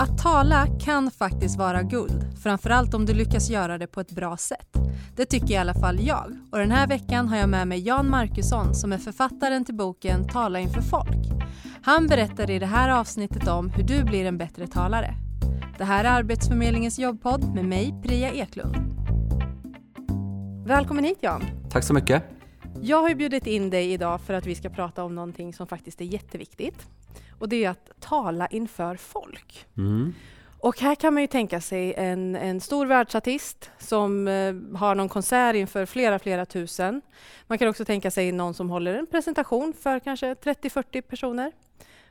Att 0.00 0.18
tala 0.18 0.66
kan 0.80 1.10
faktiskt 1.10 1.58
vara 1.58 1.82
guld, 1.82 2.38
framförallt 2.42 2.94
om 2.94 3.06
du 3.06 3.14
lyckas 3.14 3.50
göra 3.50 3.78
det 3.78 3.86
på 3.86 4.00
ett 4.00 4.10
bra 4.10 4.36
sätt. 4.36 4.76
Det 5.16 5.24
tycker 5.24 5.54
i 5.54 5.56
alla 5.56 5.74
fall 5.74 6.00
jag. 6.00 6.36
Och 6.52 6.58
den 6.58 6.70
här 6.70 6.86
veckan 6.86 7.28
har 7.28 7.36
jag 7.36 7.48
med 7.48 7.68
mig 7.68 7.86
Jan 7.86 8.10
Markusson 8.10 8.74
som 8.74 8.92
är 8.92 8.98
författaren 8.98 9.64
till 9.64 9.74
boken 9.74 10.28
Tala 10.28 10.60
inför 10.60 10.80
folk. 10.80 11.42
Han 11.82 12.06
berättar 12.06 12.50
i 12.50 12.58
det 12.58 12.66
här 12.66 12.88
avsnittet 12.88 13.48
om 13.48 13.70
hur 13.70 13.82
du 13.82 14.04
blir 14.04 14.24
en 14.24 14.38
bättre 14.38 14.66
talare. 14.66 15.14
Det 15.78 15.84
här 15.84 16.04
är 16.04 16.08
Arbetsförmedlingens 16.08 16.98
jobbpodd 16.98 17.54
med 17.54 17.64
mig, 17.64 17.94
Priya 18.02 18.32
Eklund. 18.32 18.76
Välkommen 20.66 21.04
hit 21.04 21.18
Jan! 21.20 21.42
Tack 21.70 21.84
så 21.84 21.94
mycket! 21.94 22.22
Jag 22.80 23.02
har 23.02 23.14
bjudit 23.14 23.46
in 23.46 23.70
dig 23.70 23.92
idag 23.92 24.20
för 24.20 24.34
att 24.34 24.46
vi 24.46 24.54
ska 24.54 24.68
prata 24.68 25.04
om 25.04 25.14
någonting 25.14 25.52
som 25.52 25.66
faktiskt 25.66 26.00
är 26.00 26.04
jätteviktigt. 26.04 26.86
Och 27.38 27.48
det 27.48 27.64
är 27.64 27.70
att 27.70 27.90
tala 28.00 28.46
inför 28.46 28.96
folk. 28.96 29.66
Mm. 29.76 30.14
Och 30.60 30.80
här 30.80 30.94
kan 30.94 31.14
man 31.14 31.22
ju 31.22 31.26
tänka 31.26 31.60
sig 31.60 31.94
en, 31.94 32.36
en 32.36 32.60
stor 32.60 32.86
världsartist 32.86 33.70
som 33.78 34.28
eh, 34.28 34.54
har 34.78 34.94
någon 34.94 35.08
konsert 35.08 35.54
inför 35.54 35.86
flera, 35.86 36.18
flera 36.18 36.46
tusen. 36.46 37.02
Man 37.46 37.58
kan 37.58 37.68
också 37.68 37.84
tänka 37.84 38.10
sig 38.10 38.32
någon 38.32 38.54
som 38.54 38.70
håller 38.70 38.94
en 38.94 39.06
presentation 39.06 39.72
för 39.72 40.00
kanske 40.00 40.34
30-40 40.34 41.00
personer. 41.00 41.52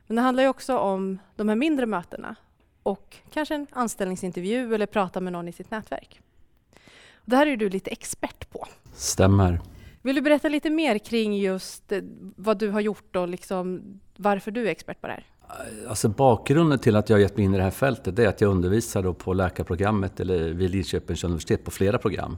Men 0.07 0.15
det 0.15 0.21
handlar 0.21 0.43
ju 0.43 0.49
också 0.49 0.77
om 0.77 1.19
de 1.35 1.49
här 1.49 1.55
mindre 1.55 1.85
mötena 1.85 2.35
och 2.83 3.15
kanske 3.33 3.55
en 3.55 3.67
anställningsintervju 3.71 4.75
eller 4.75 4.85
prata 4.85 5.21
med 5.21 5.33
någon 5.33 5.47
i 5.47 5.51
sitt 5.51 5.71
nätverk. 5.71 6.21
Det 7.25 7.35
här 7.35 7.47
är 7.47 7.57
du 7.57 7.69
lite 7.69 7.91
expert 7.91 8.51
på. 8.51 8.67
Stämmer. 8.93 9.59
Vill 10.07 10.15
du 10.15 10.21
berätta 10.21 10.49
lite 10.49 10.69
mer 10.69 10.97
kring 10.97 11.37
just 11.37 11.91
eh, 11.91 12.01
vad 12.35 12.57
du 12.57 12.69
har 12.69 12.79
gjort 12.79 13.15
och 13.15 13.27
liksom 13.27 13.81
varför 14.17 14.51
du 14.51 14.67
är 14.67 14.71
expert 14.71 15.01
på 15.01 15.07
det 15.07 15.13
här? 15.13 15.25
Alltså 15.89 16.09
bakgrunden 16.09 16.79
till 16.79 16.95
att 16.95 17.09
jag 17.09 17.21
gett 17.21 17.37
mig 17.37 17.45
in 17.45 17.53
i 17.53 17.57
det 17.57 17.63
här 17.63 17.71
fältet 17.71 18.19
är 18.19 18.27
att 18.27 18.41
jag 18.41 18.51
undervisar 18.51 19.13
på 19.13 19.33
läkarprogrammet 19.33 20.19
eller 20.19 20.49
vid 20.49 20.71
Lidköpings 20.71 21.23
universitet 21.23 21.63
på 21.63 21.71
flera 21.71 21.97
program 21.97 22.37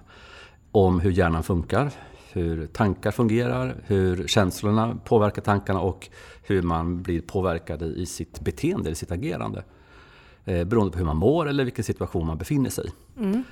om 0.71 0.99
hur 0.99 1.11
hjärnan 1.11 1.43
funkar, 1.43 1.91
hur 2.31 2.67
tankar 2.67 3.11
fungerar, 3.11 3.75
hur 3.85 4.27
känslorna 4.27 4.97
påverkar 5.05 5.41
tankarna 5.41 5.79
och 5.79 6.09
hur 6.43 6.61
man 6.61 7.01
blir 7.01 7.21
påverkad 7.21 7.81
i 7.81 8.05
sitt 8.05 8.39
beteende 8.39 8.89
eller 8.89 8.95
sitt 8.95 9.11
agerande. 9.11 9.63
Eh, 10.45 10.63
beroende 10.63 10.91
på 10.91 10.97
hur 10.97 11.05
man 11.05 11.17
mår 11.17 11.49
eller 11.49 11.63
vilken 11.63 11.83
situation 11.83 12.27
man 12.27 12.37
befinner 12.37 12.69
sig 12.69 12.85
i. 12.85 13.19
Mm 13.19 13.43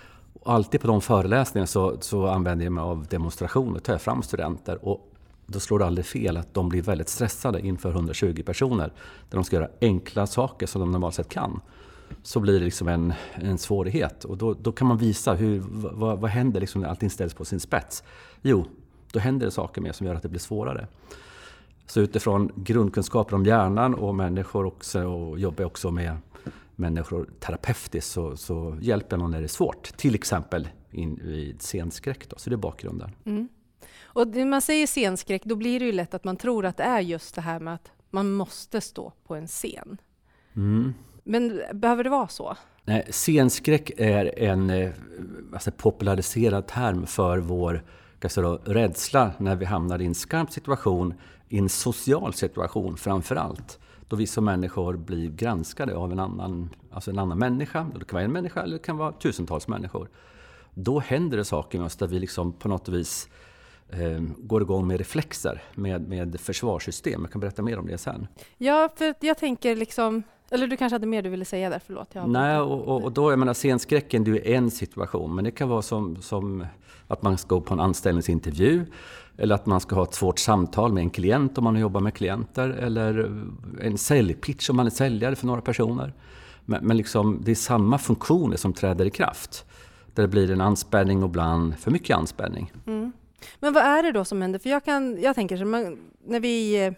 alltid 0.47 0.81
på 0.81 0.87
de 0.87 1.01
föreläsningarna 1.01 1.67
så, 1.67 1.97
så 1.99 2.27
använder 2.27 2.65
jag 2.65 2.73
mig 2.73 2.81
av 2.81 3.05
demonstrationer, 3.09 3.79
tar 3.79 3.93
jag 3.93 4.01
fram 4.01 4.23
studenter 4.23 4.85
och 4.85 5.13
då 5.45 5.59
slår 5.59 5.79
det 5.79 5.85
aldrig 5.85 6.05
fel 6.05 6.37
att 6.37 6.53
de 6.53 6.69
blir 6.69 6.81
väldigt 6.81 7.09
stressade 7.09 7.61
inför 7.61 7.89
120 7.89 8.43
personer 8.45 8.91
där 9.29 9.37
de 9.37 9.43
ska 9.43 9.55
göra 9.55 9.69
enkla 9.81 10.27
saker 10.27 10.67
som 10.67 10.81
de 10.81 10.91
normalt 10.91 11.15
sett 11.15 11.29
kan. 11.29 11.61
Så 12.23 12.39
blir 12.39 12.59
det 12.59 12.65
liksom 12.65 12.87
en, 12.87 13.13
en 13.33 13.57
svårighet 13.57 14.23
och 14.23 14.37
då, 14.37 14.53
då 14.53 14.71
kan 14.71 14.87
man 14.87 14.97
visa 14.97 15.33
hur, 15.33 15.63
vad, 15.69 16.19
vad 16.19 16.31
händer 16.31 16.59
liksom 16.59 16.81
när 16.81 16.89
allting 16.89 17.09
ställs 17.09 17.33
på 17.33 17.45
sin 17.45 17.59
spets. 17.59 18.03
Jo, 18.41 18.65
då 19.11 19.19
händer 19.19 19.45
det 19.45 19.51
saker 19.51 19.81
med 19.81 19.95
som 19.95 20.07
gör 20.07 20.15
att 20.15 20.23
det 20.23 20.29
blir 20.29 20.39
svårare. 20.39 20.87
Så 21.87 21.99
utifrån 21.99 22.51
grundkunskaper 22.55 23.35
om 23.35 23.45
hjärnan 23.45 23.95
och 23.95 24.15
människor 24.15 24.65
också, 24.65 25.03
och 25.03 25.39
jobbar 25.39 25.61
jag 25.61 25.67
också 25.67 25.91
med 25.91 26.17
människor 26.78 27.30
terapeutiskt 27.39 28.11
så, 28.11 28.38
så 28.38 28.78
hjälper 28.81 29.17
man 29.17 29.31
när 29.31 29.39
det 29.39 29.45
är 29.45 29.47
svårt. 29.47 29.97
Till 29.97 30.16
exempel 30.16 30.67
in, 30.92 31.20
vid 31.23 31.61
scenskräck. 31.61 32.30
Då, 32.30 32.36
så 32.39 32.50
det 32.50 32.56
är 32.56 32.58
bakgrunden. 32.58 33.11
Mm. 33.25 33.47
Och 34.02 34.28
när 34.28 34.45
man 34.45 34.61
säger 34.61 34.88
scenskräck, 34.88 35.44
då 35.45 35.55
blir 35.55 35.80
det 35.80 35.86
ju 35.86 35.92
lätt 35.92 36.14
att 36.14 36.23
man 36.23 36.38
tror 36.38 36.66
att 36.66 36.78
det 36.78 36.83
är 36.83 37.00
just 37.00 37.36
det 37.36 37.42
här 37.42 37.59
med 37.59 37.73
att 37.73 37.92
man 38.09 38.31
måste 38.31 38.81
stå 38.81 39.14
på 39.28 39.36
en 39.36 39.48
scen. 39.48 39.98
Mm. 40.55 40.94
Men 41.23 41.61
behöver 41.73 42.03
det 42.03 42.09
vara 42.09 42.28
så? 42.28 42.58
Nej, 42.83 43.08
scenskräck 43.11 43.92
är 43.98 44.39
en 44.39 44.94
alltså, 45.53 45.72
populariserad 45.72 46.67
term 46.67 47.08
för 47.08 47.38
vår 47.38 47.83
då, 48.36 48.59
rädsla 48.66 49.31
när 49.37 49.55
vi 49.55 49.66
hamnar 49.66 50.02
i 50.02 50.05
en 50.05 50.16
skarp 50.16 50.52
situation, 50.52 51.14
i 51.49 51.58
en 51.58 51.70
social 51.70 52.33
situation 52.33 52.98
framför 52.98 53.36
allt 53.36 53.80
då 54.07 54.15
vi 54.15 54.27
som 54.27 54.45
människor 54.45 54.97
blir 54.97 55.29
granskade 55.29 55.95
av 55.95 56.11
en 56.11 56.19
annan, 56.19 56.69
alltså 56.91 57.11
en 57.11 57.19
annan 57.19 57.39
människa. 57.39 57.87
Det 57.99 58.05
kan 58.05 58.15
vara 58.15 58.23
en 58.23 58.31
människa 58.31 58.61
eller 58.61 58.73
det 58.73 58.83
kan 58.83 58.97
vara 58.97 59.11
tusentals 59.11 59.67
människor. 59.67 60.09
Då 60.73 60.99
händer 60.99 61.37
det 61.37 61.45
saker 61.45 61.77
med 61.77 61.85
oss 61.85 61.95
där 61.95 62.07
vi 62.07 62.19
liksom 62.19 62.53
på 62.53 62.69
något 62.69 62.89
vis 62.89 63.29
eh, 63.89 64.21
går 64.37 64.61
igång 64.61 64.87
med 64.87 64.97
reflexer, 64.97 65.63
med, 65.75 66.09
med 66.09 66.39
försvarssystem. 66.39 67.21
Jag 67.21 67.31
kan 67.31 67.41
berätta 67.41 67.61
mer 67.61 67.79
om 67.79 67.87
det 67.87 67.97
sen. 67.97 68.27
Ja, 68.57 68.89
för 68.95 69.15
jag 69.19 69.37
tänker 69.37 69.75
liksom 69.75 70.23
eller 70.52 70.67
du 70.67 70.77
kanske 70.77 70.95
hade 70.95 71.08
mer 71.08 71.21
du 71.21 71.30
ville 71.30 71.45
säga 71.45 71.69
där, 71.69 71.81
förlåt. 71.85 72.09
Jag 72.11 72.30
Nej, 72.30 72.59
och, 72.59 72.87
och, 72.87 73.03
och, 73.03 73.11
då, 73.11 73.31
jag 73.31 73.39
menar 73.39 73.53
scenskräcken, 73.53 74.23
det 74.23 74.53
är 74.53 74.58
en 74.58 74.71
situation, 74.71 75.35
men 75.35 75.43
det 75.43 75.52
kan 75.52 75.69
vara 75.69 75.81
som, 75.81 76.21
som 76.21 76.65
att 77.08 77.21
man 77.21 77.37
ska 77.37 77.55
gå 77.55 77.61
på 77.61 77.73
en 77.73 77.80
anställningsintervju, 77.80 78.86
eller 79.37 79.55
att 79.55 79.65
man 79.65 79.80
ska 79.80 79.95
ha 79.95 80.03
ett 80.03 80.13
svårt 80.13 80.39
samtal 80.39 80.93
med 80.93 81.02
en 81.02 81.09
klient 81.09 81.57
om 81.57 81.63
man 81.63 81.80
jobbar 81.80 82.02
med 82.02 82.13
klienter, 82.13 82.69
eller 82.69 83.41
en 83.81 83.97
säljpitch 83.97 84.69
om 84.69 84.75
man 84.75 84.86
är 84.86 84.89
säljare 84.89 85.36
för 85.36 85.47
några 85.47 85.61
personer. 85.61 86.13
Men, 86.65 86.86
men 86.86 86.97
liksom, 86.97 87.41
det 87.43 87.52
är 87.52 87.55
samma 87.55 87.97
funktioner 87.97 88.57
som 88.57 88.73
träder 88.73 89.05
i 89.05 89.09
kraft. 89.09 89.65
Där 90.13 90.23
det 90.23 90.30
blir 90.30 90.52
en 90.52 90.61
anspänning 90.61 91.23
och 91.23 91.30
ibland 91.30 91.77
för 91.77 91.91
mycket 91.91 92.17
anspänning. 92.17 92.71
Mm. 92.87 93.11
Men 93.59 93.73
vad 93.73 93.83
är 93.83 94.03
det 94.03 94.11
då 94.11 94.25
som 94.25 94.41
händer? 94.41 94.59
För 94.59 94.69
jag, 94.69 94.86
kan, 94.86 95.21
jag 95.21 95.36
tänker 95.36 95.57
så, 95.57 95.65
när 96.25 96.39
vi, 96.39 96.93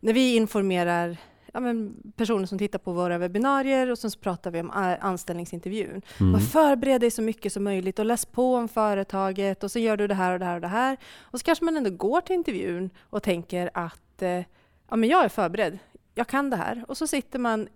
när 0.00 0.12
vi 0.12 0.36
informerar 0.36 1.16
ja, 1.52 1.60
men, 1.60 1.96
personer 2.16 2.46
som 2.46 2.58
tittar 2.58 2.78
på 2.78 2.92
våra 2.92 3.18
webbinarier 3.18 3.90
och 3.90 3.98
sen 3.98 4.10
så 4.10 4.18
pratar 4.18 4.50
vi 4.50 4.60
om 4.60 4.70
anställningsintervjun. 5.00 6.02
Mm. 6.20 6.32
Man 6.32 6.40
förbereder 6.40 6.98
dig 6.98 7.10
så 7.10 7.22
mycket 7.22 7.52
som 7.52 7.64
möjligt 7.64 7.98
och 7.98 8.04
läs 8.04 8.26
på 8.26 8.54
om 8.54 8.68
företaget 8.68 9.64
och 9.64 9.70
så 9.70 9.78
gör 9.78 9.96
du 9.96 10.06
det 10.06 10.14
här 10.14 10.32
och 10.32 10.38
det 10.38 10.44
här 10.44 10.54
och 10.54 10.60
det 10.60 10.68
här. 10.68 10.96
Och 11.20 11.38
så 11.40 11.44
kanske 11.44 11.64
man 11.64 11.76
ändå 11.76 11.90
går 11.90 12.20
till 12.20 12.36
intervjun 12.36 12.90
och 13.00 13.22
tänker 13.22 13.70
att 13.74 14.22
eh, 14.22 14.42
ja, 14.90 14.96
men 14.96 15.08
jag 15.08 15.24
är 15.24 15.28
förberedd, 15.28 15.78
jag 16.14 16.26
kan 16.26 16.50
det 16.50 16.56
här. 16.56 16.84
Och 16.88 16.96
så 16.96 17.06
sitter 17.06 17.38
man 17.38 17.68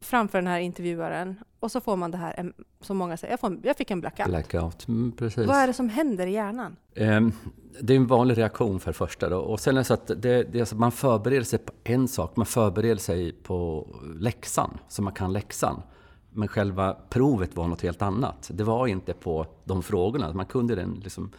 framför 0.00 0.38
den 0.38 0.46
här 0.46 0.60
intervjuaren 0.60 1.36
och 1.60 1.72
så 1.72 1.80
får 1.80 1.96
man 1.96 2.10
det 2.10 2.16
här, 2.16 2.52
som 2.80 2.96
många 2.96 3.16
säger, 3.16 3.32
jag, 3.32 3.40
får, 3.40 3.58
jag 3.62 3.76
fick 3.76 3.90
en 3.90 4.00
blackout. 4.00 4.28
blackout 4.28 4.88
mm, 4.88 5.12
precis. 5.12 5.46
Vad 5.46 5.56
är 5.56 5.66
det 5.66 5.72
som 5.72 5.88
händer 5.88 6.26
i 6.26 6.32
hjärnan? 6.32 6.76
Um, 6.96 7.32
det 7.80 7.92
är 7.92 7.96
en 7.96 8.06
vanlig 8.06 8.38
reaktion 8.38 8.80
för 8.80 8.90
det 8.90 8.94
första. 8.94 9.28
Då. 9.28 9.38
Och 9.38 9.60
sen 9.60 9.76
är 9.76 9.80
det 9.80 9.84
så 9.84 9.94
att 9.94 10.06
det, 10.06 10.42
det 10.52 10.60
är 10.60 10.64
så 10.64 10.76
man 10.76 10.92
förbereder 10.92 11.44
sig 11.44 11.58
på 11.58 11.72
en 11.84 12.08
sak, 12.08 12.36
man 12.36 12.46
förbereder 12.46 12.96
sig 12.96 13.32
på 13.32 13.88
läxan, 14.20 14.78
så 14.88 15.02
man 15.02 15.12
kan 15.12 15.32
läxan. 15.32 15.82
Men 16.30 16.48
själva 16.48 16.96
provet 17.08 17.56
var 17.56 17.68
något 17.68 17.82
helt 17.82 18.02
annat. 18.02 18.50
Det 18.54 18.64
var 18.64 18.86
inte 18.86 19.12
på 19.12 19.46
de 19.64 19.82
frågorna, 19.82 20.32
man 20.32 20.46
kunde 20.46 20.74
den 20.74 21.00
liksom, 21.04 21.32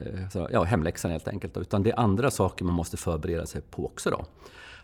eh, 0.00 0.46
ja, 0.50 0.62
hemläxan 0.62 1.10
helt 1.10 1.28
enkelt. 1.28 1.54
Då. 1.54 1.60
Utan 1.60 1.82
det 1.82 1.90
är 1.90 1.98
andra 1.98 2.30
saker 2.30 2.64
man 2.64 2.74
måste 2.74 2.96
förbereda 2.96 3.46
sig 3.46 3.60
på 3.60 3.86
också. 3.86 4.10
Då. 4.10 4.24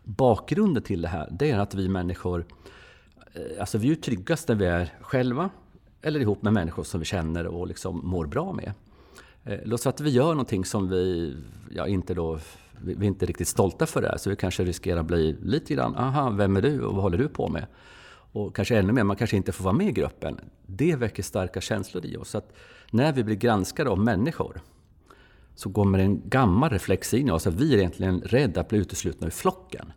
Bakgrunden 0.04 0.82
till 0.82 1.02
det 1.02 1.08
här, 1.08 1.28
det 1.30 1.50
är 1.50 1.58
att 1.58 1.74
vi 1.74 1.88
människor 1.88 2.44
eh, 3.32 3.60
alltså 3.60 3.78
vi 3.78 3.90
är 3.90 3.94
tryggast 3.94 4.48
när 4.48 4.54
vi 4.54 4.66
är 4.66 4.94
själva 5.00 5.50
eller 6.02 6.20
ihop 6.20 6.42
med 6.42 6.52
människor 6.52 6.84
som 6.84 7.00
vi 7.00 7.06
känner 7.06 7.46
och 7.46 7.66
liksom 7.66 8.00
mår 8.04 8.26
bra 8.26 8.52
med. 8.52 8.72
Eh, 9.44 9.58
låt 9.64 9.80
säga 9.80 9.90
att 9.90 10.00
vi 10.00 10.10
gör 10.10 10.28
någonting 10.28 10.64
som 10.64 10.88
vi 10.88 11.36
ja, 11.70 11.86
inte 11.86 12.14
då, 12.14 12.38
vi 12.80 12.92
är 12.92 13.04
inte 13.04 13.26
riktigt 13.26 13.48
stolta 13.48 13.86
för 13.86 14.02
det 14.02 14.08
här, 14.08 14.16
så 14.16 14.30
vi 14.30 14.36
kanske 14.36 14.64
riskerar 14.64 15.00
att 15.00 15.06
bli 15.06 15.36
lite 15.42 15.74
grann, 15.74 15.96
aha, 15.96 16.30
vem 16.30 16.56
är 16.56 16.62
du 16.62 16.80
och 16.80 16.94
vad 16.94 17.02
håller 17.02 17.19
du 17.19 17.28
på 17.28 17.48
med? 17.48 17.66
Och 18.32 18.56
kanske 18.56 18.78
ännu 18.78 18.92
mer, 18.92 19.04
man 19.04 19.16
kanske 19.16 19.36
inte 19.36 19.52
får 19.52 19.64
vara 19.64 19.74
med 19.74 19.86
i 19.86 19.92
gruppen. 19.92 20.40
Det 20.66 20.96
väcker 20.96 21.22
starka 21.22 21.60
känslor 21.60 22.06
i 22.06 22.16
oss. 22.16 22.28
Så 22.28 22.38
att 22.38 22.52
när 22.90 23.12
vi 23.12 23.24
blir 23.24 23.36
granskade 23.36 23.90
av 23.90 23.98
människor 23.98 24.60
så 25.62 25.72
kommer 25.72 25.98
en 25.98 26.22
gammal 26.28 26.70
reflex 26.70 27.14
in 27.14 27.28
i 27.28 27.30
oss 27.30 27.46
att 27.46 27.54
vi 27.54 27.74
är 27.74 27.78
egentligen 27.78 28.20
rädda 28.20 28.60
att 28.60 28.68
bli 28.68 28.78
uteslutna 28.78 29.26
ur 29.26 29.30
flocken. 29.30 29.92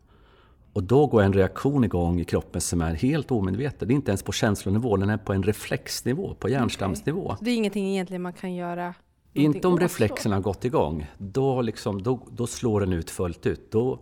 Och 0.74 0.84
då 0.84 1.08
går 1.08 1.22
en 1.22 1.34
reaktion 1.34 1.84
igång 1.84 2.20
i 2.20 2.26
kroppen 2.26 2.62
som 2.62 2.82
är 2.82 2.94
helt 2.94 3.32
omedveten. 3.32 3.88
Det 3.88 3.94
är 3.94 3.96
inte 3.96 4.12
ens 4.12 4.24
på 4.24 4.32
känslonivå, 4.32 4.98
den 4.98 5.10
är 5.10 5.18
på 5.18 5.34
en 5.34 5.44
reflexnivå, 5.44 6.36
på 6.40 6.50
hjärnstamsnivå. 6.50 7.26
Okay. 7.26 7.38
Det 7.42 7.52
är 7.52 7.56
ingenting 7.56 7.88
egentligen 7.88 8.22
man 8.22 8.34
kan 8.34 8.54
göra? 8.54 8.94
Inte 9.34 9.68
om 9.68 9.80
reflexerna 9.80 10.36
har 10.36 10.42
gått 10.42 10.66
igång. 10.66 11.08
Då, 11.18 11.62
liksom, 11.62 12.04
då, 12.04 12.28
då 12.32 12.48
slår 12.48 12.80
den 12.80 12.94
ut 12.94 13.10
fullt 13.10 13.46
ut. 13.46 13.72
Då 13.72 14.00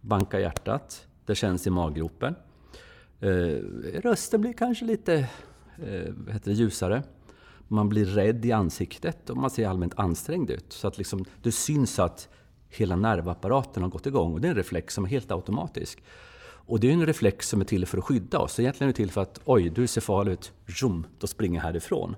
bankar 0.00 0.38
hjärtat, 0.38 1.06
det 1.26 1.34
känns 1.34 1.66
i 1.66 1.70
maggropen. 1.70 2.34
Eh, 3.20 3.28
rösten 4.02 4.40
blir 4.40 4.52
kanske 4.52 4.84
lite 4.84 5.14
eh, 5.78 6.32
heter 6.32 6.50
det, 6.50 6.52
ljusare. 6.52 7.02
Man 7.72 7.88
blir 7.88 8.04
rädd 8.04 8.44
i 8.44 8.52
ansiktet 8.52 9.30
och 9.30 9.36
man 9.36 9.50
ser 9.50 9.68
allmänt 9.68 9.92
ansträngd 9.96 10.50
ut. 10.50 10.72
Så 10.72 10.88
att 10.88 10.98
liksom, 10.98 11.24
det 11.42 11.52
syns 11.52 11.98
att 11.98 12.28
hela 12.68 12.96
nervapparaten 12.96 13.82
har 13.82 13.90
gått 13.90 14.06
igång. 14.06 14.32
Och 14.32 14.40
det 14.40 14.48
är 14.48 14.50
en 14.50 14.56
reflex 14.56 14.94
som 14.94 15.04
är 15.04 15.08
helt 15.08 15.30
automatisk. 15.30 16.02
Och 16.42 16.80
det 16.80 16.88
är 16.88 16.92
en 16.92 17.06
reflex 17.06 17.48
som 17.48 17.60
är 17.60 17.64
till 17.64 17.86
för 17.86 17.98
att 17.98 18.04
skydda 18.04 18.38
oss. 18.38 18.52
Så 18.52 18.62
egentligen 18.62 18.88
är 18.88 18.92
det 18.92 18.96
till 18.96 19.10
för 19.10 19.20
att 19.20 19.40
oj, 19.44 19.70
du 19.70 19.86
ser 19.86 20.00
farlig 20.00 20.32
ut, 20.32 20.52
zoom, 20.68 21.06
då 21.18 21.26
springer 21.26 21.58
jag 21.58 21.62
härifrån. 21.62 22.16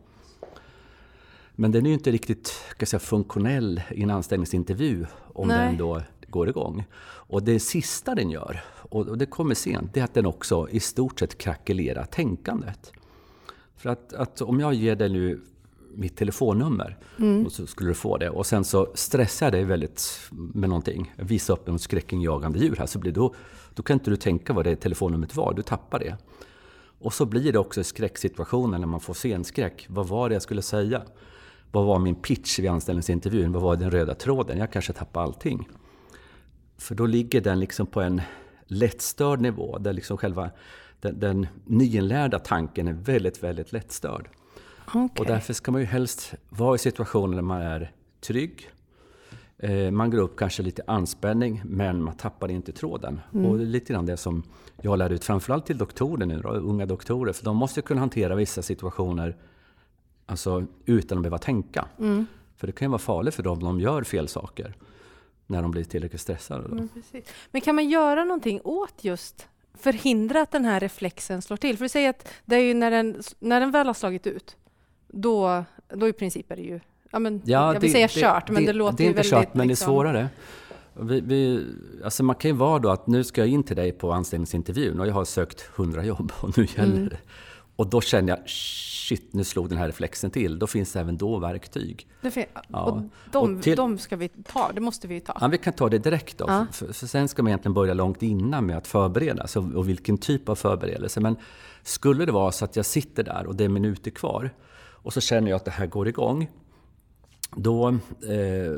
Men 1.54 1.72
den 1.72 1.86
är 1.86 1.90
ju 1.90 1.94
inte 1.94 2.10
riktigt 2.10 2.46
ska 2.70 2.86
säga, 2.86 3.00
funktionell 3.00 3.82
i 3.90 4.02
en 4.02 4.10
anställningsintervju 4.10 5.06
om 5.34 5.48
Nej. 5.48 5.66
den 5.66 5.76
då 5.76 6.02
går 6.28 6.48
igång. 6.48 6.84
Och 7.04 7.42
det 7.42 7.60
sista 7.60 8.14
den 8.14 8.30
gör, 8.30 8.60
och 8.68 9.18
det 9.18 9.26
kommer 9.26 9.54
sent, 9.54 9.94
det 9.94 10.00
är 10.00 10.04
att 10.04 10.14
den 10.14 10.26
också 10.26 10.68
i 10.70 10.80
stort 10.80 11.18
sett 11.20 11.38
krackelerar 11.38 12.04
tänkandet. 12.04 12.92
För 13.82 13.90
att, 13.90 14.12
att 14.12 14.40
om 14.40 14.60
jag 14.60 14.74
ger 14.74 14.96
dig 14.96 15.08
nu 15.08 15.40
mitt 15.94 16.16
telefonnummer 16.16 16.98
mm. 17.18 17.46
och 17.46 17.52
så 17.52 17.66
skulle 17.66 17.90
du 17.90 17.94
få 17.94 18.16
det. 18.16 18.30
Och 18.30 18.46
sen 18.46 18.64
så 18.64 18.92
stressar 18.94 19.46
jag 19.46 19.52
dig 19.52 19.64
väldigt 19.64 20.20
med 20.30 20.68
någonting. 20.68 21.14
Visa 21.16 21.52
upp 21.52 21.68
en 21.68 21.78
skräckinjagande 21.78 22.58
djur 22.58 22.76
här. 22.78 22.86
Så 22.86 22.98
blir 22.98 23.12
då, 23.12 23.34
då 23.74 23.82
kan 23.82 23.94
inte 23.94 24.10
du 24.10 24.16
tänka 24.16 24.52
vad 24.52 24.64
det 24.64 24.76
telefonnumret 24.76 25.36
var. 25.36 25.54
Du 25.54 25.62
tappar 25.62 25.98
det. 25.98 26.16
Och 26.98 27.14
så 27.14 27.26
blir 27.26 27.52
det 27.52 27.58
också 27.58 27.84
skräcksituationer 27.84 28.78
när 28.78 28.86
man 28.86 29.00
får 29.00 29.14
scenskräck. 29.14 29.86
Vad 29.88 30.08
var 30.08 30.28
det 30.28 30.34
jag 30.34 30.42
skulle 30.42 30.62
säga? 30.62 31.02
Vad 31.70 31.86
var 31.86 31.98
min 31.98 32.14
pitch 32.14 32.58
vid 32.58 32.70
anställningsintervjun? 32.70 33.52
Vad 33.52 33.62
var 33.62 33.76
den 33.76 33.90
röda 33.90 34.14
tråden? 34.14 34.58
Jag 34.58 34.72
kanske 34.72 34.92
tappar 34.92 35.22
allting. 35.22 35.68
För 36.78 36.94
då 36.94 37.06
ligger 37.06 37.40
den 37.40 37.60
liksom 37.60 37.86
på 37.86 38.00
en 38.00 38.20
lättstörd 38.66 39.40
nivå 39.40 39.78
där 39.78 39.92
liksom 39.92 40.16
själva 40.18 40.50
den, 41.02 41.20
den 41.20 41.46
nyinlärda 41.64 42.38
tanken 42.38 42.88
är 42.88 42.92
väldigt, 42.92 43.42
väldigt 43.42 43.72
lättstörd. 43.72 44.28
Okay. 44.86 45.08
Och 45.18 45.26
därför 45.26 45.52
ska 45.52 45.72
man 45.72 45.80
ju 45.80 45.86
helst 45.86 46.34
vara 46.48 46.74
i 46.74 46.78
situationer 46.78 47.34
där 47.34 47.42
man 47.42 47.60
är 47.60 47.92
trygg. 48.20 48.70
Eh, 49.58 49.90
man 49.90 50.10
går 50.10 50.18
upp 50.18 50.36
kanske 50.36 50.62
lite 50.62 50.82
anspänning, 50.86 51.62
men 51.64 52.02
man 52.02 52.16
tappar 52.16 52.50
inte 52.50 52.72
tråden. 52.72 53.20
Mm. 53.34 53.46
Och 53.46 53.58
det 53.58 53.64
är 53.64 53.66
lite 53.66 53.92
grann 53.92 54.06
det 54.06 54.16
som 54.16 54.42
jag 54.82 54.98
lär 54.98 55.10
ut, 55.10 55.24
framförallt 55.24 55.66
till 55.66 55.78
doktorer 55.78 56.26
nu, 56.26 56.40
då, 56.40 56.48
unga 56.48 56.86
doktorer. 56.86 57.32
För 57.32 57.44
de 57.44 57.56
måste 57.56 57.82
kunna 57.82 58.00
hantera 58.00 58.34
vissa 58.34 58.62
situationer 58.62 59.36
alltså, 60.26 60.66
utan 60.84 61.18
att 61.18 61.22
behöva 61.22 61.38
tänka. 61.38 61.88
Mm. 61.98 62.26
För 62.56 62.66
det 62.66 62.72
kan 62.72 62.86
ju 62.86 62.90
vara 62.90 62.98
farligt 62.98 63.34
för 63.34 63.42
dem 63.42 63.52
om 63.52 63.64
de 63.64 63.80
gör 63.80 64.02
fel 64.02 64.28
saker. 64.28 64.76
När 65.46 65.62
de 65.62 65.70
blir 65.70 65.84
tillräckligt 65.84 66.20
stressade. 66.20 66.64
Mm, 66.64 66.88
men 67.50 67.60
kan 67.60 67.74
man 67.74 67.88
göra 67.88 68.24
någonting 68.24 68.60
åt 68.64 69.04
just 69.04 69.48
förhindra 69.74 70.42
att 70.42 70.50
den 70.50 70.64
här 70.64 70.80
reflexen 70.80 71.42
slår 71.42 71.56
till? 71.56 71.76
För 71.76 71.84
du 71.84 71.88
säger 71.88 72.10
att 72.10 72.28
det 72.44 72.56
är 72.56 72.60
ju 72.60 72.74
när 72.74 72.90
den, 72.90 73.22
när 73.38 73.60
den 73.60 73.70
väl 73.70 73.86
har 73.86 73.94
slagit 73.94 74.26
ut, 74.26 74.56
då, 75.08 75.64
då 75.88 76.08
i 76.08 76.12
princip 76.12 76.50
är 76.50 76.56
det 76.56 76.62
ju, 76.62 76.80
ja, 77.10 77.18
men, 77.18 77.42
ja, 77.44 77.74
jag 77.74 77.80
vill 77.80 77.92
det, 77.92 78.08
säga 78.08 78.32
kört, 78.32 78.46
det, 78.46 78.52
men 78.52 78.62
det, 78.62 78.72
det 78.72 78.78
låter 78.78 78.96
Det 78.96 79.04
är 79.04 79.06
inte 79.06 79.16
väldigt, 79.16 79.32
kört, 79.32 79.54
men 79.54 79.68
liksom... 79.68 79.94
det 79.94 80.10
är 80.10 80.12
liksom- 80.12 80.28
svårare. 80.28 80.28
Vi, 80.94 81.20
vi, 81.20 81.66
alltså 82.04 82.22
man 82.22 82.36
kan 82.36 82.50
ju 82.50 82.56
vara 82.56 82.78
då 82.78 82.90
att 82.90 83.06
nu 83.06 83.24
ska 83.24 83.40
jag 83.40 83.48
in 83.48 83.62
till 83.62 83.76
dig 83.76 83.92
på 83.92 84.12
anställningsintervjun 84.12 85.00
och 85.00 85.06
jag 85.06 85.14
har 85.14 85.24
sökt 85.24 85.70
100 85.76 86.04
jobb 86.04 86.32
och 86.40 86.58
nu 86.58 86.66
gäller 86.76 86.96
mm. 86.96 87.08
det. 87.08 87.18
Och 87.76 87.86
då 87.86 88.00
känner 88.00 88.36
jag, 88.36 88.48
shit, 88.48 89.32
nu 89.32 89.44
slog 89.44 89.68
den 89.68 89.78
här 89.78 89.86
reflexen 89.86 90.30
till. 90.30 90.58
Då 90.58 90.66
finns 90.66 90.92
det 90.92 91.00
även 91.00 91.16
då 91.16 91.38
verktyg. 91.38 92.06
Det 92.20 92.46
ja. 92.68 92.82
Och 92.82 93.02
de, 93.32 93.56
och 93.56 93.62
till, 93.62 93.76
de 93.76 93.98
ska 93.98 94.16
vi 94.16 94.28
ta, 94.28 94.72
det 94.74 94.80
måste 94.80 95.08
vi 95.08 95.20
ta. 95.20 95.38
Ja, 95.40 95.48
vi 95.48 95.58
kan 95.58 95.72
ta 95.72 95.88
det 95.88 95.98
direkt 95.98 96.38
då. 96.38 96.44
Ja. 96.48 96.66
För, 96.72 96.92
för, 96.92 97.06
sen 97.06 97.28
ska 97.28 97.42
man 97.42 97.50
egentligen 97.50 97.74
börja 97.74 97.94
långt 97.94 98.22
innan 98.22 98.66
med 98.66 98.76
att 98.76 98.86
förbereda 98.86 99.46
sig 99.46 99.62
och, 99.62 99.74
och 99.74 99.88
vilken 99.88 100.18
typ 100.18 100.48
av 100.48 100.54
förberedelse. 100.54 101.20
Men 101.20 101.36
skulle 101.82 102.26
det 102.26 102.32
vara 102.32 102.52
så 102.52 102.64
att 102.64 102.76
jag 102.76 102.86
sitter 102.86 103.22
där 103.22 103.46
och 103.46 103.56
det 103.56 103.64
är 103.64 103.68
minuter 103.68 104.10
kvar 104.10 104.50
och 105.02 105.12
så 105.12 105.20
känner 105.20 105.50
jag 105.50 105.56
att 105.56 105.64
det 105.64 105.70
här 105.70 105.86
går 105.86 106.08
igång. 106.08 106.50
Då, 107.56 107.88
eh, 107.88 107.94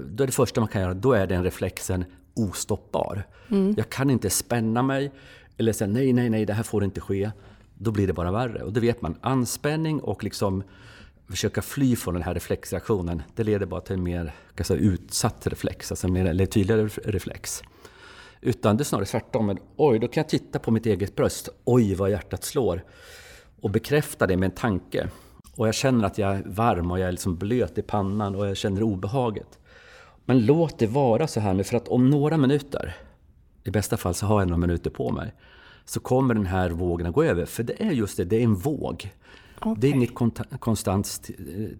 då 0.09 0.23
är 0.23 0.27
det 0.27 0.33
första 0.33 0.61
man 0.61 0.69
kan 0.69 0.83
göra, 0.83 0.95
då 0.95 1.13
är 1.13 1.27
den 1.27 1.45
reflexen 1.45 2.05
ostoppbar. 2.35 3.27
Mm. 3.51 3.75
Jag 3.77 3.89
kan 3.89 4.11
inte 4.11 4.31
spänna 4.31 4.83
mig 4.83 5.13
eller 5.57 5.73
säga 5.73 5.89
nej, 5.89 6.13
nej, 6.13 6.31
nej, 6.31 6.47
det 6.47 6.53
här 6.53 6.63
får 6.63 6.85
inte 6.85 7.01
ske. 7.01 7.31
Då 7.75 7.91
blir 7.91 8.07
det 8.07 8.13
bara 8.13 8.33
värre. 8.33 8.63
Och 8.63 8.73
det 8.73 8.81
vet 8.81 9.03
man, 9.03 9.19
anspänning 9.21 10.01
och 10.01 10.25
liksom 10.25 10.63
försöka 11.29 11.63
fly 11.63 11.97
från 11.97 12.15
den 12.15 12.23
här 12.23 12.35
reflexreaktionen, 12.35 13.23
det 13.35 13.45
leder 13.45 13.67
bara 13.67 13.81
till 13.81 13.95
en 13.95 14.03
mer 14.03 14.35
säga, 14.61 14.81
utsatt 14.81 15.47
reflex, 15.47 15.93
alltså 15.93 16.07
en 16.07 16.13
mer, 16.13 16.25
eller 16.25 16.47
tydligare 16.47 16.89
reflex. 17.05 17.63
Utan 18.41 18.77
det 18.77 18.83
är 18.83 18.85
snarare 18.85 19.07
tvärtom. 19.07 19.47
Men, 19.47 19.59
oj, 19.77 19.99
då 19.99 20.09
kan 20.09 20.21
jag 20.21 20.29
titta 20.29 20.59
på 20.59 20.71
mitt 20.71 20.87
eget 20.87 21.17
bröst. 21.17 21.49
Oj, 21.65 21.95
vad 21.95 22.11
hjärtat 22.11 22.45
slår. 22.45 22.85
Och 23.61 23.71
bekräfta 23.71 24.27
det 24.27 24.37
med 24.37 24.47
en 24.47 24.57
tanke. 24.57 25.09
Och 25.57 25.69
jag 25.69 25.75
känner 25.75 26.07
att 26.07 26.19
jag 26.19 26.35
är 26.35 26.43
varm 26.47 26.91
och 26.91 26.99
jag 26.99 27.09
är 27.09 27.13
liksom 27.13 27.37
blöt 27.37 27.79
i 27.79 27.83
pannan 27.83 28.35
och 28.35 28.47
jag 28.47 28.57
känner 28.57 28.83
obehaget. 28.83 29.59
Men 30.25 30.47
låt 30.47 30.79
det 30.79 30.87
vara 30.87 31.27
så 31.27 31.41
här 31.41 31.55
nu, 31.55 31.65
för 31.65 31.77
att 31.77 31.89
om 31.89 32.11
några 32.11 32.37
minuter, 32.37 32.97
i 33.65 33.71
bästa 33.71 33.97
fall 33.97 34.15
så 34.15 34.27
har 34.27 34.41
jag 34.41 34.49
några 34.49 34.61
minuter 34.61 34.91
på 34.91 35.13
mig, 35.13 35.35
så 35.85 36.01
kommer 36.01 36.35
den 36.35 36.47
här 36.47 36.71
vågen 36.71 37.07
att 37.07 37.15
gå 37.15 37.23
över. 37.23 37.47
För 37.47 37.63
det 37.63 37.83
är 37.83 37.91
just 37.91 38.17
det, 38.17 38.25
det 38.25 38.37
är 38.37 38.41
en 38.41 38.55
våg. 38.55 39.11
Okay. 39.61 39.75
Det 39.79 39.87
är 39.87 39.93
inget 39.93 40.15
konstant 40.61 41.31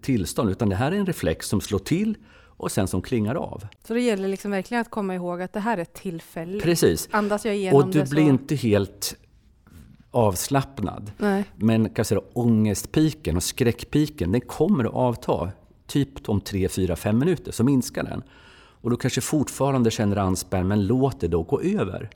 tillstånd, 0.01 0.49
utan 0.49 0.69
det 0.69 0.75
här 0.75 0.91
är 0.91 0.95
en 0.95 1.05
reflex 1.05 1.47
som 1.47 1.61
slår 1.61 1.79
till 1.79 2.17
och 2.57 2.71
sen 2.71 2.87
som 2.87 3.01
klingar 3.01 3.35
av. 3.35 3.67
Så 3.87 3.93
det 3.93 4.01
gäller 4.01 4.27
liksom 4.27 4.51
verkligen 4.51 4.81
att 4.81 4.89
komma 4.89 5.15
ihåg 5.15 5.41
att 5.41 5.53
det 5.53 5.59
här 5.59 5.77
är 5.77 5.85
tillfälligt? 5.85 6.63
Precis. 6.63 7.09
Andas 7.11 7.45
jag 7.45 7.55
igenom 7.55 7.81
och 7.81 7.89
du 7.89 7.99
det 7.99 8.09
blir 8.09 8.23
inte 8.23 8.55
helt 8.55 9.15
avslappnad. 10.11 11.11
Nej. 11.17 11.43
Men 11.55 11.89
kan 11.89 12.05
säga, 12.05 12.21
ångestpiken 12.33 13.35
och 13.35 13.43
skräckpiken, 13.43 14.31
den 14.31 14.41
kommer 14.41 14.85
att 14.85 14.93
avta. 14.93 15.51
Typ 15.87 16.29
om 16.29 16.41
3, 16.41 16.69
4, 16.69 16.95
5 16.95 17.17
minuter, 17.17 17.51
så 17.51 17.63
minskar 17.63 18.03
den. 18.03 18.23
Och 18.81 18.89
då 18.89 18.97
kanske 18.97 19.21
fortfarande 19.21 19.91
känner 19.91 20.17
anspänning, 20.17 20.67
men 20.67 20.87
låt 20.87 21.19
det 21.19 21.27
då 21.27 21.43
gå 21.43 21.61
över. 21.61 22.09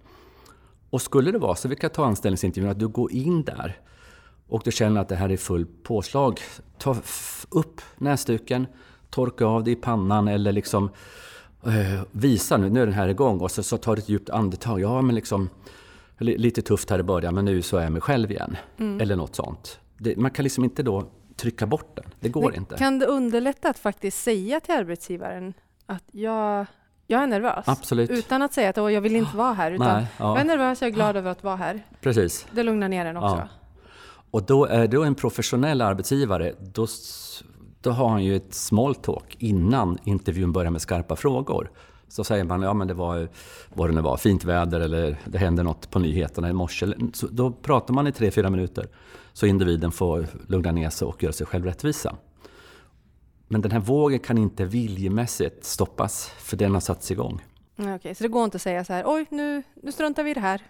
Och 0.90 1.02
skulle 1.02 1.32
det 1.32 1.38
vara 1.38 1.56
så, 1.56 1.68
vi 1.68 1.76
kan 1.76 1.90
ta 1.90 2.06
anställningsintervjun, 2.06 2.72
att 2.72 2.80
du 2.80 2.88
går 2.88 3.12
in 3.12 3.44
där 3.44 3.80
och 4.48 4.62
du 4.66 4.72
känner 4.72 5.02
att 5.02 5.10
det 5.10 5.16
här 5.16 5.32
är 5.32 5.38
full 5.38 5.66
påslag. 5.84 6.40
Ta 6.78 6.96
upp 7.50 7.82
näsduken, 7.98 8.68
torka 9.10 9.46
av 9.46 9.64
det 9.64 9.72
i 9.72 9.76
pannan 9.76 10.28
eller 10.28 10.52
liksom 10.52 10.90
eh, 11.66 12.02
visa 12.12 12.58
nu, 12.58 12.70
nu 12.70 12.82
är 12.82 12.86
den 12.86 12.96
här 12.96 13.08
igång 13.08 13.40
och 13.40 13.52
så, 13.52 13.64
så 13.64 13.78
tar 13.78 13.96
du 13.96 14.02
ett 14.02 14.10
djupt 14.10 14.30
andetag. 14.30 14.82
Ja, 14.82 15.02
men 15.02 15.16
liksom 15.16 15.50
lite 16.18 16.62
tufft 16.62 16.90
här 16.90 17.00
i 17.00 17.04
början 17.04 17.36
men 17.36 17.46
nu 17.46 17.62
så 17.62 17.78
är 17.78 17.84
jag 17.84 17.92
mig 17.92 18.02
själv 18.02 18.32
igen. 18.32 18.58
Mm. 18.78 19.02
Eller 19.02 19.16
något 19.16 19.36
sånt. 19.36 19.80
Det, 19.98 20.18
man 20.18 20.32
kan 20.32 20.44
liksom 20.44 20.64
inte 20.64 20.84
då 20.84 21.04
trycka 21.36 21.68
bort 21.68 21.96
den. 21.96 22.06
Det 22.20 22.30
går 22.30 22.42
men 22.42 22.56
inte. 22.56 22.78
Kan 22.78 23.00
det 23.00 23.06
underlätta 23.06 23.70
att 23.70 23.80
faktiskt 23.80 24.24
säga 24.24 24.60
till 24.60 24.74
arbetsgivaren 24.74 25.54
att 25.86 26.04
jag 26.12 26.66
jag 27.12 27.24
är 27.24 27.28
nervös. 27.28 27.64
Absolut. 27.68 28.10
Utan 28.10 28.42
att 28.42 28.54
säga 28.54 28.70
att 28.70 28.78
jag 28.78 29.02
vill 29.02 29.16
inte 29.16 29.38
vara 29.38 29.54
här. 29.54 29.72
Utan 29.72 29.98
Nej, 29.98 30.08
ja. 30.18 30.26
Jag 30.26 30.40
är 30.40 30.46
nervös, 30.46 30.82
jag 30.82 30.88
är 30.88 30.94
glad 30.94 31.18
över 31.18 31.32
att 31.32 31.44
vara 31.44 31.56
här. 31.56 31.86
Precis. 32.02 32.48
Det 32.52 32.64
lugnar 32.64 32.90
ner 32.90 33.06
en 33.06 33.18
också. 33.18 33.36
Ja. 33.36 33.48
Och 34.32 34.44
då 34.44 34.66
är 34.66 34.88
du 34.88 35.04
en 35.04 35.16
professionell 35.16 35.82
arbetsgivare, 35.82 36.54
då, 36.74 36.88
då 37.82 37.92
har 37.92 38.10
han 38.10 38.24
ju 38.24 38.36
ett 38.36 38.54
small 38.54 38.96
talk 38.96 39.36
innan 39.40 39.98
intervjun 40.04 40.52
börjar 40.52 40.72
med 40.72 40.82
skarpa 40.82 41.16
frågor. 41.16 41.72
Så 42.08 42.24
säger 42.24 42.44
man, 42.44 42.62
ja 42.62 42.74
men 42.74 42.88
det 42.88 42.94
var 42.94 43.30
vad 43.74 43.90
det 43.90 43.96
nu 43.96 44.02
var, 44.02 44.18
fint 44.18 44.44
väder 44.44 44.80
eller 44.80 45.18
det 45.26 45.38
hände 45.38 45.64
något 45.64 45.92
på 45.92 46.00
nyheterna 46.00 46.50
i 46.50 46.54
morse. 46.54 46.88
Så 47.14 47.28
då 47.28 47.52
pratar 47.52 47.94
man 47.94 48.08
i 48.08 48.12
tre, 48.12 48.32
fyra 48.32 48.50
minuter. 48.50 48.88
Så 49.34 49.46
individen 49.46 49.92
får 49.92 50.28
lugna 50.48 50.72
ner 50.72 50.90
sig 50.90 51.06
och 51.06 51.24
göra 51.24 51.34
sig 51.34 51.48
själv 51.48 51.66
rättvisa. 51.66 52.16
Men 53.52 53.62
den 53.62 53.72
här 53.72 53.80
vågen 53.80 54.20
kan 54.20 54.38
inte 54.38 54.66
viljemässigt 54.66 55.66
stoppas, 55.66 56.30
för 56.30 56.58
den 56.58 56.74
har 56.74 56.80
satts 56.80 57.12
igång. 57.12 57.42
Okej, 57.78 57.96
okay, 57.96 58.16
så 58.16 58.24
det 58.24 58.28
går 58.28 58.44
inte 58.44 58.56
att 58.56 58.62
säga 58.62 58.86
så 58.86 58.94
här, 58.94 59.04
oj 59.06 59.26
nu, 59.30 59.64
nu 59.84 59.92
struntar 59.92 60.24
vi 60.24 60.32
i 60.32 60.34
det 60.34 60.40
här. 60.40 60.62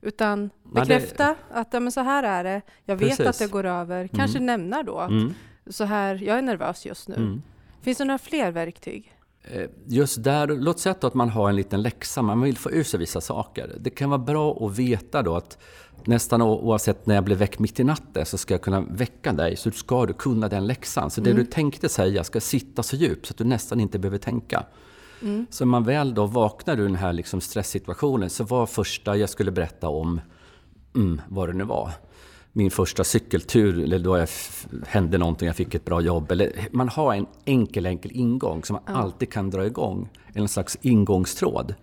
Utan 0.00 0.50
bekräfta 0.62 1.26
Nej, 1.26 1.34
det... 1.48 1.54
att 1.60 1.68
ja, 1.72 1.80
men 1.80 1.92
så 1.92 2.00
här 2.00 2.22
är 2.22 2.44
det, 2.44 2.62
jag 2.84 2.98
Precis. 2.98 3.20
vet 3.20 3.26
att 3.26 3.38
det 3.38 3.50
går 3.50 3.66
över. 3.66 4.08
Kanske 4.08 4.38
mm. 4.38 4.46
nämna 4.46 4.82
då 4.82 4.98
att 4.98 5.10
mm. 5.10 5.34
så 5.66 5.84
här, 5.84 6.14
jag 6.14 6.38
är 6.38 6.42
nervös 6.42 6.86
just 6.86 7.08
nu. 7.08 7.14
Mm. 7.14 7.42
Finns 7.82 7.98
det 7.98 8.04
några 8.04 8.18
fler 8.18 8.50
verktyg? 8.50 9.14
Eh, 9.50 9.68
just 9.86 10.24
där, 10.24 10.46
låt 10.46 10.80
säga 10.80 10.94
att 11.00 11.14
man 11.14 11.28
har 11.28 11.48
en 11.48 11.56
liten 11.56 11.82
läxa, 11.82 12.22
man 12.22 12.40
vill 12.40 12.56
få 12.56 12.70
ur 12.70 12.82
sig 12.82 13.00
vissa 13.00 13.20
saker. 13.20 13.76
Det 13.80 13.90
kan 13.90 14.10
vara 14.10 14.18
bra 14.18 14.66
att 14.66 14.78
veta 14.78 15.22
då 15.22 15.36
att 15.36 15.58
nästan 16.04 16.42
oavsett 16.42 17.06
när 17.06 17.14
jag 17.14 17.24
blir 17.24 17.36
väck 17.36 17.58
mitt 17.58 17.80
i 17.80 17.84
natten 17.84 18.26
så 18.26 18.38
ska 18.38 18.54
jag 18.54 18.62
kunna 18.62 18.80
väcka 18.80 19.32
dig, 19.32 19.56
så 19.56 19.70
ska 19.70 20.06
du 20.06 20.12
kunna 20.12 20.48
den 20.48 20.66
läxan. 20.66 21.10
Så 21.10 21.20
mm. 21.20 21.36
det 21.36 21.42
du 21.42 21.46
tänkte 21.46 21.88
säga 21.88 22.24
ska 22.24 22.40
sitta 22.40 22.82
så 22.82 22.96
djupt 22.96 23.26
så 23.26 23.32
att 23.32 23.38
du 23.38 23.44
nästan 23.44 23.80
inte 23.80 23.98
behöver 23.98 24.18
tänka. 24.18 24.64
Mm. 25.22 25.46
Så 25.50 25.64
när 25.64 25.70
man 25.70 25.84
väl 25.84 26.14
då 26.14 26.26
vaknar 26.26 26.80
ur 26.80 26.82
den 26.82 26.96
här 26.96 27.12
liksom 27.12 27.40
stresssituationen 27.40 28.30
så 28.30 28.44
var 28.44 28.66
första 28.66 29.16
jag 29.16 29.30
skulle 29.30 29.50
berätta 29.50 29.88
om, 29.88 30.20
mm, 30.94 31.20
vad 31.28 31.48
det 31.48 31.52
nu 31.52 31.64
var, 31.64 31.92
min 32.58 32.70
första 32.70 33.04
cykeltur, 33.04 33.82
eller 33.82 33.98
då 33.98 34.18
jag 34.18 34.28
hände 34.86 35.18
någonting, 35.18 35.46
jag 35.46 35.56
fick 35.56 35.74
ett 35.74 35.84
bra 35.84 36.00
jobb. 36.00 36.32
Eller 36.32 36.52
man 36.72 36.88
har 36.88 37.14
en 37.14 37.26
enkel, 37.44 37.86
enkel 37.86 38.10
ingång 38.14 38.64
som 38.64 38.74
man 38.74 38.82
ja. 38.86 38.92
alltid 38.92 39.32
kan 39.32 39.50
dra 39.50 39.66
igång. 39.66 40.08
En 40.32 40.48
slags 40.48 40.78
ingångstråd. 40.80 41.74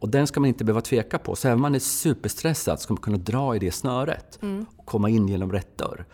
Och 0.00 0.08
den 0.08 0.26
ska 0.26 0.40
man 0.40 0.48
inte 0.48 0.64
behöva 0.64 0.80
tveka 0.80 1.18
på. 1.18 1.36
Så 1.36 1.48
även 1.48 1.54
om 1.54 1.62
man 1.62 1.74
är 1.74 1.78
superstressad 1.78 2.80
ska 2.80 2.94
man 2.94 3.00
kunna 3.02 3.16
dra 3.16 3.56
i 3.56 3.58
det 3.58 3.70
snöret 3.70 4.38
mm. 4.42 4.66
och 4.76 4.86
komma 4.86 5.08
in 5.10 5.28
genom 5.28 5.52
rätt 5.52 5.78
dörr. 5.78 6.04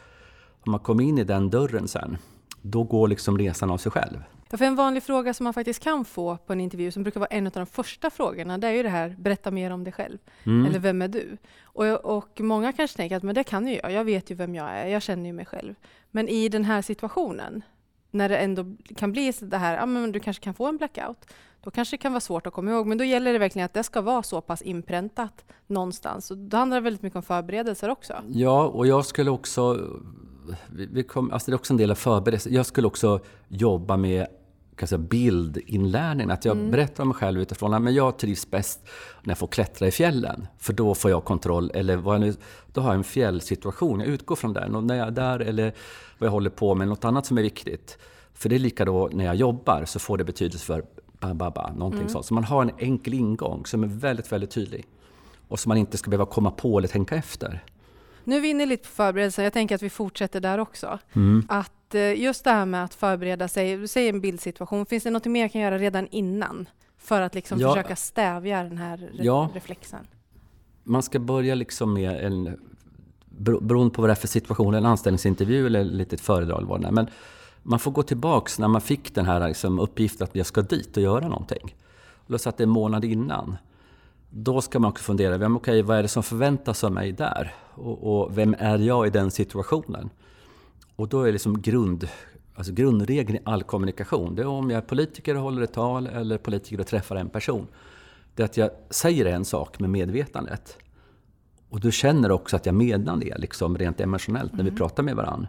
Om 0.66 0.70
man 0.70 0.80
kommer 0.80 1.04
in 1.04 1.18
i 1.18 1.24
den 1.24 1.50
dörren 1.50 1.88
sen, 1.88 2.18
då 2.62 2.82
går 2.82 3.08
liksom 3.08 3.38
resan 3.38 3.70
av 3.70 3.78
sig 3.78 3.92
själv. 3.92 4.18
För 4.50 4.64
en 4.64 4.74
vanlig 4.74 5.02
fråga 5.02 5.34
som 5.34 5.44
man 5.44 5.54
faktiskt 5.54 5.82
kan 5.82 6.04
få 6.04 6.36
på 6.36 6.52
en 6.52 6.60
intervju, 6.60 6.90
som 6.90 7.02
brukar 7.02 7.20
vara 7.20 7.28
en 7.28 7.46
av 7.46 7.52
de 7.52 7.66
första 7.66 8.10
frågorna, 8.10 8.58
det 8.58 8.66
är 8.66 8.72
ju 8.72 8.82
det 8.82 8.88
här, 8.88 9.16
berätta 9.18 9.50
mer 9.50 9.70
om 9.70 9.84
dig 9.84 9.92
själv. 9.92 10.18
Mm. 10.44 10.66
Eller 10.66 10.78
vem 10.78 11.02
är 11.02 11.08
du? 11.08 11.36
Och, 11.62 12.16
och 12.16 12.40
många 12.40 12.72
kanske 12.72 12.96
tänker 12.96 13.16
att 13.16 13.22
men 13.22 13.34
det 13.34 13.44
kan 13.44 13.68
ju 13.68 13.80
jag, 13.82 13.92
jag 13.92 14.04
vet 14.04 14.30
ju 14.30 14.34
vem 14.34 14.54
jag 14.54 14.70
är, 14.70 14.86
jag 14.86 15.02
känner 15.02 15.26
ju 15.26 15.32
mig 15.32 15.46
själv. 15.46 15.74
Men 16.10 16.28
i 16.28 16.48
den 16.48 16.64
här 16.64 16.82
situationen, 16.82 17.62
när 18.10 18.28
det 18.28 18.36
ändå 18.36 18.76
kan 18.96 19.12
bli 19.12 19.32
så 19.32 19.44
det 19.44 19.56
här, 19.56 19.76
ja 19.76 19.86
men 19.86 20.12
du 20.12 20.20
kanske 20.20 20.44
kan 20.44 20.54
få 20.54 20.66
en 20.66 20.76
blackout, 20.76 21.26
då 21.62 21.70
kanske 21.70 21.96
det 21.96 21.98
kan 21.98 22.12
vara 22.12 22.20
svårt 22.20 22.46
att 22.46 22.52
komma 22.52 22.70
ihåg. 22.70 22.86
Men 22.86 22.98
då 22.98 23.04
gäller 23.04 23.32
det 23.32 23.38
verkligen 23.38 23.66
att 23.66 23.74
det 23.74 23.82
ska 23.82 24.00
vara 24.00 24.22
så 24.22 24.40
pass 24.40 24.62
inpräntat 24.62 25.44
någonstans. 25.66 26.30
Och 26.30 26.38
då 26.38 26.56
handlar 26.56 26.76
det 26.76 26.80
väldigt 26.80 27.02
mycket 27.02 27.16
om 27.16 27.22
förberedelser 27.22 27.88
också. 27.88 28.14
Ja, 28.28 28.66
och 28.66 28.86
jag 28.86 29.06
skulle 29.06 29.30
också... 29.30 29.80
Vi, 30.66 30.86
vi 30.86 31.02
kom, 31.02 31.30
alltså 31.30 31.50
det 31.50 31.54
är 31.54 31.58
också 31.58 31.72
en 31.72 31.76
del 31.76 31.90
av 31.90 31.94
förberedelser. 31.94 32.50
Jag 32.50 32.66
skulle 32.66 32.86
också 32.86 33.20
jobba 33.48 33.96
med 33.96 34.26
kan 34.78 34.88
säga, 34.88 34.98
bildinlärning. 34.98 36.30
Att 36.30 36.44
jag 36.44 36.56
mm. 36.56 36.70
berättar 36.70 37.02
om 37.02 37.08
mig 37.08 37.16
själv 37.16 37.40
utifrån 37.40 37.74
att 37.74 37.94
jag 37.94 38.18
trivs 38.18 38.50
bäst 38.50 38.88
när 39.22 39.30
jag 39.30 39.38
får 39.38 39.46
klättra 39.46 39.88
i 39.88 39.90
fjällen. 39.90 40.46
För 40.58 40.72
då 40.72 40.94
får 40.94 41.10
jag 41.10 41.24
kontroll, 41.24 41.70
eller 41.74 41.96
vad 41.96 42.14
jag 42.14 42.20
nu, 42.20 42.34
då 42.72 42.80
har 42.80 42.88
jag 42.88 42.96
en 42.96 43.04
fjällsituation. 43.04 44.00
Jag 44.00 44.08
utgår 44.08 44.36
från 44.36 44.52
den. 44.52 44.74
Och 44.74 44.84
när 44.84 44.94
jag 44.94 45.06
är 45.06 45.10
där, 45.10 45.40
eller 45.40 45.74
vad 46.18 46.26
jag 46.26 46.32
håller 46.32 46.50
på 46.50 46.74
med, 46.74 46.88
något 46.88 47.04
annat 47.04 47.26
som 47.26 47.38
är 47.38 47.42
viktigt. 47.42 47.98
För 48.34 48.48
det 48.48 48.54
är 48.54 48.58
lika 48.58 48.84
då 48.84 49.08
när 49.12 49.24
jag 49.24 49.34
jobbar, 49.34 49.84
så 49.84 49.98
får 49.98 50.18
det 50.18 50.24
betydelse 50.24 50.66
för 50.66 50.84
ba, 51.20 51.34
ba, 51.34 51.50
ba, 51.50 51.72
någonting 51.72 52.00
mm. 52.00 52.12
sånt. 52.12 52.26
Så 52.26 52.34
man 52.34 52.44
har 52.44 52.62
en 52.62 52.70
enkel 52.78 53.14
ingång 53.14 53.66
som 53.66 53.82
är 53.84 53.88
väldigt, 53.88 54.32
väldigt 54.32 54.50
tydlig. 54.50 54.86
Och 55.48 55.60
som 55.60 55.70
man 55.70 55.78
inte 55.78 55.98
ska 55.98 56.10
behöva 56.10 56.26
komma 56.26 56.50
på 56.50 56.78
eller 56.78 56.88
tänka 56.88 57.14
efter. 57.14 57.64
Nu 58.24 58.36
är 58.36 58.40
vi 58.40 58.48
inne 58.48 58.66
lite 58.66 58.88
på 58.88 58.94
förberedelser. 58.94 59.42
Jag 59.42 59.52
tänker 59.52 59.74
att 59.74 59.82
vi 59.82 59.90
fortsätter 59.90 60.40
där 60.40 60.58
också. 60.58 60.98
Mm. 61.12 61.46
Att 61.48 61.72
eh, 61.94 62.20
just 62.20 62.44
det 62.44 62.50
här 62.50 62.66
med 62.66 62.84
att 62.84 62.94
förbereda 62.94 63.48
sig, 63.48 63.88
säg 63.88 64.08
en 64.08 64.20
bildsituation, 64.20 64.86
finns 64.86 65.04
det 65.04 65.10
något 65.10 65.26
mer 65.26 65.40
jag 65.40 65.52
kan 65.52 65.60
göra 65.60 65.78
redan 65.78 66.06
innan? 66.06 66.68
För 66.98 67.20
att 67.20 67.34
liksom 67.34 67.60
ja. 67.60 67.74
försöka 67.74 67.96
stävja 67.96 68.62
den 68.62 68.78
här 68.78 69.10
ja. 69.12 69.50
reflexen? 69.54 70.06
Man 70.84 71.02
ska 71.02 71.18
börja 71.18 71.54
liksom 71.54 71.94
med 71.94 72.24
en, 72.24 72.60
beroende 73.60 73.94
på 73.94 74.02
vad 74.02 74.08
det 74.08 74.12
är 74.12 74.16
för 74.16 74.28
situation, 74.28 74.74
en 74.74 74.86
anställningsintervju 74.86 75.66
eller 75.66 75.80
ett 75.80 75.86
litet 75.86 76.20
föredrag 76.20 76.58
eller 76.58 76.68
vad 76.68 76.80
det 76.80 76.86
är. 76.86 76.92
Men 76.92 77.06
man 77.62 77.78
får 77.78 77.90
gå 77.90 78.02
tillbaks 78.02 78.58
när 78.58 78.68
man 78.68 78.80
fick 78.80 79.14
den 79.14 79.26
här 79.26 79.48
liksom 79.48 79.80
uppgiften 79.80 80.24
att 80.24 80.34
jag 80.34 80.46
ska 80.46 80.62
dit 80.62 80.96
och 80.96 81.02
göra 81.02 81.28
någonting. 81.28 81.74
Låt 82.26 82.40
säga 82.40 82.50
att 82.50 82.56
det 82.56 82.62
är 82.62 82.66
en 82.66 82.70
månad 82.70 83.04
innan. 83.04 83.56
Då 84.30 84.60
ska 84.60 84.78
man 84.78 84.90
också 84.90 85.04
fundera, 85.04 85.38
vem, 85.38 85.56
okay, 85.56 85.82
vad 85.82 85.98
är 85.98 86.02
det 86.02 86.08
som 86.08 86.22
förväntas 86.22 86.84
av 86.84 86.92
mig 86.92 87.12
där? 87.12 87.54
Och, 87.74 88.20
och, 88.20 88.38
vem 88.38 88.56
är 88.58 88.78
jag 88.78 89.06
i 89.06 89.10
den 89.10 89.30
situationen? 89.30 90.10
Och 90.98 91.08
då 91.08 91.22
är 91.22 91.32
liksom 91.32 91.62
grund, 91.62 92.08
alltså 92.54 92.72
grundregeln 92.72 93.36
i 93.38 93.40
all 93.44 93.62
kommunikation, 93.62 94.34
det 94.34 94.42
är 94.42 94.46
om 94.46 94.70
jag 94.70 94.76
är 94.78 94.86
politiker 94.86 95.34
och 95.34 95.42
håller 95.42 95.62
ett 95.62 95.72
tal 95.72 96.06
eller 96.06 96.38
politiker 96.38 96.80
och 96.80 96.86
träffar 96.86 97.16
en 97.16 97.28
person. 97.28 97.66
Det 98.34 98.42
är 98.42 98.44
att 98.44 98.56
jag 98.56 98.70
säger 98.90 99.24
en 99.24 99.44
sak 99.44 99.80
med 99.80 99.90
medvetandet. 99.90 100.78
Och 101.68 101.80
du 101.80 101.92
känner 101.92 102.30
också 102.30 102.56
att 102.56 102.66
jag 102.66 102.74
menar 102.74 103.16
det, 103.16 103.38
liksom 103.38 103.78
rent 103.78 104.00
emotionellt, 104.00 104.52
när 104.52 104.62
vi 104.62 104.68
mm. 104.68 104.78
pratar 104.78 105.02
med 105.02 105.16
varandra. 105.16 105.48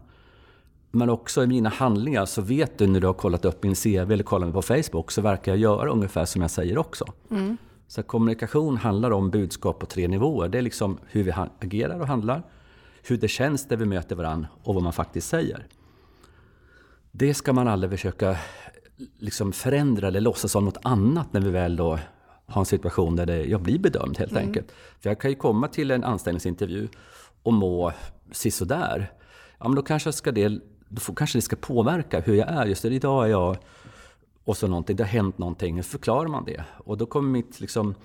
Men 0.92 1.10
också 1.10 1.44
i 1.44 1.48
mina 1.48 1.70
handlingar 1.70 2.26
så 2.26 2.42
vet 2.42 2.78
du 2.78 2.88
när 2.88 3.00
du 3.00 3.08
har 3.08 3.14
kollat 3.14 3.46
upp 3.46 3.64
min 3.64 3.76
CV 3.76 4.12
eller 4.12 4.24
kollat 4.24 4.48
mig 4.48 4.54
på 4.54 4.62
Facebook 4.62 5.12
så 5.12 5.22
verkar 5.22 5.52
jag 5.52 5.60
göra 5.60 5.90
ungefär 5.90 6.26
som 6.26 6.42
jag 6.42 6.52
säger 6.52 6.78
också. 6.78 7.06
Mm. 7.32 7.58
Så 7.88 8.04
kommunikation 8.04 8.78
handlar 8.78 9.12
om 9.12 9.30
budskap 9.30 9.80
på 9.80 9.86
tre 9.86 10.08
nivåer. 10.08 10.50
Det 10.50 10.58
är 10.58 10.62
liksom 10.62 10.98
hur 11.08 11.24
vi 11.24 11.34
agerar 11.60 12.00
och 12.00 12.08
handlar, 12.08 12.44
hur 13.12 13.18
det 13.18 13.28
känns 13.28 13.70
när 13.70 13.78
vi 13.78 13.86
möter 13.86 14.16
varandra 14.16 14.48
och 14.64 14.74
vad 14.74 14.84
man 14.84 14.94
faktiskt 14.94 15.30
säger. 15.30 15.68
Det 17.12 17.34
ska 17.34 17.54
man 17.54 17.68
aldrig 17.68 17.92
försöka 17.92 18.38
liksom 19.20 19.52
förändra 19.52 20.08
eller 20.08 20.22
låtsas 20.22 20.52
som 20.52 20.66
något 20.66 20.78
annat 20.84 21.34
när 21.34 21.42
vi 21.42 21.50
väl 21.50 21.76
då 21.76 22.00
har 22.46 22.62
en 22.62 22.66
situation 22.66 23.16
där 23.16 23.26
det, 23.26 23.46
jag 23.46 23.62
blir 23.62 23.80
bedömd 23.80 24.18
helt 24.18 24.32
mm. 24.32 24.48
enkelt. 24.48 24.72
För 25.00 25.10
jag 25.10 25.20
kan 25.20 25.32
ju 25.32 25.36
komma 25.36 25.68
till 25.68 25.92
en 25.92 26.04
anställningsintervju 26.04 26.88
och 27.44 27.54
må 27.54 27.92
sisådär. 28.32 29.12
Ja, 29.58 29.68
men 29.68 29.76
då 29.76 29.82
kanske, 29.82 30.12
ska 30.12 30.32
det, 30.32 30.62
då 30.88 31.00
får, 31.02 31.16
kanske 31.16 31.38
det 31.38 31.42
ska 31.42 31.56
påverka 31.56 32.20
hur 32.20 32.36
jag 32.36 32.50
är. 32.50 32.66
Just 32.66 32.82
det, 32.82 32.90
idag 32.90 33.26
är 33.26 33.30
jag 33.30 33.58
och 34.44 34.58
så 34.58 34.68
någonting, 34.68 34.96
det 34.96 35.04
har 35.04 35.10
hänt 35.10 35.38
någonting, 35.38 35.84
så 35.84 35.90
förklarar 35.90 36.28
man 36.28 36.46
det. 36.46 36.64
Och 36.78 36.98
då 36.98 37.06
kommer 37.06 37.30
mitt 37.30 37.60
liksom, 37.60 37.96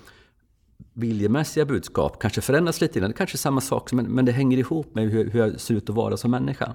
viljemässiga 0.92 1.64
budskap 1.64 2.18
kanske 2.18 2.40
förändras 2.40 2.80
lite 2.80 2.98
grann. 2.98 3.10
Det 3.10 3.16
kanske 3.16 3.36
är 3.36 3.38
samma 3.38 3.60
sak, 3.60 3.92
men, 3.92 4.06
men 4.06 4.24
det 4.24 4.32
hänger 4.32 4.58
ihop 4.58 4.94
med 4.94 5.10
hur, 5.10 5.30
hur 5.30 5.40
jag 5.40 5.60
ser 5.60 5.74
ut 5.74 5.90
att 5.90 5.96
vara 5.96 6.16
som 6.16 6.30
människa. 6.30 6.74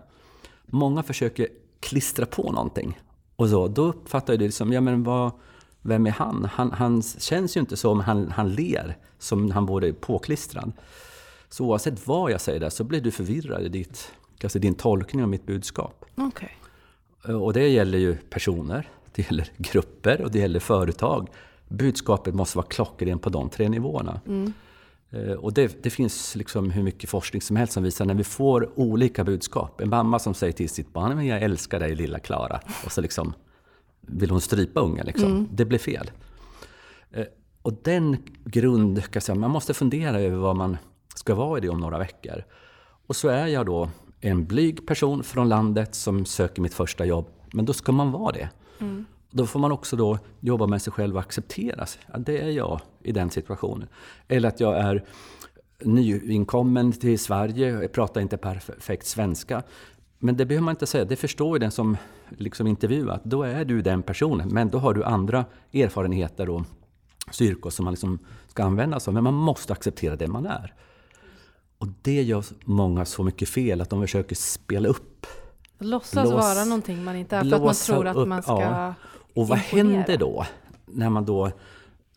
Många 0.65 1.03
försöker 1.03 1.47
klistra 1.79 2.25
på 2.25 2.51
någonting. 2.51 2.99
Och 3.35 3.49
så, 3.49 3.67
då 3.67 3.81
uppfattar 3.81 4.33
jag 4.33 4.39
det 4.39 4.51
som, 4.51 4.73
ja 4.73 4.81
men 4.81 5.03
vad, 5.03 5.31
vem 5.81 6.07
är 6.07 6.11
han? 6.11 6.49
han? 6.53 6.71
Han 6.71 7.01
känns 7.01 7.57
ju 7.57 7.59
inte 7.59 7.77
som 7.77 7.99
han, 7.99 8.31
han 8.31 8.53
ler, 8.53 8.97
som 9.19 9.51
han 9.51 9.65
vore 9.65 9.93
påklistrad. 9.93 10.71
Så 11.49 11.65
oavsett 11.65 12.07
vad 12.07 12.31
jag 12.31 12.41
säger 12.41 12.59
där 12.59 12.69
så 12.69 12.83
blir 12.83 13.01
du 13.01 13.11
förvirrad 13.11 13.61
i 13.61 13.69
ditt, 13.69 14.11
alltså 14.43 14.59
din 14.59 14.75
tolkning 14.75 15.23
av 15.23 15.29
mitt 15.29 15.45
budskap. 15.45 16.05
Okay. 16.15 16.49
Och 17.35 17.53
det 17.53 17.67
gäller 17.67 17.97
ju 17.97 18.17
personer, 18.17 18.89
det 19.15 19.21
gäller 19.21 19.47
grupper 19.57 20.21
och 20.21 20.31
det 20.31 20.39
gäller 20.39 20.59
företag. 20.59 21.29
Budskapet 21.69 22.35
måste 22.35 22.57
vara 22.57 22.67
klockrent 22.67 23.21
på 23.21 23.29
de 23.29 23.49
tre 23.49 23.69
nivåerna. 23.69 24.21
Mm. 24.27 24.53
Och 25.39 25.53
det, 25.53 25.83
det, 25.83 25.89
finns 25.89 26.35
liksom 26.35 26.71
hur 26.71 26.83
mycket 26.83 27.09
forskning 27.09 27.41
som 27.41 27.55
helst 27.55 27.73
som 27.73 27.83
visar 27.83 28.05
när 28.05 28.13
vi 28.13 28.23
får 28.23 28.79
olika 28.79 29.23
budskap. 29.23 29.81
En 29.81 29.89
mamma 29.89 30.19
som 30.19 30.33
säger 30.33 30.53
till 30.53 30.69
sitt 30.69 30.93
barn 30.93 31.25
jag 31.25 31.41
älskar 31.41 31.79
dig 31.79 31.95
lilla 31.95 32.19
Klara. 32.19 32.59
Och 32.85 32.91
så 32.91 33.01
liksom 33.01 33.33
vill 34.01 34.29
hon 34.29 34.41
strypa 34.41 34.79
ungen. 34.79 35.05
Liksom. 35.05 35.31
Mm. 35.31 35.47
Det 35.51 35.65
blir 35.65 35.79
fel. 35.79 36.11
Eh, 37.11 37.25
och 37.61 37.73
den 37.83 38.17
grund, 38.45 39.03
säga, 39.19 39.35
man 39.35 39.51
måste 39.51 39.73
fundera 39.73 40.19
över 40.19 40.37
vad 40.37 40.55
man 40.55 40.77
ska 41.15 41.35
vara 41.35 41.57
i 41.57 41.61
det 41.61 41.69
om 41.69 41.79
några 41.79 41.97
veckor. 41.97 42.43
Och 43.07 43.15
så 43.15 43.27
är 43.27 43.47
jag 43.47 43.65
då 43.65 43.89
en 44.21 44.45
blyg 44.45 44.87
person 44.87 45.23
från 45.23 45.49
landet 45.49 45.95
som 45.95 46.25
söker 46.25 46.61
mitt 46.61 46.73
första 46.73 47.05
jobb. 47.05 47.27
Men 47.53 47.65
då 47.65 47.73
ska 47.73 47.91
man 47.91 48.11
vara 48.11 48.31
det. 48.31 48.49
Mm. 48.79 49.05
Då 49.31 49.45
får 49.45 49.59
man 49.59 49.71
också 49.71 49.95
då 49.95 50.19
jobba 50.39 50.67
med 50.67 50.81
sig 50.81 50.93
själv 50.93 51.15
och 51.15 51.21
acceptera 51.21 51.85
att 52.07 52.25
det 52.25 52.37
är 52.41 52.49
jag 52.49 52.81
i 53.03 53.11
den 53.11 53.29
situationen. 53.29 53.87
Eller 54.27 54.49
att 54.49 54.59
jag 54.59 54.77
är 54.77 55.05
nyinkommen 55.83 56.91
till 56.91 57.19
Sverige, 57.19 57.69
jag 57.69 57.91
pratar 57.91 58.21
inte 58.21 58.37
perfekt 58.37 59.05
svenska. 59.05 59.63
Men 60.19 60.37
det 60.37 60.45
behöver 60.45 60.65
man 60.65 60.71
inte 60.71 60.87
säga, 60.87 61.05
det 61.05 61.15
förstår 61.15 61.55
ju 61.55 61.59
den 61.59 61.71
som 61.71 61.97
liksom 62.29 62.67
intervjuat. 62.67 63.23
Då 63.23 63.43
är 63.43 63.65
du 63.65 63.81
den 63.81 64.03
personen, 64.03 64.49
men 64.49 64.69
då 64.69 64.77
har 64.77 64.93
du 64.93 65.03
andra 65.03 65.45
erfarenheter 65.73 66.49
och 66.49 66.61
styrkor 67.31 67.69
som 67.69 67.85
man 67.85 67.93
liksom 67.93 68.19
ska 68.47 68.63
använda 68.63 68.99
sig 68.99 69.11
av. 69.11 69.13
Men 69.13 69.23
man 69.23 69.33
måste 69.33 69.73
acceptera 69.73 70.15
det 70.15 70.27
man 70.27 70.45
är. 70.45 70.73
Och 71.77 71.87
det 72.01 72.21
gör 72.21 72.45
många 72.65 73.05
så 73.05 73.23
mycket 73.23 73.49
fel, 73.49 73.81
att 73.81 73.89
de 73.89 74.01
försöker 74.01 74.35
spela 74.35 74.89
upp 74.89 75.25
Låtsas 75.81 76.29
Lås, 76.29 76.43
vara 76.43 76.65
någonting 76.65 77.03
man 77.03 77.15
inte 77.15 77.35
är 77.35 77.43
för 77.43 77.55
att 77.55 77.63
man 77.63 77.73
tror 77.73 78.07
att 78.07 78.15
upp, 78.15 78.27
man 78.27 78.43
ska 78.43 78.61
ja. 78.61 78.93
Och 79.33 79.47
vad 79.47 79.57
imponera. 79.57 79.97
händer 79.97 80.17
då 80.17 80.45
när 80.85 81.09
man 81.09 81.25
då 81.25 81.51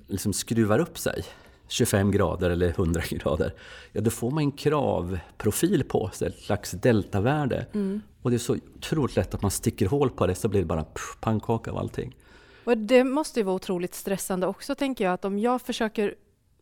liksom 0.07 0.33
skruvar 0.33 0.79
upp 0.79 0.99
sig 0.99 1.25
25 1.69 2.11
grader 2.11 2.51
eller 2.51 2.69
100 2.69 3.03
grader? 3.11 3.55
Ja, 3.93 4.01
då 4.01 4.11
får 4.11 4.31
man 4.31 4.45
en 4.45 4.53
kravprofil 4.53 5.85
på 5.85 6.11
sig, 6.13 6.29
ett 6.29 6.39
slags 6.39 6.71
deltavärde. 6.71 7.67
Mm. 7.75 8.01
Och 8.23 8.31
det 8.31 8.37
är 8.37 8.39
så 8.39 8.57
otroligt 8.77 9.17
lätt 9.17 9.35
att 9.35 9.43
man 9.43 9.51
sticker 9.51 9.87
hål 9.87 10.11
på 10.11 10.27
det 10.27 10.35
så 10.35 10.49
blir 10.49 10.61
det 10.61 10.67
bara 10.67 10.85
pannkaka 11.21 11.71
av 11.71 11.79
allting. 11.79 12.17
Och 12.65 12.79
det 12.79 13.05
måste 13.05 13.41
ju 13.41 13.45
vara 13.45 13.57
otroligt 13.57 13.95
stressande 13.95 14.47
också 14.47 14.75
tänker 14.75 15.05
jag 15.05 15.13
att 15.13 15.25
om 15.25 15.39
jag 15.39 15.63
försöker 15.63 16.15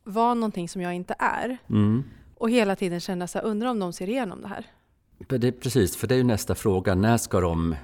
vara 0.04 0.34
någonting 0.34 0.68
som 0.68 0.82
jag 0.82 0.94
inte 0.94 1.14
är 1.18 1.58
mm. 1.68 2.04
och 2.34 2.50
hela 2.50 2.76
tiden 2.76 3.00
känna 3.00 3.26
så 3.26 3.38
här, 3.38 3.44
undrar 3.44 3.68
om 3.68 3.78
de 3.78 3.92
ser 3.92 4.08
igenom 4.08 4.42
det 4.42 4.48
här. 4.48 4.66
Det, 5.38 5.52
precis, 5.52 5.96
för 5.96 6.06
det 6.06 6.14
är 6.14 6.16
ju 6.16 6.24
nästa 6.24 6.54
fråga. 6.54 6.94
När 6.94 7.16
ska 7.16 7.40
de 7.40 7.76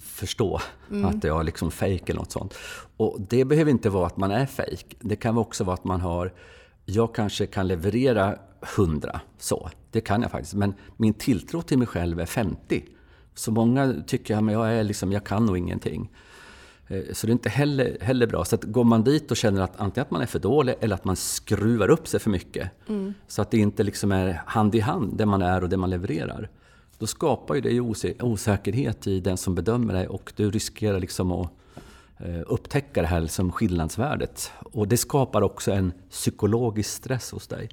förstå 0.00 0.60
mm. 0.90 1.04
att 1.04 1.24
jag 1.24 1.40
är 1.40 1.44
liksom 1.44 1.70
fake 1.70 2.04
eller 2.06 2.20
något 2.20 2.32
sånt? 2.32 2.54
Och 2.96 3.20
det 3.28 3.44
behöver 3.44 3.70
inte 3.70 3.90
vara 3.90 4.06
att 4.06 4.16
man 4.16 4.30
är 4.30 4.46
fake. 4.46 4.96
Det 5.00 5.16
kan 5.16 5.38
också 5.38 5.64
vara 5.64 5.74
att 5.74 5.84
man 5.84 6.00
har 6.00 6.32
jag 6.84 7.14
kanske 7.14 7.46
kan 7.46 7.68
leverera 7.68 8.38
100, 8.76 9.20
så. 9.38 9.70
Det 9.90 10.00
kan 10.00 10.22
jag 10.22 10.30
faktiskt. 10.30 10.54
Men 10.54 10.74
min 10.96 11.14
tilltro 11.14 11.62
till 11.62 11.78
mig 11.78 11.86
själv 11.86 12.20
är 12.20 12.26
50. 12.26 12.84
Så 13.34 13.52
många 13.52 13.94
tycker 14.06 14.36
att 14.36 14.52
jag, 14.52 14.72
är 14.72 14.84
liksom, 14.84 15.12
jag 15.12 15.24
kan 15.24 15.46
nog 15.46 15.58
ingenting. 15.58 16.10
Eh, 16.88 17.02
så 17.12 17.26
det 17.26 17.30
är 17.30 17.32
inte 17.32 17.48
heller, 17.48 17.98
heller 18.00 18.26
bra. 18.26 18.44
Så 18.44 18.54
att 18.54 18.64
går 18.64 18.84
man 18.84 19.04
dit 19.04 19.30
och 19.30 19.36
känner 19.36 19.62
att 19.62 19.80
antingen 19.80 20.06
att 20.06 20.10
man 20.10 20.22
är 20.22 20.26
för 20.26 20.38
dålig 20.38 20.74
eller 20.80 20.94
att 20.94 21.04
man 21.04 21.16
skruvar 21.16 21.90
upp 21.90 22.08
sig 22.08 22.20
för 22.20 22.30
mycket. 22.30 22.70
Mm. 22.88 23.14
Så 23.26 23.42
att 23.42 23.50
det 23.50 23.58
inte 23.58 23.82
liksom 23.82 24.12
är 24.12 24.42
hand 24.46 24.74
i 24.74 24.80
hand, 24.80 25.16
det 25.16 25.26
man 25.26 25.42
är 25.42 25.62
och 25.62 25.68
det 25.68 25.76
man 25.76 25.90
levererar 25.90 26.50
då 27.00 27.06
skapar 27.06 27.54
ju 27.54 27.60
det 27.60 27.80
osäkerhet 28.22 29.06
i 29.06 29.20
den 29.20 29.36
som 29.36 29.54
bedömer 29.54 29.94
dig 29.94 30.08
och 30.08 30.32
du 30.36 30.50
riskerar 30.50 31.00
liksom 31.00 31.32
att 31.32 31.50
eh, 32.18 32.40
upptäcka 32.46 33.02
det 33.02 33.08
här 33.08 33.26
som 33.26 33.52
skillnadsvärdet. 33.52 34.52
Och 34.58 34.88
det 34.88 34.96
skapar 34.96 35.42
också 35.42 35.72
en 35.72 35.92
psykologisk 36.10 36.90
stress 36.90 37.30
hos 37.30 37.46
dig. 37.46 37.68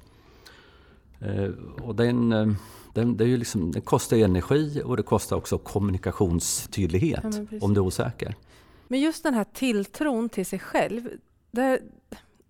Eh, 1.20 1.50
och 1.82 1.94
den, 1.94 2.32
eh, 2.32 2.48
den, 2.94 3.16
det 3.16 3.24
är 3.24 3.28
ju 3.28 3.36
liksom, 3.36 3.72
den 3.72 3.82
kostar 3.82 4.16
energi 4.16 4.82
och 4.84 4.96
det 4.96 5.02
kostar 5.02 5.36
också 5.36 5.58
kommunikationstydlighet 5.58 7.24
ja, 7.50 7.58
om 7.60 7.74
du 7.74 7.80
är 7.80 7.84
osäker. 7.84 8.34
Men 8.88 9.00
just 9.00 9.22
den 9.22 9.34
här 9.34 9.46
tilltron 9.52 10.28
till 10.28 10.46
sig 10.46 10.58
själv, 10.58 11.08
där, 11.50 11.80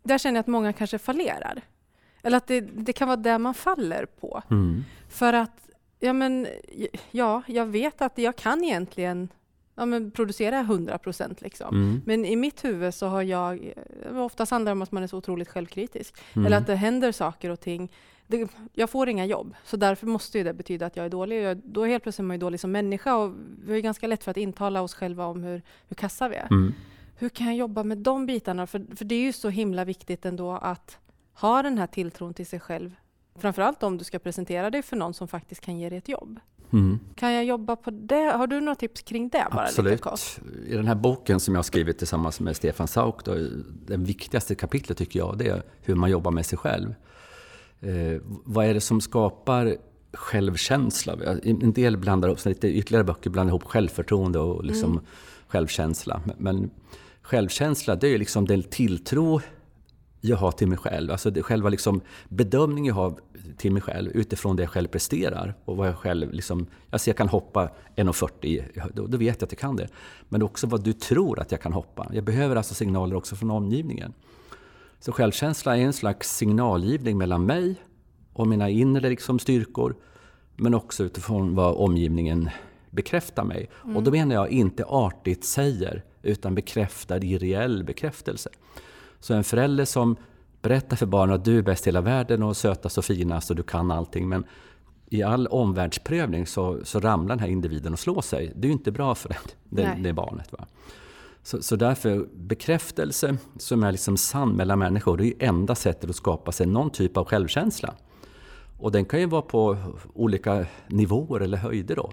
där 0.03 0.19
känner 0.19 0.37
jag 0.37 0.43
att 0.43 0.47
många 0.47 0.73
kanske 0.73 0.99
fallerar. 0.99 1.63
Eller 2.23 2.37
att 2.37 2.47
det, 2.47 2.61
det 2.61 2.93
kan 2.93 3.09
vara 3.09 3.17
det 3.17 3.39
man 3.39 3.55
faller 3.55 4.07
på. 4.21 4.43
Mm. 4.51 4.85
För 5.09 5.33
att 5.33 5.68
Ja, 6.01 6.13
men 6.13 6.47
ja, 7.11 7.43
jag 7.47 7.67
vet 7.67 8.03
att 8.03 8.19
jag 8.19 8.37
kan 8.37 8.65
egentligen 8.65 9.29
ja, 9.79 9.87
men 9.87 10.11
producera 10.11 10.61
100 10.61 10.99
procent. 10.99 11.41
Liksom. 11.41 11.75
Mm. 11.75 12.03
Men 12.07 12.25
i 12.25 12.37
mitt 12.37 12.65
huvud 12.65 12.95
så 12.95 13.07
har 13.07 13.23
jag, 13.23 13.73
eh, 14.03 14.19
oftast 14.19 14.51
handlar 14.51 14.71
det 14.71 14.73
om 14.73 14.83
att 14.83 14.93
man 14.93 15.03
är 15.03 15.07
så 15.07 15.17
otroligt 15.17 15.49
självkritisk. 15.49 16.15
Mm. 16.33 16.47
Eller 16.47 16.57
att 16.57 16.67
det 16.67 16.75
händer 16.75 17.13
saker 17.13 17.51
och 17.51 17.61
ting. 17.61 17.93
Det, 18.27 18.49
jag 18.75 18.91
får 18.91 19.09
inga 19.09 19.27
jobb, 19.27 19.55
så 19.65 19.77
därför 19.77 20.07
måste 20.07 20.43
det 20.43 20.53
betyda 20.53 20.87
att 20.87 20.97
jag 20.97 21.07
är 21.07 21.11
dålig. 21.11 21.43
Jag, 21.43 21.57
då 21.65 21.85
helt 21.85 22.03
plötsligt 22.03 22.25
är 22.25 22.27
man 22.27 22.35
ju 22.35 22.41
dålig 22.41 22.61
som 22.61 22.73
människa 22.73 23.17
och 23.17 23.35
vi 23.67 23.77
är 23.77 23.81
ganska 23.81 24.07
lätt 24.07 24.25
för 24.25 24.31
att 24.31 24.37
intala 24.37 24.83
oss 24.83 24.95
själva 24.95 25.27
om 25.27 25.43
hur, 25.43 25.63
hur 25.89 25.95
kassa 25.95 26.29
vi 26.29 26.37
är. 26.37 26.49
Mm. 26.51 26.75
Hur 27.17 27.29
kan 27.29 27.47
jag 27.47 27.57
jobba 27.57 27.83
med 27.83 27.99
de 27.99 28.27
bitarna? 28.27 28.67
För, 28.67 28.97
för 28.97 29.05
det 29.05 29.15
är 29.15 29.21
ju 29.21 29.33
så 29.33 29.49
himla 29.49 29.85
viktigt 29.85 30.25
ändå 30.25 30.53
att 30.53 30.99
ha 31.35 31.63
den 31.63 31.79
här 31.79 31.87
tilltron 31.87 32.35
till 32.35 32.47
sig 32.47 32.61
själv. 32.61 32.95
Framförallt 33.41 33.83
om 33.83 33.99
du 33.99 34.05
ska 34.05 34.19
presentera 34.19 34.71
dig 34.71 34.83
för 34.83 34.97
någon 34.97 35.15
som 35.15 35.29
faktiskt 35.29 35.61
kan 35.61 35.79
ge 35.79 35.89
dig 35.89 35.99
ett 35.99 36.09
jobb. 36.09 36.41
Mm. 36.73 36.99
Kan 37.15 37.33
jag 37.33 37.45
jobba 37.45 37.77
på 37.77 37.91
det? 37.91 38.33
Har 38.37 38.47
du 38.47 38.61
några 38.61 38.75
tips 38.75 39.03
kring 39.03 39.29
det? 39.29 39.47
Bara 39.53 39.63
Absolut. 39.63 40.07
I 40.67 40.75
den 40.75 40.87
här 40.87 40.95
boken 40.95 41.41
som 41.41 41.55
jag 41.55 41.59
har 41.59 41.63
skrivit 41.63 41.99
tillsammans 41.99 42.41
med 42.41 42.57
Stefan 42.57 42.89
Sauk, 42.89 43.25
då, 43.25 43.35
det 43.87 43.97
viktigaste 43.97 44.55
kapitlet 44.55 44.99
tycker 44.99 45.19
jag, 45.19 45.39
det 45.39 45.49
är 45.49 45.63
hur 45.81 45.95
man 45.95 46.11
jobbar 46.11 46.31
med 46.31 46.47
sig 46.47 46.59
själv. 46.59 46.95
Eh, 47.81 48.21
vad 48.25 48.67
är 48.67 48.75
det 48.75 48.81
som 48.81 49.01
skapar 49.01 49.77
självkänsla? 50.13 51.17
En 51.43 51.73
del 51.73 51.97
blandar 51.97 52.29
upp, 52.29 52.45
lite 52.45 52.69
ytterligare 52.69 53.05
böcker 53.05 53.31
blandar 53.31 53.51
ihop 53.51 53.65
självförtroende 53.65 54.39
och 54.39 54.65
liksom 54.65 54.93
mm. 54.93 55.05
självkänsla. 55.49 56.21
Men 56.39 56.71
självkänsla, 57.23 57.97
det 57.97 58.09
är 58.09 58.19
liksom 58.19 58.47
den 58.47 58.63
tilltro 58.63 59.41
jag 60.21 60.37
har 60.37 60.53
till 60.53 60.69
mig 60.69 60.79
själv. 60.79 61.11
Alltså 61.11 61.31
det, 61.31 61.43
själva 61.43 61.69
liksom 61.69 62.01
bedömningen 62.29 62.95
jag 62.95 63.03
har 63.03 63.15
till 63.57 63.73
mig 63.73 63.83
själv 63.83 64.11
utifrån 64.11 64.57
det 64.57 64.63
jag 64.63 64.71
själv 64.71 64.89
presterar. 64.89 65.55
Och 65.65 65.77
vad 65.77 65.89
jag 65.89 65.97
själv 65.97 66.33
liksom, 66.33 66.67
alltså 66.91 67.11
jag 67.11 67.17
kan 67.17 67.29
hoppa 67.29 67.71
1,40, 67.97 68.91
då, 68.95 69.07
då 69.07 69.19
vet 69.19 69.41
jag 69.41 69.47
att 69.47 69.53
jag 69.53 69.59
kan 69.59 69.77
det. 69.77 69.89
Men 70.29 70.43
också 70.43 70.67
vad 70.67 70.85
du 70.85 70.93
tror 70.93 71.41
att 71.41 71.53
jag 71.53 71.61
kan 71.61 71.73
hoppa. 71.73 72.11
Jag 72.13 72.25
behöver 72.25 72.57
alltså 72.57 72.75
signaler 72.75 73.17
också 73.17 73.37
från 73.37 73.51
omgivningen. 73.51 74.13
Så 75.01 75.13
självkänsla 75.13 75.77
är 75.77 75.81
en 75.81 75.93
slags 75.93 76.37
signalgivning 76.37 77.19
mellan 77.19 77.47
mig 77.47 77.75
och 78.33 78.47
mina 78.47 78.69
inre 78.71 79.09
liksom 79.09 79.39
styrkor. 79.39 79.97
Men 80.57 80.75
också 80.75 81.05
utifrån 81.05 81.55
vad 81.55 81.75
omgivningen 81.75 82.51
bekräftar 82.91 83.45
mig. 83.45 83.71
Mm. 83.85 83.97
Och 83.97 84.03
då 84.03 84.11
menar 84.11 84.35
jag 84.35 84.49
inte 84.51 84.85
artigt 84.85 85.45
säger, 85.45 86.05
utan 86.23 86.55
bekräftar 86.55 87.25
i 87.25 87.39
reell 87.39 87.85
bekräftelse. 87.85 88.51
Så 89.21 89.35
en 89.35 89.45
förälder 89.45 89.85
som 89.85 90.17
berättar 90.63 90.97
för 90.97 91.07
barnen 91.07 91.35
att 91.35 91.45
du 91.45 91.59
är 91.59 91.63
bäst 91.63 91.87
i 91.87 91.89
hela 91.89 92.01
världen 92.01 92.43
och 92.43 92.57
sötast 92.57 92.99
och 92.99 93.05
finast 93.05 93.51
och 93.51 93.57
du 93.57 93.63
kan 93.63 93.91
allting. 93.91 94.29
Men 94.29 94.45
i 95.11 95.23
all 95.23 95.47
omvärldsprövning 95.47 96.47
så, 96.47 96.85
så 96.85 97.01
ramlar 97.01 97.37
den 97.37 97.41
här 97.41 97.49
individen 97.49 97.93
och 97.93 97.99
slår 97.99 98.21
sig. 98.21 98.53
Det 98.57 98.67
är 98.67 98.69
ju 98.69 98.73
inte 98.73 98.93
bra 98.93 99.15
för 99.15 99.37
det, 99.69 99.99
det, 100.03 100.13
barnet. 100.13 100.53
Va? 100.53 100.67
Så, 101.43 101.63
så 101.63 101.77
därför 101.77 102.29
bekräftelse 102.35 103.37
som 103.59 103.83
är 103.83 103.93
liksom 103.93 104.17
sann 104.17 104.51
mellan 104.51 104.79
människor, 104.79 105.17
det 105.17 105.25
är 105.25 105.27
ju 105.27 105.37
enda 105.39 105.75
sättet 105.75 106.11
att 106.11 106.17
skapa 106.17 106.53
sig 106.53 106.67
någon 106.67 106.91
typ 106.91 107.17
av 107.17 107.25
självkänsla. 107.25 107.95
Och 108.79 108.93
den 108.93 109.05
kan 109.05 109.21
ju 109.21 109.27
vara 109.27 109.43
på 109.43 109.77
olika 110.15 110.67
nivåer 110.87 111.41
eller 111.41 111.59
höjder 111.59 111.97
då. 111.97 112.13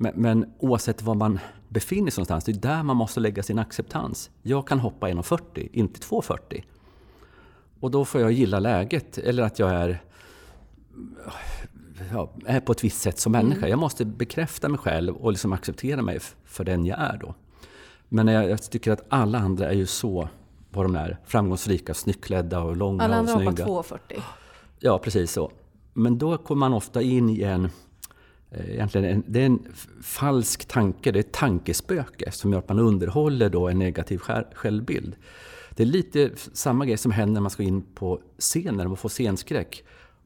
Men, 0.00 0.14
men 0.16 0.52
oavsett 0.58 1.02
var 1.02 1.14
man 1.14 1.38
befinner 1.68 2.10
sig 2.10 2.20
någonstans, 2.20 2.44
det 2.44 2.52
är 2.52 2.76
där 2.76 2.82
man 2.82 2.96
måste 2.96 3.20
lägga 3.20 3.42
sin 3.42 3.58
acceptans. 3.58 4.30
Jag 4.42 4.68
kan 4.68 4.78
hoppa 4.80 5.08
1,40, 5.08 5.68
inte 5.72 6.00
2,40. 6.00 6.64
Och 7.80 7.90
då 7.90 8.04
får 8.04 8.20
jag 8.20 8.32
gilla 8.32 8.60
läget, 8.60 9.18
eller 9.18 9.42
att 9.42 9.58
jag 9.58 9.70
är, 9.70 10.02
ja, 12.12 12.30
är 12.46 12.60
på 12.60 12.72
ett 12.72 12.84
visst 12.84 13.00
sätt 13.00 13.18
som 13.18 13.32
människa. 13.32 13.58
Mm. 13.58 13.70
Jag 13.70 13.78
måste 13.78 14.04
bekräfta 14.04 14.68
mig 14.68 14.78
själv 14.78 15.16
och 15.16 15.32
liksom 15.32 15.52
acceptera 15.52 16.02
mig 16.02 16.18
för 16.44 16.64
den 16.64 16.86
jag 16.86 16.98
är 17.00 17.18
då. 17.18 17.34
Men 18.08 18.28
jag, 18.28 18.50
jag 18.50 18.70
tycker 18.70 18.92
att 18.92 19.04
alla 19.08 19.38
andra 19.38 19.68
är 19.68 19.74
ju 19.74 19.86
så 19.86 20.28
vad 20.70 20.84
de 20.84 20.94
är. 20.94 21.18
Framgångsrika, 21.24 21.94
snyggt 21.94 22.30
och 22.30 22.76
långa 22.76 23.04
alla 23.04 23.20
och 23.20 23.28
snygga. 23.28 23.40
Alla 23.40 23.48
andra 23.48 23.64
hoppar 23.64 23.98
2,40. 23.98 24.20
Ja, 24.78 24.98
precis 24.98 25.32
så. 25.32 25.52
Men 25.92 26.18
då 26.18 26.38
kommer 26.38 26.60
man 26.60 26.72
ofta 26.72 27.02
in 27.02 27.30
i 27.30 27.42
en 27.42 27.68
egentligen 28.50 29.06
en, 29.06 29.24
det 29.26 29.40
är 29.40 29.46
en 29.46 29.66
falsk 30.02 30.64
tanke, 30.64 31.12
det 31.12 31.18
är 31.18 31.20
ett 31.20 31.32
tankespöke 31.32 32.30
som 32.30 32.52
gör 32.52 32.58
att 32.58 32.68
man 32.68 32.78
underhåller 32.78 33.50
då 33.50 33.68
en 33.68 33.78
negativ 33.78 34.18
självbild. 34.54 35.16
Det 35.70 35.82
är 35.82 35.86
lite 35.86 36.30
samma 36.52 36.86
grej 36.86 36.96
som 36.96 37.12
händer 37.12 37.34
när 37.34 37.40
man 37.40 37.50
ska 37.50 37.62
in 37.62 37.82
på 37.82 38.20
scenen, 38.38 38.88
man 38.88 38.96
får 38.96 39.08
scenskräck. 39.08 39.84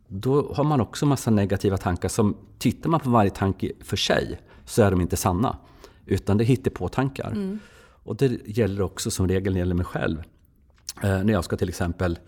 Då 0.09 0.53
har 0.55 0.65
man 0.65 0.81
också 0.81 1.07
massa 1.07 1.31
negativa 1.31 1.77
tankar 1.77 2.09
som, 2.09 2.37
tittar 2.59 2.91
man 2.91 3.01
på 3.01 3.11
varje 3.11 3.31
tanke 3.31 3.73
för 3.81 3.97
sig, 3.97 4.41
så 4.65 4.83
är 4.83 4.91
de 4.91 5.01
inte 5.01 5.17
sanna. 5.17 5.57
Utan 6.07 6.39
det 6.39 6.45
hittar 6.45 6.71
på 6.71 6.89
tankar. 6.89 7.31
Mm. 7.31 7.59
Och 8.05 8.17
det 8.17 8.41
gäller 8.45 8.83
också 8.83 9.11
som 9.11 9.29
regel 9.29 9.53
när 9.53 9.53
det 9.53 9.59
gäller 9.59 9.75
mig 9.75 9.85
själv. 9.85 10.23
Eh, 11.03 11.25
när 11.25 11.33
jag 11.33 11.45
ska 11.45 11.57
till 11.57 11.69
exempel 11.69 12.19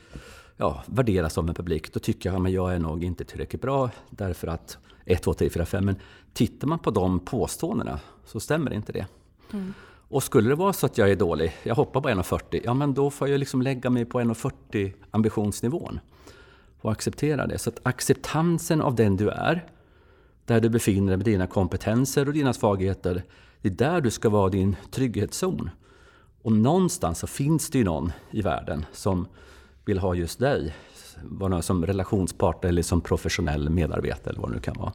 ja, 0.57 0.85
värderas 0.87 1.38
av 1.38 1.48
en 1.48 1.54
publik, 1.54 1.92
då 1.92 2.00
tycker 2.00 2.33
jag 2.33 2.46
att 2.46 2.52
jag 2.52 2.74
är 2.74 2.78
nog 2.78 3.04
inte 3.04 3.24
tillräckligt 3.24 3.62
bra 3.62 3.90
därför 4.11 4.48
att 4.48 4.78
1, 5.04 5.22
2, 5.22 5.34
3, 5.34 5.50
4, 5.50 5.66
5. 5.66 5.84
Men 5.84 5.96
tittar 6.32 6.68
man 6.68 6.78
på 6.78 6.90
de 6.90 7.20
påståendena 7.20 8.00
så 8.24 8.40
stämmer 8.40 8.72
inte 8.72 8.92
det. 8.92 9.06
Mm. 9.52 9.74
Och 10.08 10.22
skulle 10.22 10.48
det 10.48 10.54
vara 10.54 10.72
så 10.72 10.86
att 10.86 10.98
jag 10.98 11.10
är 11.10 11.16
dålig, 11.16 11.56
jag 11.62 11.74
hoppar 11.74 12.00
på 12.00 12.08
1,40, 12.08 12.60
ja 12.64 12.74
men 12.74 12.94
då 12.94 13.10
får 13.10 13.28
jag 13.28 13.38
liksom 13.38 13.62
lägga 13.62 13.90
mig 13.90 14.04
på 14.04 14.20
1,40 14.20 14.92
ambitionsnivån. 15.10 16.00
Och 16.80 16.92
acceptera 16.92 17.46
det. 17.46 17.58
Så 17.58 17.70
att 17.70 17.80
acceptansen 17.82 18.80
av 18.80 18.94
den 18.94 19.16
du 19.16 19.30
är, 19.30 19.66
där 20.44 20.60
du 20.60 20.68
befinner 20.68 21.08
dig 21.08 21.16
med 21.16 21.26
dina 21.26 21.46
kompetenser 21.46 22.28
och 22.28 22.34
dina 22.34 22.52
svagheter, 22.52 23.24
det 23.60 23.68
är 23.68 23.72
där 23.72 24.00
du 24.00 24.10
ska 24.10 24.28
vara 24.28 24.48
din 24.48 24.76
trygghetszon. 24.90 25.70
Och 26.42 26.52
någonstans 26.52 27.18
så 27.18 27.26
finns 27.26 27.70
det 27.70 27.78
ju 27.78 27.84
någon 27.84 28.12
i 28.30 28.42
världen 28.42 28.86
som 28.92 29.26
vill 29.84 29.98
ha 29.98 30.14
just 30.14 30.38
dig 30.38 30.74
som 31.61 31.87
relationspartner 31.87 32.68
eller 32.68 32.83
som 32.83 33.00
professionell 33.00 33.70
medarbetare 33.70 34.31
eller 34.31 34.40
vad 34.40 34.50
det 34.50 34.55
nu 34.55 34.61
kan 34.61 34.74
vara. 34.79 34.92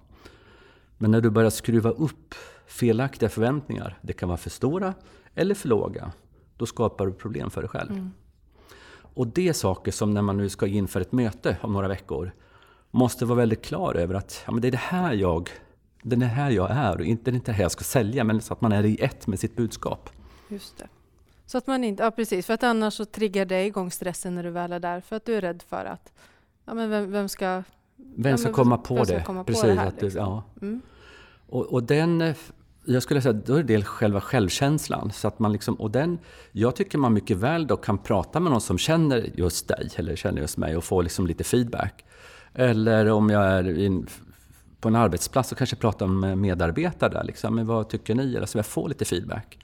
Men 0.98 1.12
när 1.12 1.22
du 1.22 1.30
börjar 1.30 1.50
skruva 1.50 1.90
upp 1.90 2.36
felaktiga 2.68 3.30
förväntningar, 3.30 4.00
det 4.02 4.14
kan 4.14 4.30
vara 4.30 4.38
för 4.38 4.50
stora 4.50 4.94
eller 5.36 5.56
för 5.56 5.70
låga, 5.70 6.12
då 6.58 6.66
skapar 6.66 7.06
du 7.06 7.14
problem 7.14 7.50
för 7.50 7.62
dig 7.62 7.70
själv. 7.70 7.92
Mm. 7.92 8.12
Och 9.14 9.28
det 9.28 9.48
är 9.48 9.54
saker 9.54 9.92
som 9.92 10.14
när 10.14 10.22
man 10.22 10.38
nu 10.38 10.50
ska 10.50 10.68
in 10.68 10.88
för 10.88 11.02
ett 11.02 11.12
möte 11.12 11.58
om 11.62 11.74
några 11.74 11.88
veckor, 11.88 12.32
måste 12.92 13.26
vara 13.26 13.38
väldigt 13.38 13.66
klar 13.66 13.96
över 13.96 14.16
att 14.16 14.44
ja, 14.46 14.52
men 14.52 14.62
det 14.62 14.68
är 14.68 14.72
det 14.72 14.78
här 14.78 15.14
jag 15.14 15.50
det 16.02 16.16
är 16.16 16.20
här 16.20 16.52
jag 16.52 16.72
är 16.72 17.00
och 17.00 17.06
inte 17.06 17.32
det 17.32 17.52
här 17.52 17.64
jag 17.64 17.72
ska 17.72 17.84
sälja, 17.84 18.24
men 18.24 18.42
så 18.42 18.54
att 18.54 18.62
man 18.62 18.72
är 18.72 18.86
i 18.86 18.98
ett 19.02 19.28
med 19.28 19.40
sitt 19.40 19.56
budskap. 19.56 20.10
Just 20.50 20.78
det. 20.78 20.88
Så 21.50 21.58
att 21.58 21.68
man 21.68 21.84
inte, 21.84 22.04
ja 22.04 22.12
precis, 22.12 22.46
för 22.46 22.54
att 22.54 22.64
annars 22.64 22.94
så 22.94 23.06
triggar 23.06 23.46
det 23.46 23.66
igång 23.66 23.92
stressen 23.92 24.36
när 24.36 24.44
du 24.44 24.50
väl 24.50 24.74
är 24.74 24.80
där, 24.80 25.02
för 25.02 25.16
att 25.16 25.26
du 25.26 25.36
är 25.36 25.42
rädd 25.42 25.64
för 25.70 25.86
att, 25.86 26.14
ja 26.66 26.74
men 26.74 26.90
vem, 26.90 27.12
vem 27.12 27.30
ska... 27.30 27.64
Vem 28.16 28.38
ska 28.38 28.50
ja, 28.50 28.54
komma 28.54 28.78
på 28.78 28.96
vem 28.96 29.06
det? 29.06 29.24
Komma 29.26 29.44
precis, 29.44 29.62
på 29.62 29.68
det 29.68 29.74
här, 29.74 29.88
att 29.88 30.02
liksom. 30.02 30.22
ja. 30.22 30.44
Mm. 30.62 30.82
Och, 31.48 31.66
och 31.66 31.84
den, 31.84 32.22
eh, 32.22 32.36
jag 32.86 33.04
skulle 33.04 33.22
säga, 33.22 33.34
då 33.34 33.56
är 33.56 33.64
det 33.64 33.84
själva 33.84 34.22
självkänslan. 34.22 35.12
Så 35.12 35.28
att 35.28 35.40
man 35.40 35.52
liksom, 35.52 35.76
och 35.76 35.92
den, 35.92 36.20
jag 36.52 36.76
tycker 36.76 36.98
man 36.98 37.14
mycket 37.14 37.38
väl 37.38 37.68
då 37.68 37.78
kan 37.78 37.98
prata 37.98 38.40
med 38.40 38.52
någon 38.52 38.62
som 38.62 38.78
känner 38.78 39.30
just 39.36 39.68
dig, 39.68 39.90
eller 39.96 40.16
känner 40.16 40.42
just 40.42 40.58
mig, 40.58 40.78
och 40.78 40.84
få 40.84 41.02
liksom 41.02 41.28
lite 41.28 41.44
feedback. 41.44 42.06
Eller 42.54 43.10
om 43.12 43.30
jag 43.30 43.44
är 43.44 43.80
in, 43.80 44.08
på 44.80 44.88
en 44.88 44.96
arbetsplats 44.96 45.52
och 45.52 45.58
kanske 45.58 45.76
prata 45.76 46.08
med 46.08 46.38
medarbetare 46.38 47.10
där. 47.10 47.24
Liksom, 47.24 47.56
men 47.56 47.68
vad 47.68 47.90
tycker 47.90 48.16
ni? 48.16 48.38
Alltså 48.38 48.58
jag 48.58 48.66
får 48.66 48.90
lite 48.90 49.06
feedback. 49.06 49.58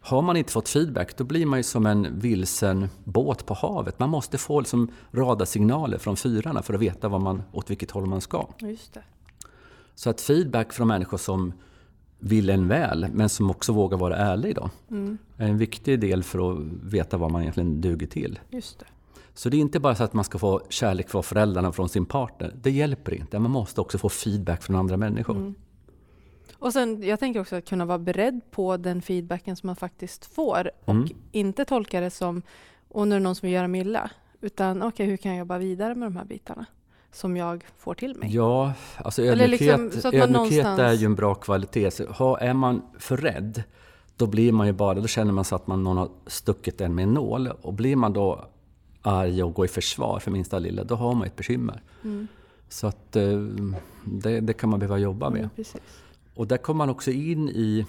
Har 0.00 0.22
man 0.22 0.36
inte 0.36 0.52
fått 0.52 0.68
feedback, 0.68 1.16
då 1.16 1.24
blir 1.24 1.46
man 1.46 1.58
ju 1.58 1.62
som 1.62 1.86
en 1.86 2.18
vilsen 2.18 2.88
båt 3.04 3.46
på 3.46 3.54
havet. 3.54 3.98
Man 3.98 4.10
måste 4.10 4.38
få 4.38 4.60
liksom 4.60 4.90
radarsignaler 5.12 5.98
från 5.98 6.16
fyrarna 6.16 6.62
för 6.62 6.74
att 6.74 6.80
veta 6.80 7.08
vad 7.08 7.20
man, 7.20 7.42
åt 7.52 7.70
vilket 7.70 7.90
håll 7.90 8.06
man 8.06 8.20
ska. 8.20 8.48
Just 8.58 8.94
det. 8.94 9.02
Så 9.94 10.10
att 10.10 10.20
feedback 10.20 10.72
från 10.72 10.88
människor 10.88 11.18
som 11.18 11.52
vill 12.18 12.50
en 12.50 12.68
väl, 12.68 13.06
men 13.12 13.28
som 13.28 13.50
också 13.50 13.72
vågar 13.72 13.98
vara 13.98 14.16
ärlig 14.16 14.54
då, 14.54 14.70
mm. 14.90 15.18
är 15.36 15.48
en 15.48 15.58
viktig 15.58 16.00
del 16.00 16.22
för 16.22 16.52
att 16.52 16.58
veta 16.82 17.16
vad 17.16 17.30
man 17.30 17.42
egentligen 17.42 17.80
duger 17.80 18.06
till. 18.06 18.38
Just 18.50 18.78
det. 18.78 18.86
Så 19.34 19.48
det 19.48 19.56
är 19.56 19.60
inte 19.60 19.80
bara 19.80 19.94
så 19.94 20.04
att 20.04 20.12
man 20.12 20.24
ska 20.24 20.38
få 20.38 20.60
kärlek 20.68 21.08
från 21.08 21.22
föräldrarna 21.22 21.72
från 21.72 21.88
sin 21.88 22.06
partner. 22.06 22.54
Det 22.62 22.70
hjälper 22.70 23.14
inte. 23.14 23.38
Man 23.38 23.50
måste 23.50 23.80
också 23.80 23.98
få 23.98 24.08
feedback 24.08 24.62
från 24.62 24.76
andra 24.76 24.96
människor. 24.96 25.36
Mm. 25.36 25.54
Och 26.58 26.72
sen, 26.72 27.02
jag 27.02 27.20
tänker 27.20 27.40
också 27.40 27.56
att 27.56 27.68
kunna 27.68 27.84
vara 27.84 27.98
beredd 27.98 28.40
på 28.50 28.76
den 28.76 29.02
feedbacken 29.02 29.56
som 29.56 29.66
man 29.66 29.76
faktiskt 29.76 30.24
får 30.24 30.70
och 30.84 30.94
mm. 30.94 31.08
inte 31.32 31.64
tolka 31.64 32.00
det 32.00 32.10
som 32.10 32.42
och 32.88 33.08
nu 33.08 33.14
är 33.14 33.20
det 33.20 33.24
någon 33.24 33.34
som 33.34 33.46
vill 33.46 33.54
göra 33.54 33.68
mig 33.68 33.80
illa. 33.80 34.10
Utan 34.40 34.76
okej, 34.76 34.88
okay, 34.88 35.06
hur 35.06 35.16
kan 35.16 35.30
jag 35.30 35.38
jobba 35.38 35.58
vidare 35.58 35.94
med 35.94 36.06
de 36.06 36.16
här 36.16 36.24
bitarna 36.24 36.66
som 37.12 37.36
jag 37.36 37.64
får 37.78 37.94
till 37.94 38.16
mig? 38.16 38.34
Ja, 38.34 38.72
alltså 38.96 39.22
ödmjukhet, 39.22 39.80
liksom, 39.80 40.08
ödmjukhet 40.08 40.30
någonstans... 40.30 40.78
är 40.80 40.92
ju 40.92 41.06
en 41.06 41.14
bra 41.14 41.34
kvalitet. 41.34 41.90
Så, 41.90 42.06
ha, 42.06 42.38
är 42.38 42.54
man 42.54 42.82
för 42.98 43.16
rädd, 43.16 43.62
då 44.16 44.26
blir 44.26 44.52
man 44.52 44.66
ju 44.66 44.72
bara, 44.72 45.00
då 45.00 45.06
känner 45.06 45.32
man 45.32 45.44
så 45.44 45.56
att 45.56 45.66
man, 45.66 45.84
någon 45.84 45.96
har 45.96 46.08
stuckit 46.26 46.80
en 46.80 46.94
med 46.94 47.02
en 47.02 47.14
nål. 47.14 47.48
Och 47.62 47.74
blir 47.74 47.96
man 47.96 48.12
då 48.12 48.44
arg 49.02 49.42
och 49.42 49.54
går 49.54 49.64
i 49.64 49.68
försvar 49.68 50.18
för 50.18 50.30
minsta 50.30 50.58
lilla, 50.58 50.84
då 50.84 50.94
har 50.94 51.14
man 51.14 51.26
ett 51.26 51.36
bekymmer. 51.36 51.82
Mm. 52.04 52.28
Så 52.68 52.86
att 52.86 53.16
eh, 53.16 53.38
det, 54.04 54.40
det, 54.40 54.52
kan 54.52 54.70
man 54.70 54.78
behöva 54.78 54.98
jobba 54.98 55.30
med. 55.30 55.40
Mm, 55.40 55.50
och 56.38 56.46
där 56.46 56.56
kommer 56.56 56.78
man 56.78 56.90
också 56.90 57.10
in 57.10 57.48
i 57.48 57.86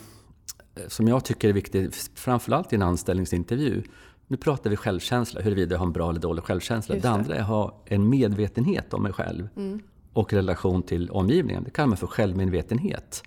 som 0.88 1.08
jag 1.08 1.26
tycker 1.26 1.50
är 1.50 1.54
viktigt, 1.54 2.12
framförallt 2.16 2.74
i 2.74 2.76
en 2.76 2.82
anställningsintervju, 2.82 3.84
nu 4.28 4.38
pratar 4.38 4.70
vi 4.70 4.76
självkänsla, 4.76 5.42
huruvida 5.42 5.74
jag 5.74 5.80
har 5.80 5.86
en 5.86 5.92
bra 5.92 6.10
eller 6.10 6.20
dålig 6.20 6.44
självkänsla. 6.44 6.96
Det. 6.96 7.02
det. 7.02 7.10
andra 7.10 7.36
är 7.36 7.40
att 7.40 7.48
ha 7.48 7.82
en 7.86 8.10
medvetenhet 8.10 8.94
om 8.94 9.04
mig 9.04 9.14
själv 9.14 9.50
mm. 9.56 9.80
och 10.14 10.34
relation 10.34 10.84
till 10.84 11.10
omgivningen. 11.10 11.64
Det 11.64 11.72
kallar 11.72 11.88
man 11.88 11.98
för 11.98 12.08
självmedvetenhet. 12.08 13.24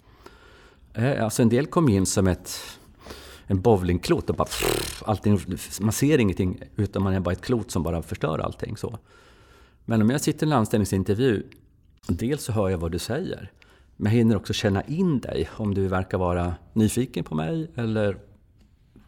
Eh, 0.94 1.24
alltså 1.24 1.42
en 1.42 1.48
del 1.48 1.66
kom 1.66 1.88
in 1.88 2.06
som 2.06 2.26
ett, 2.26 2.60
en 3.46 3.60
bowlingklot 3.60 4.30
och 4.30 4.36
bara 4.36 4.44
pff, 4.44 5.02
allting, 5.06 5.40
man 5.80 5.92
ser 5.92 6.18
ingenting 6.18 6.60
utan 6.76 7.02
man 7.02 7.14
är 7.14 7.20
bara 7.20 7.32
ett 7.32 7.42
klot 7.42 7.70
som 7.70 7.82
bara 7.82 8.02
förstör 8.02 8.38
allting. 8.38 8.76
Så. 8.76 8.98
Men 9.84 10.02
om 10.02 10.10
jag 10.10 10.20
sitter 10.20 10.46
i 10.46 10.50
en 10.50 10.56
anställningsintervju, 10.56 11.42
dels 12.06 12.44
så 12.44 12.52
hör 12.52 12.68
jag 12.68 12.78
vad 12.78 12.92
du 12.92 12.98
säger, 12.98 13.52
men 14.02 14.12
jag 14.12 14.18
hinner 14.18 14.36
också 14.36 14.52
känna 14.52 14.82
in 14.82 15.20
dig 15.20 15.48
om 15.56 15.74
du 15.74 15.88
verkar 15.88 16.18
vara 16.18 16.54
nyfiken 16.72 17.24
på 17.24 17.34
mig 17.34 17.70
eller 17.74 18.16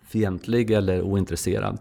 fientlig 0.07 0.70
eller 0.70 1.02
ointresserad. 1.02 1.78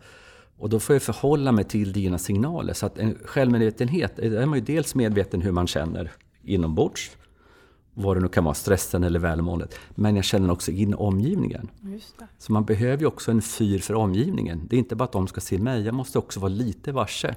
Och 0.58 0.70
då 0.70 0.80
får 0.80 0.96
jag 0.96 1.04
förhålla 1.04 1.52
mig 1.52 1.64
till 1.64 1.94
dina 1.94 2.18
signaler. 2.18 2.74
Så 2.74 2.86
att 2.86 2.98
en 2.98 3.18
självmedvetenhet, 3.26 4.20
är 4.20 4.46
man 4.46 4.60
ju 4.60 4.66
dels 4.66 4.96
medveten 4.96 5.42
hur 5.42 5.52
man 5.52 5.68
känner 5.68 6.12
inombords, 6.44 7.18
vad 7.94 8.18
det 8.18 8.22
nu 8.22 8.28
kan 8.28 8.44
vara, 8.44 8.54
stressen 8.54 9.04
eller 9.04 9.20
välmåendet. 9.20 9.80
Men 9.96 10.16
jag 10.16 10.26
känner 10.26 10.52
också 10.52 10.72
in 10.72 10.94
omgivningen. 10.94 11.70
Så 12.38 12.52
man 12.52 12.66
behöver 12.66 12.98
ju 12.98 13.06
också 13.06 13.32
en 13.32 13.42
fyr 13.42 13.80
för 13.80 13.94
omgivningen. 13.94 14.68
Det 14.70 14.76
är 14.76 14.80
inte 14.80 14.96
bara 14.96 15.04
att 15.04 15.12
de 15.12 15.28
ska 15.28 15.42
se 15.42 15.58
mig, 15.58 15.82
jag 15.82 15.96
måste 15.96 16.20
också 16.20 16.40
vara 16.40 16.50
lite 16.50 16.92
varse. 16.92 17.36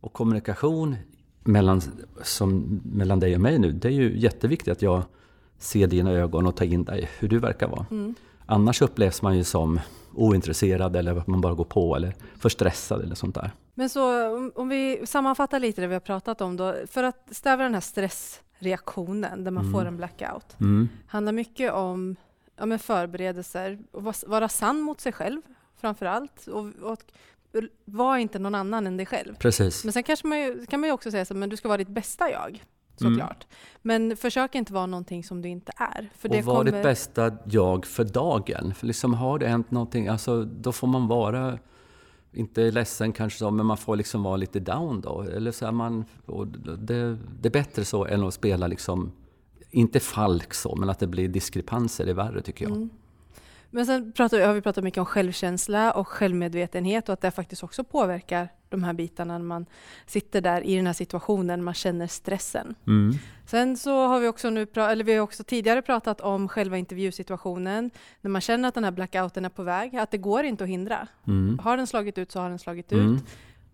Och 0.00 0.12
kommunikation 0.12 0.96
mellan, 1.46 1.82
som, 2.22 2.80
mellan 2.84 3.20
dig 3.20 3.34
och 3.34 3.40
mig 3.40 3.58
nu, 3.58 3.72
det 3.72 3.88
är 3.88 3.92
ju 3.92 4.18
jätteviktigt 4.18 4.72
att 4.72 4.82
jag 4.82 5.02
ser 5.58 5.86
dina 5.86 6.10
ögon 6.10 6.46
och 6.46 6.56
tar 6.56 6.64
in 6.64 6.84
dig, 6.84 7.10
hur 7.18 7.28
du 7.28 7.38
verkar 7.38 7.68
vara. 7.68 7.86
Mm. 7.90 8.14
Annars 8.46 8.82
upplevs 8.82 9.22
man 9.22 9.36
ju 9.36 9.44
som 9.44 9.80
ointresserad 10.14 10.96
eller 10.96 11.16
att 11.16 11.26
man 11.26 11.40
bara 11.40 11.54
går 11.54 11.64
på 11.64 11.96
eller 11.96 12.14
för 12.38 12.48
stressad 12.48 13.02
eller 13.02 13.14
sånt 13.14 13.34
där. 13.34 13.50
Men 13.74 13.88
så 13.88 14.36
om 14.54 14.68
vi 14.68 15.06
sammanfattar 15.06 15.60
lite 15.60 15.80
det 15.80 15.86
vi 15.86 15.94
har 15.94 16.00
pratat 16.00 16.40
om 16.40 16.56
då. 16.56 16.74
För 16.86 17.02
att 17.02 17.28
stävja 17.30 17.64
den 17.64 17.74
här 17.74 17.80
stressreaktionen 17.80 19.44
där 19.44 19.50
man 19.50 19.64
mm. 19.64 19.72
får 19.72 19.84
en 19.84 19.96
blackout. 19.96 20.60
Mm. 20.60 20.88
handlar 21.06 21.32
mycket 21.32 21.72
om 21.72 22.16
ja, 22.56 22.66
men 22.66 22.78
förberedelser, 22.78 23.78
och 23.92 24.14
vara 24.26 24.48
sann 24.48 24.80
mot 24.80 25.00
sig 25.00 25.12
själv 25.12 25.40
framför 25.80 26.06
allt. 26.06 26.46
Och, 26.46 26.66
och 26.82 27.00
var 27.84 28.16
inte 28.16 28.38
någon 28.38 28.54
annan 28.54 28.86
än 28.86 28.96
dig 28.96 29.06
själv. 29.06 29.34
Precis. 29.34 29.84
Men 29.84 29.92
sen 29.92 30.02
kanske 30.02 30.26
man 30.26 30.40
ju, 30.40 30.66
kan 30.66 30.80
man 30.80 30.88
ju 30.88 30.92
också 30.92 31.10
säga 31.10 31.24
så 31.24 31.34
men 31.34 31.48
du 31.48 31.56
ska 31.56 31.68
vara 31.68 31.78
ditt 31.78 31.88
bästa 31.88 32.30
jag. 32.30 32.64
Såklart. 32.98 33.46
Mm. 33.46 33.56
Men 33.82 34.16
försök 34.16 34.54
inte 34.54 34.72
vara 34.72 34.86
någonting 34.86 35.24
som 35.24 35.42
du 35.42 35.48
inte 35.48 35.72
är. 35.76 36.10
För 36.16 36.28
det 36.28 36.38
och 36.38 36.44
var 36.44 36.56
kommer... 36.56 36.72
ditt 36.72 36.82
bästa 36.82 37.32
jag 37.44 37.86
för 37.86 38.04
dagen. 38.04 38.74
För 38.74 38.86
liksom 38.86 39.14
har 39.14 39.38
det 39.38 39.48
hänt 39.48 39.70
någonting, 39.70 40.08
alltså, 40.08 40.44
då 40.44 40.72
får 40.72 40.86
man 40.86 41.08
vara, 41.08 41.58
inte 42.32 42.70
ledsen 42.70 43.12
kanske 43.12 43.38
så, 43.38 43.50
men 43.50 43.66
man 43.66 43.76
får 43.76 43.96
liksom 43.96 44.22
vara 44.22 44.36
lite 44.36 44.60
down 44.60 45.00
då. 45.00 45.22
Eller 45.22 45.52
så 45.52 45.72
man, 45.72 46.04
det, 46.78 47.18
det 47.40 47.48
är 47.48 47.50
bättre 47.50 47.84
så 47.84 48.06
än 48.06 48.24
att 48.24 48.34
spela 48.34 48.66
liksom, 48.66 49.12
inte 49.70 50.00
falsk 50.00 50.54
så, 50.54 50.76
men 50.76 50.90
att 50.90 50.98
det 50.98 51.06
blir 51.06 51.28
diskrepanser 51.28 52.06
är 52.06 52.14
värre 52.14 52.42
tycker 52.42 52.64
jag. 52.64 52.76
Mm. 52.76 52.90
Men 53.70 53.86
sen 53.86 54.12
pratar, 54.12 54.46
har 54.46 54.54
vi 54.54 54.60
pratat 54.60 54.84
mycket 54.84 54.98
om 54.98 55.06
självkänsla 55.06 55.92
och 55.92 56.08
självmedvetenhet 56.08 57.08
och 57.08 57.12
att 57.12 57.20
det 57.20 57.30
faktiskt 57.30 57.62
också 57.62 57.84
påverkar 57.84 58.48
de 58.68 58.84
här 58.84 58.92
bitarna 58.92 59.38
när 59.38 59.44
man 59.44 59.66
sitter 60.06 60.40
där 60.40 60.60
i 60.60 60.76
den 60.76 60.86
här 60.86 60.92
situationen, 60.92 61.64
man 61.64 61.74
känner 61.74 62.06
stressen. 62.06 62.74
Mm. 62.86 63.14
Sen 63.46 63.76
så 63.76 64.06
har 64.06 64.20
vi 64.20 64.28
också 64.28 64.50
nu, 64.50 64.66
eller 64.74 65.04
vi 65.04 65.14
har 65.14 65.20
också 65.20 65.44
tidigare 65.44 65.82
pratat 65.82 66.20
om 66.20 66.48
själva 66.48 66.78
intervjusituationen, 66.78 67.90
när 68.20 68.30
man 68.30 68.40
känner 68.40 68.68
att 68.68 68.74
den 68.74 68.84
här 68.84 68.90
blackouten 68.90 69.44
är 69.44 69.48
på 69.48 69.62
väg, 69.62 69.96
att 69.96 70.10
det 70.10 70.18
går 70.18 70.44
inte 70.44 70.64
att 70.64 70.70
hindra. 70.70 71.08
Mm. 71.26 71.58
Har 71.58 71.76
den 71.76 71.86
slagit 71.86 72.18
ut 72.18 72.32
så 72.32 72.40
har 72.40 72.48
den 72.48 72.58
slagit 72.58 72.92
mm. 72.92 73.14
ut. 73.14 73.22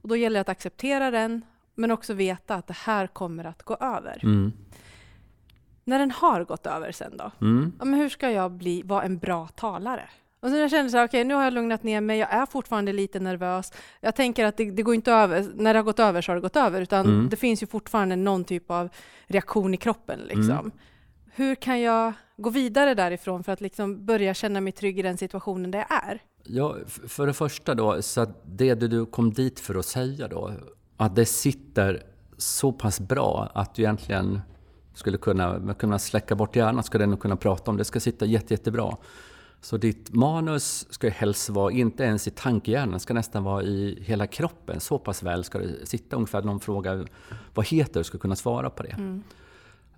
Och 0.03 0.09
då 0.09 0.17
gäller 0.17 0.35
det 0.35 0.41
att 0.41 0.49
acceptera 0.49 1.11
den, 1.11 1.43
men 1.75 1.91
också 1.91 2.15
veta 2.15 2.55
att 2.55 2.67
det 2.67 2.77
här 2.77 3.07
kommer 3.07 3.45
att 3.45 3.63
gå 3.63 3.77
över. 3.81 4.21
Mm. 5.85 5.99
När 5.99 5.99
den 5.99 6.11
har 6.11 6.45
gått 6.45 6.67
över 6.67 6.93
sen 6.93 7.17
då, 7.17 7.31
mm. 7.41 7.73
ja, 7.79 7.85
men 7.85 8.01
hur 8.01 8.09
ska 8.09 8.31
jag 8.31 8.51
bli, 8.51 8.83
vara 8.83 9.03
en 9.03 9.19
bra 9.19 9.49
talare? 9.49 10.09
Och 10.43 10.49
så 10.49 10.57
jag 10.57 10.71
kände 10.71 10.91
så 10.91 10.97
här, 10.97 11.07
okej, 11.07 11.21
okay, 11.21 11.29
nu 11.29 11.35
har 11.35 11.45
jag 11.45 11.53
lugnat 11.53 11.83
ner 11.83 12.01
mig, 12.01 12.19
jag 12.19 12.33
är 12.33 12.47
fortfarande 12.47 12.93
lite 12.93 13.21
nervös. 13.21 13.73
Jag 14.01 14.15
tänker 14.15 14.45
att 14.45 14.57
det, 14.57 14.71
det, 14.71 14.83
går 14.83 14.95
inte 14.95 15.13
över, 15.13 15.47
när 15.55 15.75
det 15.75 15.79
har 15.79 15.85
gått 15.85 15.99
över 15.99 16.23
så 16.23 16.33
har 16.33 16.37
det 16.37 16.43
gått 16.43 16.57
över, 16.57 16.81
utan 16.81 17.07
mm. 17.07 17.29
det 17.29 17.37
finns 17.37 17.63
ju 17.63 17.67
fortfarande 17.67 18.17
någon 18.17 18.45
typ 18.45 18.71
av 18.71 18.89
reaktion 19.27 19.75
i 19.75 19.77
kroppen. 19.77 20.21
Liksom. 20.21 20.51
Mm. 20.51 20.71
Hur 21.35 21.55
kan 21.55 21.81
jag 21.81 22.13
gå 22.37 22.51
vidare 22.51 22.95
därifrån 22.95 23.45
för 23.45 23.53
att 23.53 23.61
liksom 23.61 24.07
börja 24.07 24.35
känna 24.35 24.61
mig 24.61 24.73
trygg 24.73 24.99
i 24.99 25.03
den 25.03 25.17
situationen 25.17 25.71
där 25.71 25.79
jag 25.79 26.05
är? 26.05 26.23
Ja, 26.45 26.77
för 26.87 27.27
det 27.27 27.33
första 27.33 27.75
då, 27.75 28.03
så 28.03 28.21
att 28.21 28.43
det 28.45 28.75
du 28.75 29.07
kom 29.07 29.33
dit 29.33 29.61
för 29.61 29.75
att 29.75 29.87
säga 29.87 30.29
då, 30.29 30.53
att 30.97 31.17
det 31.17 31.27
sitter 31.27 32.03
så 32.37 32.73
pass 32.73 33.01
bra 33.01 33.51
att 33.55 33.75
du 33.75 33.83
egentligen 33.83 34.41
skulle 34.95 35.19
kunna, 35.19 35.75
kunna 35.75 35.99
släcka 35.99 36.35
bort 36.35 36.57
hjärnan, 36.57 36.83
skulle 36.83 37.07
den 37.07 37.17
kunna 37.17 37.37
prata 37.37 37.71
om 37.71 37.77
det, 37.77 37.85
ska 37.85 38.01
sitta 38.01 38.27
jätte, 38.27 38.55
jättebra. 38.55 38.97
Så 39.61 39.77
ditt 39.77 40.15
manus 40.15 40.87
ska 40.91 41.09
helst 41.09 41.51
vara, 41.51 41.73
inte 41.73 42.05
ens 42.05 42.29
i 42.29 42.31
tankehjärnan, 42.31 43.01
ska 43.01 43.15
nästan 43.15 43.45
vara 43.45 43.63
i 43.63 44.03
hela 44.07 44.27
kroppen. 44.27 44.81
Så 44.81 44.99
pass 44.99 45.23
väl 45.23 45.45
ska 45.45 45.59
det 45.59 45.87
sitta. 45.87 46.17
Ungefär 46.17 46.43
någon 46.43 46.61
fråga 46.61 47.07
vad 47.55 47.67
heter 47.67 48.01
du, 48.01 48.05
ska 48.05 48.19
kunna 48.19 48.37
svara 48.37 48.71
på 48.71 48.83
det. 48.83 48.93
Mm. 48.93 49.23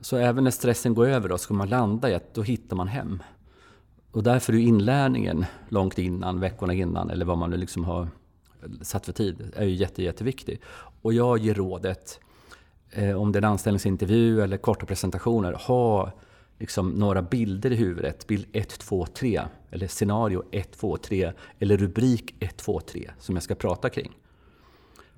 Så 0.00 0.16
även 0.16 0.44
när 0.44 0.50
stressen 0.50 0.94
går 0.94 1.06
över 1.06 1.28
då, 1.28 1.38
ska 1.38 1.54
man 1.54 1.68
landa 1.68 2.10
i 2.10 2.14
att 2.14 2.34
då 2.34 2.42
hittar 2.42 2.76
man 2.76 2.88
hem. 2.88 3.22
Och 4.10 4.22
därför 4.22 4.52
är 4.52 4.58
inlärningen 4.58 5.44
långt 5.68 5.98
innan, 5.98 6.40
veckorna 6.40 6.74
innan, 6.74 7.10
eller 7.10 7.24
vad 7.24 7.38
man 7.38 7.50
nu 7.50 7.56
liksom 7.56 7.84
har 7.84 8.08
satt 8.82 9.06
för 9.06 9.12
tid, 9.12 9.52
är 9.56 9.64
ju 9.64 9.74
jätte, 9.74 10.02
jätteviktig. 10.02 10.60
Och 11.02 11.12
jag 11.12 11.38
ger 11.38 11.54
rådet, 11.54 12.20
eh, 12.94 13.20
om 13.20 13.32
det 13.32 13.38
är 13.38 13.42
en 13.42 13.50
anställningsintervju 13.50 14.42
eller 14.42 14.56
korta 14.56 14.86
presentationer, 14.86 15.52
ha 15.52 16.12
liksom 16.58 16.90
några 16.90 17.22
bilder 17.22 17.70
i 17.70 17.76
huvudet. 17.76 18.26
Bild 18.26 18.46
1, 18.52 18.68
2, 18.68 19.06
3. 19.06 19.42
Eller 19.70 19.86
scenario 19.86 20.42
1, 20.50 20.72
2, 20.72 20.96
3. 20.96 21.32
Eller 21.58 21.76
rubrik 21.76 22.34
1, 22.40 22.56
2, 22.56 22.80
3 22.80 23.10
som 23.18 23.36
jag 23.36 23.42
ska 23.42 23.54
prata 23.54 23.90
kring. 23.90 24.12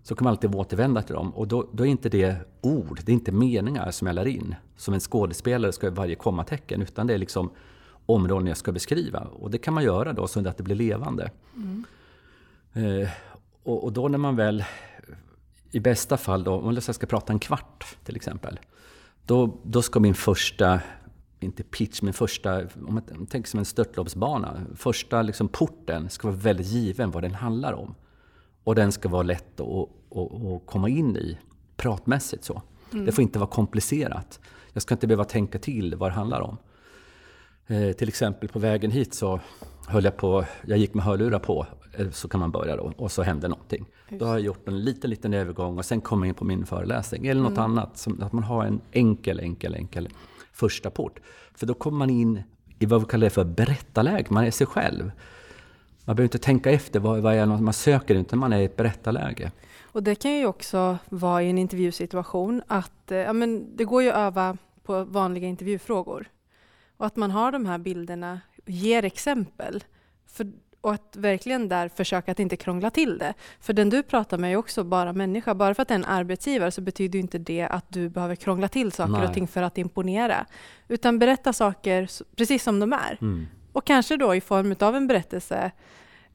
Så 0.02 0.14
kan 0.14 0.24
man 0.24 0.30
alltid 0.30 0.54
återvända 0.54 1.02
till 1.02 1.14
dem. 1.14 1.30
Och 1.30 1.48
då, 1.48 1.68
då, 1.72 1.86
är 1.86 1.90
inte 1.90 2.08
det 2.08 2.36
ord, 2.60 3.00
det 3.04 3.12
är 3.12 3.14
inte 3.14 3.32
meningar 3.32 3.90
som 3.90 4.06
jag 4.06 4.14
lär 4.14 4.26
in. 4.26 4.54
Som 4.76 4.94
en 4.94 5.00
skådespelare 5.00 5.72
ska 5.72 5.90
varje 5.90 6.14
kommatecken. 6.14 6.82
Utan 6.82 7.06
det 7.06 7.14
är 7.14 7.18
liksom 7.18 7.50
områden 8.06 8.46
jag 8.46 8.56
ska 8.56 8.72
beskriva. 8.72 9.20
Och 9.20 9.50
det 9.50 9.58
kan 9.58 9.74
man 9.74 9.84
göra 9.84 10.12
då 10.12 10.26
så 10.26 10.48
att 10.48 10.56
det 10.56 10.62
blir 10.62 10.76
levande. 10.76 11.30
Mm. 11.54 11.84
Eh, 12.72 13.08
och, 13.62 13.84
och, 13.84 13.92
då 13.92 14.08
när 14.08 14.18
man 14.18 14.36
väl, 14.36 14.64
i 15.76 15.80
bästa 15.80 16.16
fall 16.16 16.44
då, 16.44 16.54
om 16.54 16.74
jag 16.74 16.94
ska 16.94 17.06
prata 17.06 17.32
en 17.32 17.38
kvart 17.38 17.96
till 18.04 18.16
exempel. 18.16 18.60
Då, 19.26 19.58
då 19.62 19.82
ska 19.82 20.00
min 20.00 20.14
första 20.14 20.80
inte 21.40 21.62
pitch, 21.62 22.02
men 22.02 22.12
första, 22.12 22.60
om 22.60 22.94
man 22.94 23.26
tänker 23.26 23.50
som 23.50 23.58
en 23.58 23.64
störtloppsbana, 23.64 24.60
första 24.76 25.22
liksom 25.22 25.48
porten 25.48 26.10
ska 26.10 26.28
vara 26.28 26.36
väldigt 26.36 26.66
given 26.66 27.10
vad 27.10 27.22
den 27.22 27.34
handlar 27.34 27.72
om. 27.72 27.94
Och 28.64 28.74
den 28.74 28.92
ska 28.92 29.08
vara 29.08 29.22
lätt 29.22 29.60
att, 29.60 29.88
att, 30.10 30.44
att 30.44 30.66
komma 30.66 30.88
in 30.88 31.16
i, 31.16 31.38
pratmässigt 31.76 32.44
så. 32.44 32.62
Mm. 32.92 33.04
Det 33.04 33.12
får 33.12 33.22
inte 33.22 33.38
vara 33.38 33.50
komplicerat. 33.50 34.40
Jag 34.72 34.82
ska 34.82 34.94
inte 34.94 35.06
behöva 35.06 35.24
tänka 35.24 35.58
till 35.58 35.94
vad 35.94 36.10
det 36.10 36.14
handlar 36.14 36.40
om. 36.40 36.56
Eh, 37.66 37.92
till 37.92 38.08
exempel 38.08 38.48
på 38.48 38.58
vägen 38.58 38.90
hit 38.90 39.14
så 39.14 39.40
höll 39.86 40.04
jag 40.04 40.16
på, 40.16 40.44
jag 40.66 40.78
gick 40.78 40.94
med 40.94 41.04
hörlurar 41.04 41.38
på, 41.38 41.66
så 42.12 42.28
kan 42.28 42.40
man 42.40 42.50
börja 42.50 42.76
då, 42.76 42.92
och 42.96 43.12
så 43.12 43.22
hände 43.22 43.48
någonting. 43.48 43.87
Just. 44.09 44.20
Då 44.20 44.26
har 44.26 44.32
jag 44.32 44.40
gjort 44.40 44.68
en 44.68 44.85
liten, 44.85 45.11
liten 45.11 45.35
övergång 45.35 45.78
och 45.78 45.85
sen 45.85 46.00
kommer 46.00 46.26
jag 46.26 46.30
in 46.30 46.35
på 46.35 46.44
min 46.44 46.66
föreläsning. 46.66 47.26
Eller 47.26 47.42
något 47.42 47.59
mm. 47.59 47.64
annat, 47.64 47.98
som, 47.98 48.22
att 48.22 48.32
man 48.32 48.44
har 48.44 48.64
en 48.64 48.80
enkel, 48.92 49.40
enkel, 49.40 49.74
enkel 49.74 50.09
första 50.52 50.90
port. 50.90 51.20
För 51.54 51.66
då 51.66 51.74
kommer 51.74 51.98
man 51.98 52.11
in 52.11 52.42
i 52.78 52.87
vad 52.87 53.00
vi 53.00 53.06
kallar 53.06 53.28
för 53.28 53.44
berättarläge, 53.44 54.26
man 54.28 54.44
är 54.44 54.50
sig 54.50 54.66
själv. 54.66 55.11
Man 56.04 56.16
behöver 56.16 56.22
inte 56.22 56.38
tänka 56.38 56.70
efter 56.70 57.00
vad, 57.00 57.20
vad 57.20 57.35
är 57.35 57.46
man 57.46 57.72
söker, 57.72 58.14
utan 58.14 58.38
man 58.38 58.52
är 58.52 58.59
i 58.59 58.64
ett 58.64 58.76
berättarläge. 58.76 59.52
Och 59.82 60.02
det 60.02 60.14
kan 60.14 60.32
ju 60.32 60.46
också 60.46 60.98
vara 61.09 61.42
i 61.42 61.50
en 61.50 61.59
intervjusituation 61.59 62.62
att 62.66 63.12
eh, 63.12 63.18
ja, 63.18 63.32
men 63.32 63.76
det 63.76 63.85
går 63.85 64.02
ju 64.02 64.11
att 64.11 64.16
öva 64.16 64.56
på 64.82 65.04
vanliga 65.04 65.48
intervjufrågor. 65.48 66.28
Och 66.96 67.06
att 67.06 67.16
man 67.16 67.30
har 67.30 67.52
de 67.52 67.66
här 67.66 67.78
bilderna, 67.78 68.40
ger 68.66 69.04
exempel. 69.04 69.85
För 70.26 70.52
och 70.87 70.94
att 70.94 71.16
verkligen 71.16 71.68
där 71.68 71.88
försöka 71.88 72.33
att 72.33 72.40
inte 72.40 72.57
krångla 72.57 72.90
till 72.90 73.18
det. 73.18 73.35
För 73.61 73.72
den 73.72 73.90
du 73.90 74.03
pratar 74.03 74.38
med 74.38 74.53
är 74.53 74.57
också 74.57 74.85
bara 74.85 75.12
människa. 75.12 75.55
Bara 75.55 75.75
för 75.75 75.83
att 75.83 75.88
det 75.88 75.94
är 75.94 75.99
en 75.99 76.05
arbetsgivare 76.05 76.70
så 76.70 76.81
betyder 76.81 77.18
inte 77.18 77.38
det 77.38 77.62
att 77.62 77.85
du 77.88 78.09
behöver 78.09 78.37
krångla 78.37 78.68
till 78.68 78.92
saker 78.92 79.12
Nej. 79.12 79.27
och 79.27 79.35
ting 79.35 79.49
för 79.49 79.62
att 79.62 79.79
imponera. 79.79 80.46
Utan 80.88 81.18
berätta 81.18 81.53
saker 81.53 82.09
precis 82.37 82.62
som 82.62 82.81
de 82.81 82.92
är. 82.92 83.18
Mm. 83.20 83.46
Och 83.72 83.85
kanske 83.85 84.16
då 84.16 84.35
i 84.35 84.40
form 84.40 84.75
av 84.81 84.96
en 84.96 85.07
berättelse. 85.07 85.70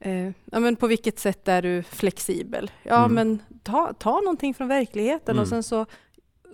Eh, 0.00 0.30
ja, 0.44 0.60
men 0.60 0.76
på 0.76 0.86
vilket 0.86 1.18
sätt 1.18 1.48
är 1.48 1.62
du 1.62 1.82
flexibel? 1.82 2.70
Ja, 2.82 3.04
mm. 3.04 3.14
men 3.14 3.38
ta, 3.62 3.92
ta 3.98 4.20
någonting 4.20 4.54
från 4.54 4.68
verkligheten 4.68 5.32
mm. 5.32 5.42
och 5.42 5.48
sen 5.48 5.62
så, 5.62 5.86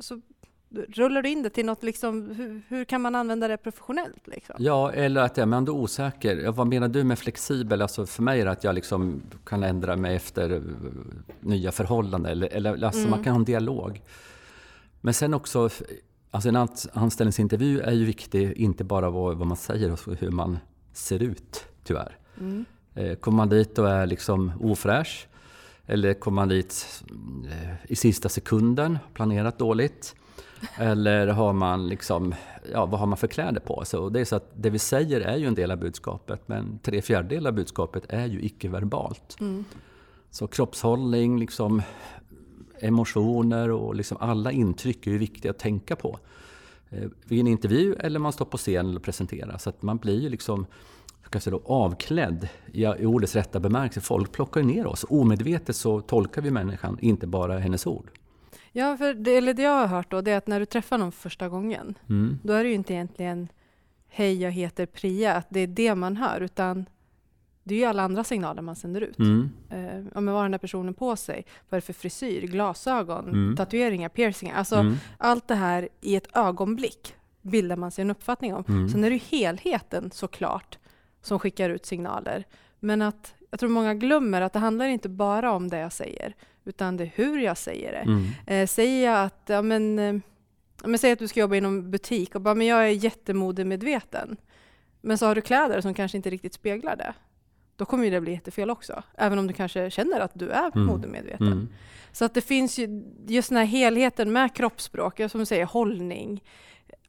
så 0.01 0.21
rullar 0.71 1.23
du 1.23 1.29
in 1.29 1.43
det 1.43 1.51
till 1.51 1.67
något, 1.67 1.83
liksom, 1.83 2.31
hur, 2.31 2.63
hur 2.69 2.85
kan 2.85 3.01
man 3.01 3.15
använda 3.15 3.49
det 3.49 3.57
professionellt? 3.57 4.27
Liksom? 4.27 4.57
Ja, 4.59 4.93
eller 4.93 5.21
att 5.21 5.37
jag 5.37 5.53
är 5.53 5.57
ändå 5.57 5.73
osäker. 5.73 6.51
Vad 6.51 6.67
menar 6.67 6.89
du 6.89 7.05
med 7.05 7.19
flexibel? 7.19 7.83
Alltså 7.83 8.07
för 8.07 8.23
mig 8.23 8.41
är 8.41 8.45
det 8.45 8.51
att 8.51 8.65
jag 8.65 8.75
liksom 8.75 9.23
kan 9.45 9.63
ändra 9.63 9.97
mig 9.97 10.17
efter 10.17 10.51
eh, 10.51 10.61
nya 11.41 11.73
förhållanden. 11.73 12.33
Eller, 12.33 12.49
eller 12.49 12.85
alltså 12.85 13.01
mm. 13.01 13.11
man 13.11 13.25
kan 13.25 13.33
ha 13.33 13.39
en 13.39 13.45
dialog. 13.45 14.03
Men 15.01 15.15
sen 15.15 15.35
också, 15.35 15.71
alltså 16.31 16.49
en 16.49 16.69
anställningsintervju 16.93 17.81
är 17.81 17.93
ju 17.93 18.05
viktig, 18.05 18.53
inte 18.53 18.85
bara 18.85 19.11
vad, 19.11 19.37
vad 19.37 19.47
man 19.47 19.57
säger 19.57 19.93
och 19.93 20.01
hur 20.19 20.31
man 20.31 20.59
ser 20.93 21.23
ut, 21.23 21.65
tyvärr. 21.85 22.19
Mm. 22.41 22.65
Eh, 22.95 23.15
kommer 23.15 23.37
man 23.37 23.49
dit 23.49 23.79
och 23.79 23.91
är 23.91 24.07
liksom 24.07 24.53
ofräsch, 24.61 25.29
eller 25.87 26.15
kommer 26.15 26.35
man 26.35 26.49
dit 26.49 27.03
eh, 27.51 27.91
i 27.93 27.97
sista 27.97 28.29
sekunden, 28.29 28.99
planerat 29.15 29.59
dåligt, 29.59 30.15
eller 30.77 31.27
har 31.27 31.53
man 31.53 31.89
liksom, 31.89 32.35
ja, 32.73 32.87
vad 32.87 33.01
har 33.01 33.07
man 33.07 33.19
för 33.19 33.27
kläder 33.27 33.61
på 33.61 33.85
sig? 33.85 34.01
det 34.11 34.21
är 34.21 34.25
så 34.25 34.37
att 34.37 34.51
det 34.55 34.71
vi 34.71 34.79
säger 34.79 35.21
är 35.21 35.37
ju 35.37 35.47
en 35.47 35.55
del 35.55 35.71
av 35.71 35.79
budskapet, 35.79 36.41
men 36.47 36.79
tre 36.83 37.03
fjärdedelar 37.03 37.51
av 37.51 37.55
budskapet 37.55 38.03
är 38.09 38.27
ju 38.27 38.43
icke-verbalt. 38.43 39.37
Mm. 39.41 39.65
Så 40.31 40.47
kroppshållning, 40.47 41.39
liksom, 41.39 41.83
emotioner 42.81 43.71
och 43.71 43.95
liksom 43.95 44.17
alla 44.21 44.53
intryck 44.53 45.07
är 45.07 45.11
ju 45.11 45.19
viktiga 45.19 45.51
att 45.51 45.59
tänka 45.59 45.97
på. 45.97 46.19
Eh, 46.91 47.09
vid 47.25 47.41
en 47.41 47.47
intervju 47.47 47.95
eller 47.95 48.19
man 48.19 48.33
står 48.33 48.45
på 48.45 48.57
scen 48.57 48.97
och 48.97 49.03
presenterar. 49.03 49.59
Så 49.59 49.71
att 49.71 49.83
man 49.83 49.97
blir 49.97 50.21
ju 50.21 50.29
liksom 50.29 50.67
då, 51.45 51.63
avklädd 51.65 52.49
i, 52.73 52.83
i 52.83 53.07
ordets 53.07 53.35
rätta 53.35 53.61
bemärkelse. 53.61 54.01
Folk 54.01 54.33
plockar 54.33 54.63
ner 54.63 54.87
oss. 54.87 55.05
Omedvetet 55.09 55.77
så 55.77 56.01
tolkar 56.01 56.43
vi 56.43 56.51
människan, 56.51 56.99
inte 57.01 57.27
bara 57.27 57.59
hennes 57.59 57.87
ord. 57.87 58.11
Ja, 58.79 58.97
för 58.97 59.15
det, 59.15 59.37
eller 59.37 59.55
det 59.55 59.63
jag 59.63 59.71
har 59.71 59.87
hört 59.87 60.11
då, 60.11 60.21
det 60.21 60.31
är 60.31 60.39
att 60.39 60.47
när 60.47 60.61
du 60.61 60.67
träffar 60.67 60.99
någon 60.99 61.13
första 61.13 61.49
gången, 61.49 61.99
mm. 62.09 62.39
då 62.43 62.53
är 62.53 62.63
det 62.65 62.69
ju 62.69 62.75
inte 62.75 62.95
egentligen 62.95 63.49
Hej, 64.09 64.43
jag 64.43 64.51
heter 64.51 64.87
Priya, 64.87 65.35
att 65.35 65.47
det 65.51 65.61
är 65.61 65.67
det 65.67 65.95
man 65.95 66.17
hör, 66.17 66.41
utan 66.41 66.89
det 67.63 67.75
är 67.75 67.79
ju 67.79 67.85
alla 67.85 68.03
andra 68.03 68.25
signaler 68.25 68.63
man 68.63 68.77
sänder 68.77 69.01
ut. 69.01 69.19
Mm. 69.19 69.51
Men 70.15 70.27
vad 70.27 70.35
har 70.35 70.43
den 70.43 70.51
där 70.51 70.59
personen 70.59 70.95
på 70.95 71.17
sig? 71.17 71.45
Vad 71.69 71.77
är 71.77 71.81
det 71.81 71.87
för 71.87 71.93
frisyr, 71.93 72.47
glasögon, 72.47 73.29
mm. 73.29 73.57
tatueringar, 73.57 74.09
piercingar? 74.09 74.55
Alltså 74.55 74.77
mm. 74.77 74.97
allt 75.19 75.49
det 75.49 75.55
här 75.55 75.89
i 76.01 76.17
ett 76.17 76.37
ögonblick 76.37 77.15
bildar 77.43 77.77
man 77.77 77.91
sig 77.91 78.03
en 78.03 78.11
uppfattning 78.11 78.55
om. 78.55 78.65
Mm. 78.69 78.89
Sen 78.89 79.05
är 79.05 79.11
det 79.11 79.17
ju 79.17 79.39
helheten 79.39 80.11
såklart 80.11 80.79
som 81.23 81.39
skickar 81.39 81.71
ut 81.71 81.87
signaler. 81.87 82.45
Men 82.81 83.03
att 83.03 83.35
jag 83.51 83.61
tror 83.61 83.71
många 83.71 83.95
glömmer 83.95 84.41
att 84.41 84.53
det 84.53 84.59
handlar 84.59 84.87
inte 84.87 85.09
bara 85.09 85.53
om 85.53 85.69
det 85.69 85.79
jag 85.79 85.93
säger, 85.93 86.35
utan 86.69 86.97
det 86.97 87.05
är 87.05 87.13
hur 87.15 87.39
jag 87.39 87.59
säger 87.59 87.93
det. 87.93 87.99
Mm. 87.99 88.27
Eh, 88.47 88.67
säger 88.67 89.11
jag 89.11 89.25
att, 89.25 89.43
ja 89.47 89.63
men, 89.63 89.99
eh, 89.99 90.15
men 90.85 90.99
säg 90.99 91.13
att 91.13 91.19
du 91.19 91.29
ska 91.29 91.41
jobba 91.41 91.57
inom 91.57 91.91
butik 91.91 92.35
och 92.35 92.41
bara, 92.41 92.55
men 92.55 92.67
jag 92.67 92.85
är 92.85 92.89
jättemodemedveten. 92.89 94.37
Men 95.01 95.19
så 95.19 95.27
har 95.27 95.35
du 95.35 95.41
kläder 95.41 95.81
som 95.81 95.95
kanske 95.95 96.17
inte 96.17 96.31
riktigt 96.31 96.55
speglar 96.55 96.97
det. 96.97 97.15
Då 97.77 97.85
kommer 97.85 98.11
det 98.11 98.21
bli 98.21 98.33
jättefel 98.33 98.71
också. 98.71 99.03
Även 99.15 99.39
om 99.39 99.47
du 99.47 99.53
kanske 99.53 99.91
känner 99.91 100.21
att 100.21 100.31
du 100.35 100.51
är 100.51 100.71
mm. 100.75 100.87
modemedveten. 100.87 101.47
Mm. 101.47 101.69
Så 102.13 102.25
att 102.25 102.35
det 102.35 102.41
finns 102.41 102.79
ju 102.79 103.05
just 103.27 103.49
den 103.49 103.59
här 103.59 103.65
helheten 103.65 104.33
med 104.33 104.55
kroppsspråk, 104.55 105.21
som 105.31 105.41
du 105.41 105.47
säger, 105.47 105.65
hållning. 105.65 106.45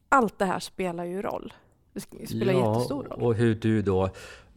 Allt 0.08 0.38
det 0.38 0.44
här 0.44 0.58
spelar 0.58 1.04
ju 1.04 1.22
roll. 1.22 1.52
Det 1.92 2.00
spelar 2.00 2.52
ja, 2.52 2.74
jättestor 2.74 3.04
roll. 3.04 3.22
Och 3.22 3.34
hur 3.34 3.54
du 3.54 3.82
då 3.82 4.10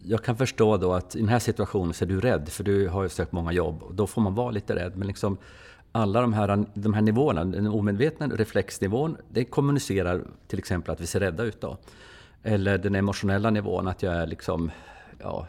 jag 0.05 0.23
kan 0.23 0.37
förstå 0.37 0.77
då 0.77 0.93
att 0.93 1.15
i 1.15 1.19
den 1.19 1.29
här 1.29 1.39
situationen 1.39 1.93
så 1.93 2.05
är 2.05 2.09
du 2.09 2.19
rädd, 2.19 2.49
för 2.49 2.63
du 2.63 2.87
har 2.87 3.03
ju 3.03 3.09
sökt 3.09 3.31
många 3.31 3.51
jobb. 3.51 3.83
Och 3.83 3.95
då 3.95 4.07
får 4.07 4.21
man 4.21 4.35
vara 4.35 4.51
lite 4.51 4.75
rädd. 4.75 4.91
Men 4.95 5.07
liksom 5.07 5.37
alla 5.91 6.21
de 6.21 6.33
här, 6.33 6.65
de 6.73 6.93
här 6.93 7.01
nivåerna, 7.01 7.45
den 7.45 7.67
omedvetna 7.67 8.27
reflexnivån, 8.27 9.17
det 9.29 9.45
kommunicerar 9.45 10.23
till 10.47 10.59
exempel 10.59 10.93
att 10.93 11.01
vi 11.01 11.07
ser 11.07 11.19
rädda 11.19 11.43
ut. 11.43 11.61
Då. 11.61 11.77
Eller 12.43 12.77
den 12.77 12.95
emotionella 12.95 13.49
nivån, 13.49 13.87
att 13.87 14.03
jag 14.03 14.13
är 14.13 14.27
liksom, 14.27 14.71
ja, 15.19 15.47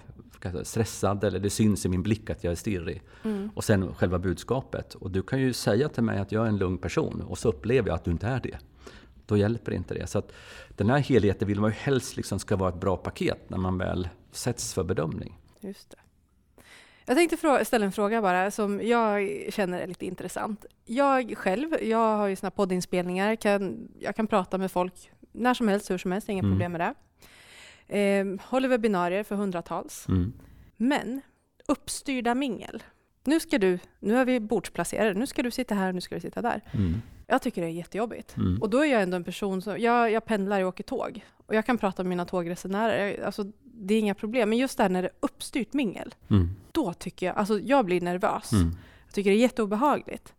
stressad 0.62 1.24
eller 1.24 1.38
det 1.38 1.50
syns 1.50 1.86
i 1.86 1.88
min 1.88 2.02
blick 2.02 2.30
att 2.30 2.44
jag 2.44 2.50
är 2.50 2.56
stirrig. 2.56 3.02
Mm. 3.22 3.50
Och 3.54 3.64
sen 3.64 3.94
själva 3.94 4.18
budskapet. 4.18 4.94
Och 4.94 5.10
du 5.10 5.22
kan 5.22 5.40
ju 5.40 5.52
säga 5.52 5.88
till 5.88 6.02
mig 6.02 6.18
att 6.18 6.32
jag 6.32 6.44
är 6.44 6.48
en 6.48 6.56
lugn 6.56 6.78
person 6.78 7.22
och 7.28 7.38
så 7.38 7.48
upplever 7.48 7.88
jag 7.88 7.94
att 7.94 8.04
du 8.04 8.10
inte 8.10 8.26
är 8.26 8.40
det. 8.40 8.58
Då 9.26 9.36
hjälper 9.36 9.72
inte 9.72 9.94
det. 9.94 10.06
Så 10.06 10.18
att 10.18 10.32
den 10.68 10.90
här 10.90 10.98
helheten 10.98 11.48
vill 11.48 11.60
man 11.60 11.70
ju 11.70 11.76
helst 11.76 12.16
liksom 12.16 12.38
ska 12.38 12.56
vara 12.56 12.68
ett 12.68 12.80
bra 12.80 12.96
paket 12.96 13.50
när 13.50 13.58
man 13.58 13.78
väl 13.78 14.08
sätts 14.37 14.75
för 14.75 14.85
bedömning. 14.85 15.38
Just 15.61 15.90
det. 15.90 15.97
Jag 17.07 17.16
tänkte 17.16 17.64
ställa 17.64 17.87
en 17.87 17.92
fråga 17.92 18.23
bara 18.23 18.51
som 18.51 18.81
jag 18.83 19.31
känner 19.49 19.81
är 19.81 19.87
lite 19.87 20.07
intressant. 20.07 20.64
Jag 20.85 21.38
själv, 21.38 21.83
jag 21.83 22.16
har 22.16 22.27
ju 22.27 22.37
såna 22.37 22.51
poddinspelningar, 22.51 23.37
kan, 23.37 23.88
jag 23.99 24.16
kan 24.16 24.27
prata 24.27 24.59
med 24.59 24.73
folk 24.73 25.11
när 25.33 25.55
som 25.55 25.68
helst, 25.68 25.90
hur 25.90 25.99
som 25.99 26.12
helst, 26.12 26.29
inga 26.29 26.38
mm. 26.38 26.53
problem 26.53 26.73
med 26.73 26.81
det. 26.81 26.94
Eh, 27.99 28.49
håller 28.49 28.68
webbinarier 28.68 29.23
för 29.23 29.37
hundratals. 29.37 30.09
Mm. 30.09 30.33
Men 30.77 31.20
uppstyrda 31.68 32.35
mingel. 32.35 32.83
Nu 33.25 33.40
ska 33.40 33.59
du, 33.59 33.79
nu 33.99 34.16
är 34.16 34.25
vi 34.25 34.40
bordsplacerade, 34.40 35.14
nu 35.14 35.27
ska 35.27 35.42
du 35.42 35.51
sitta 35.51 35.75
här, 35.75 35.92
nu 35.92 36.01
ska 36.01 36.14
du 36.14 36.20
sitta 36.20 36.42
där. 36.42 36.61
Mm. 36.73 37.03
Jag 37.26 37.42
tycker 37.42 37.62
det 37.62 37.68
är 37.68 37.72
jättejobbigt. 37.72 38.37
Mm. 38.37 38.62
Och 38.62 38.70
då 38.70 38.78
är 38.78 38.92
jag 38.92 39.02
ändå 39.02 39.16
en 39.16 39.24
person 39.24 39.62
som, 39.62 39.78
jag, 39.78 40.12
jag 40.12 40.24
pendlar 40.24 40.60
och 40.60 40.68
åker 40.68 40.84
tåg. 40.84 41.24
Och 41.46 41.54
jag 41.54 41.66
kan 41.66 41.78
prata 41.78 42.02
med 42.02 42.08
mina 42.08 42.24
tågresenärer, 42.24 43.24
alltså, 43.24 43.44
det 43.62 43.94
är 43.94 43.98
inga 43.98 44.14
problem. 44.14 44.48
Men 44.48 44.58
just 44.58 44.78
där 44.78 44.88
när 44.88 45.02
det 45.02 45.08
är 45.08 45.14
uppstyrt 45.20 45.72
mingel, 45.72 46.14
mm. 46.30 46.50
då 46.72 46.92
tycker 46.92 47.26
jag, 47.26 47.37
alltså 47.37 47.58
jag 47.58 47.84
blir 47.84 48.00
nervös. 48.00 48.52
Mm. 48.52 48.76
Jag 49.06 49.14
tycker 49.14 49.30
det 49.30 49.37
är 49.37 49.40
jätteobehagligt. 49.40 50.34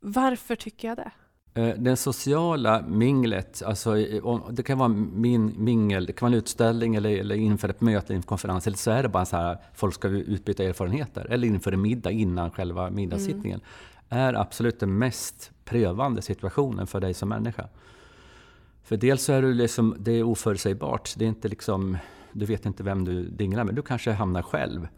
Varför 0.00 0.56
tycker 0.56 0.88
jag 0.88 0.96
det? 0.96 1.10
Eh, 1.54 1.74
den 1.78 1.96
sociala 1.96 2.82
minglet, 2.82 3.62
alltså, 3.66 3.94
det 4.50 4.62
kan 4.62 4.78
vara 4.78 4.88
min 4.88 5.54
mingel, 5.64 6.06
det 6.06 6.12
kan 6.12 6.26
vara 6.26 6.36
en 6.36 6.38
utställning 6.38 6.94
eller, 6.94 7.10
eller 7.10 7.34
inför 7.34 7.68
ett 7.68 7.80
möte, 7.80 8.14
en 8.14 8.22
konferens, 8.22 8.66
eller 8.66 8.76
så 8.76 8.90
är 8.90 9.02
det 9.02 9.08
bara 9.08 9.24
så 9.24 9.36
här 9.36 9.58
folk 9.74 9.94
ska 9.94 10.08
utbyta 10.08 10.64
erfarenheter, 10.64 11.26
eller 11.30 11.48
inför 11.48 11.72
en 11.72 11.80
middag 11.80 12.10
innan 12.10 12.50
själva 12.50 12.90
middagssittningen, 12.90 13.60
mm. 14.08 14.24
är 14.26 14.34
absolut 14.34 14.80
den 14.80 14.98
mest 14.98 15.50
prövande 15.70 16.22
situationen 16.22 16.86
för 16.86 17.00
dig 17.00 17.14
som 17.14 17.28
människa. 17.28 17.68
För 18.82 18.96
dels 18.96 19.24
så 19.24 19.32
är 19.32 19.42
du 19.42 19.54
liksom, 19.54 19.96
det 19.98 20.12
är 20.12 20.22
oförutsägbart, 20.22 21.14
det 21.16 21.24
är 21.24 21.28
inte 21.28 21.48
liksom, 21.48 21.98
du 22.32 22.46
vet 22.46 22.66
inte 22.66 22.82
vem 22.82 23.04
du 23.04 23.28
dinglar 23.28 23.64
med, 23.64 23.74
du 23.74 23.82
kanske 23.82 24.12
hamnar 24.12 24.42
själv. 24.42 24.88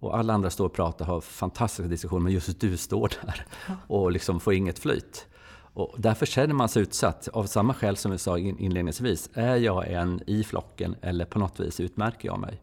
Och 0.00 0.18
alla 0.18 0.34
andra 0.34 0.50
står 0.50 0.66
och 0.66 0.72
pratar 0.72 1.04
och 1.04 1.12
har 1.12 1.20
fantastiska 1.20 1.88
diskussioner, 1.88 2.22
men 2.22 2.32
just 2.32 2.60
du 2.60 2.76
står 2.76 3.12
där 3.26 3.46
och 3.86 4.12
liksom 4.12 4.40
får 4.40 4.54
inget 4.54 4.78
flyt. 4.78 5.26
Och 5.74 5.94
därför 5.98 6.26
känner 6.26 6.54
man 6.54 6.68
sig 6.68 6.82
utsatt 6.82 7.28
av 7.28 7.44
samma 7.44 7.74
skäl 7.74 7.96
som 7.96 8.12
vi 8.12 8.18
sa 8.18 8.38
inledningsvis. 8.38 9.30
Är 9.34 9.56
jag 9.56 9.88
en 9.88 10.20
i 10.26 10.44
flocken 10.44 10.96
eller 11.02 11.24
på 11.24 11.38
något 11.38 11.60
vis 11.60 11.80
utmärker 11.80 12.28
jag 12.28 12.38
mig? 12.38 12.62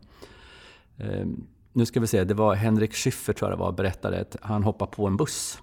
Um, 0.98 1.48
nu 1.74 1.86
ska 1.86 2.00
vi 2.00 2.08
se, 2.08 2.24
det 2.24 2.34
var 2.34 2.56
Henrik 2.56 2.94
Schyffert 2.94 3.38
tror 3.38 3.52
jag 3.52 3.60
det 3.60 3.62
var, 3.62 3.72
berättade 3.72 4.22
att 4.22 4.36
han 4.42 4.64
hoppade 4.64 4.92
på 4.92 5.08
en 5.08 5.18
buss 5.18 5.62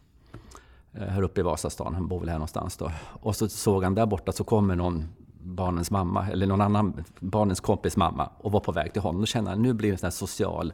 här 0.92 1.22
uppe 1.22 1.40
i 1.40 1.44
Vasastan, 1.44 1.94
han 1.94 2.08
bor 2.08 2.20
väl 2.20 2.28
här 2.28 2.36
någonstans 2.36 2.76
då. 2.76 2.92
Och 3.20 3.36
så 3.36 3.48
såg 3.48 3.84
han 3.84 3.94
där 3.94 4.06
borta 4.06 4.32
så 4.32 4.44
kommer 4.44 4.76
någon 4.76 5.08
barnens 5.42 5.90
mamma, 5.90 6.26
eller 6.32 6.46
någon 6.46 6.60
annan 6.60 7.04
barnens 7.20 7.60
kompis 7.60 7.96
mamma 7.96 8.30
och 8.38 8.52
var 8.52 8.60
på 8.60 8.72
väg 8.72 8.92
till 8.92 9.02
honom. 9.02 9.20
Då 9.20 9.26
kände 9.26 9.50
han 9.50 9.62
nu 9.62 9.72
blir 9.72 9.88
det 9.88 9.94
en 9.94 9.98
sån 9.98 10.06
här 10.06 10.10
social 10.10 10.72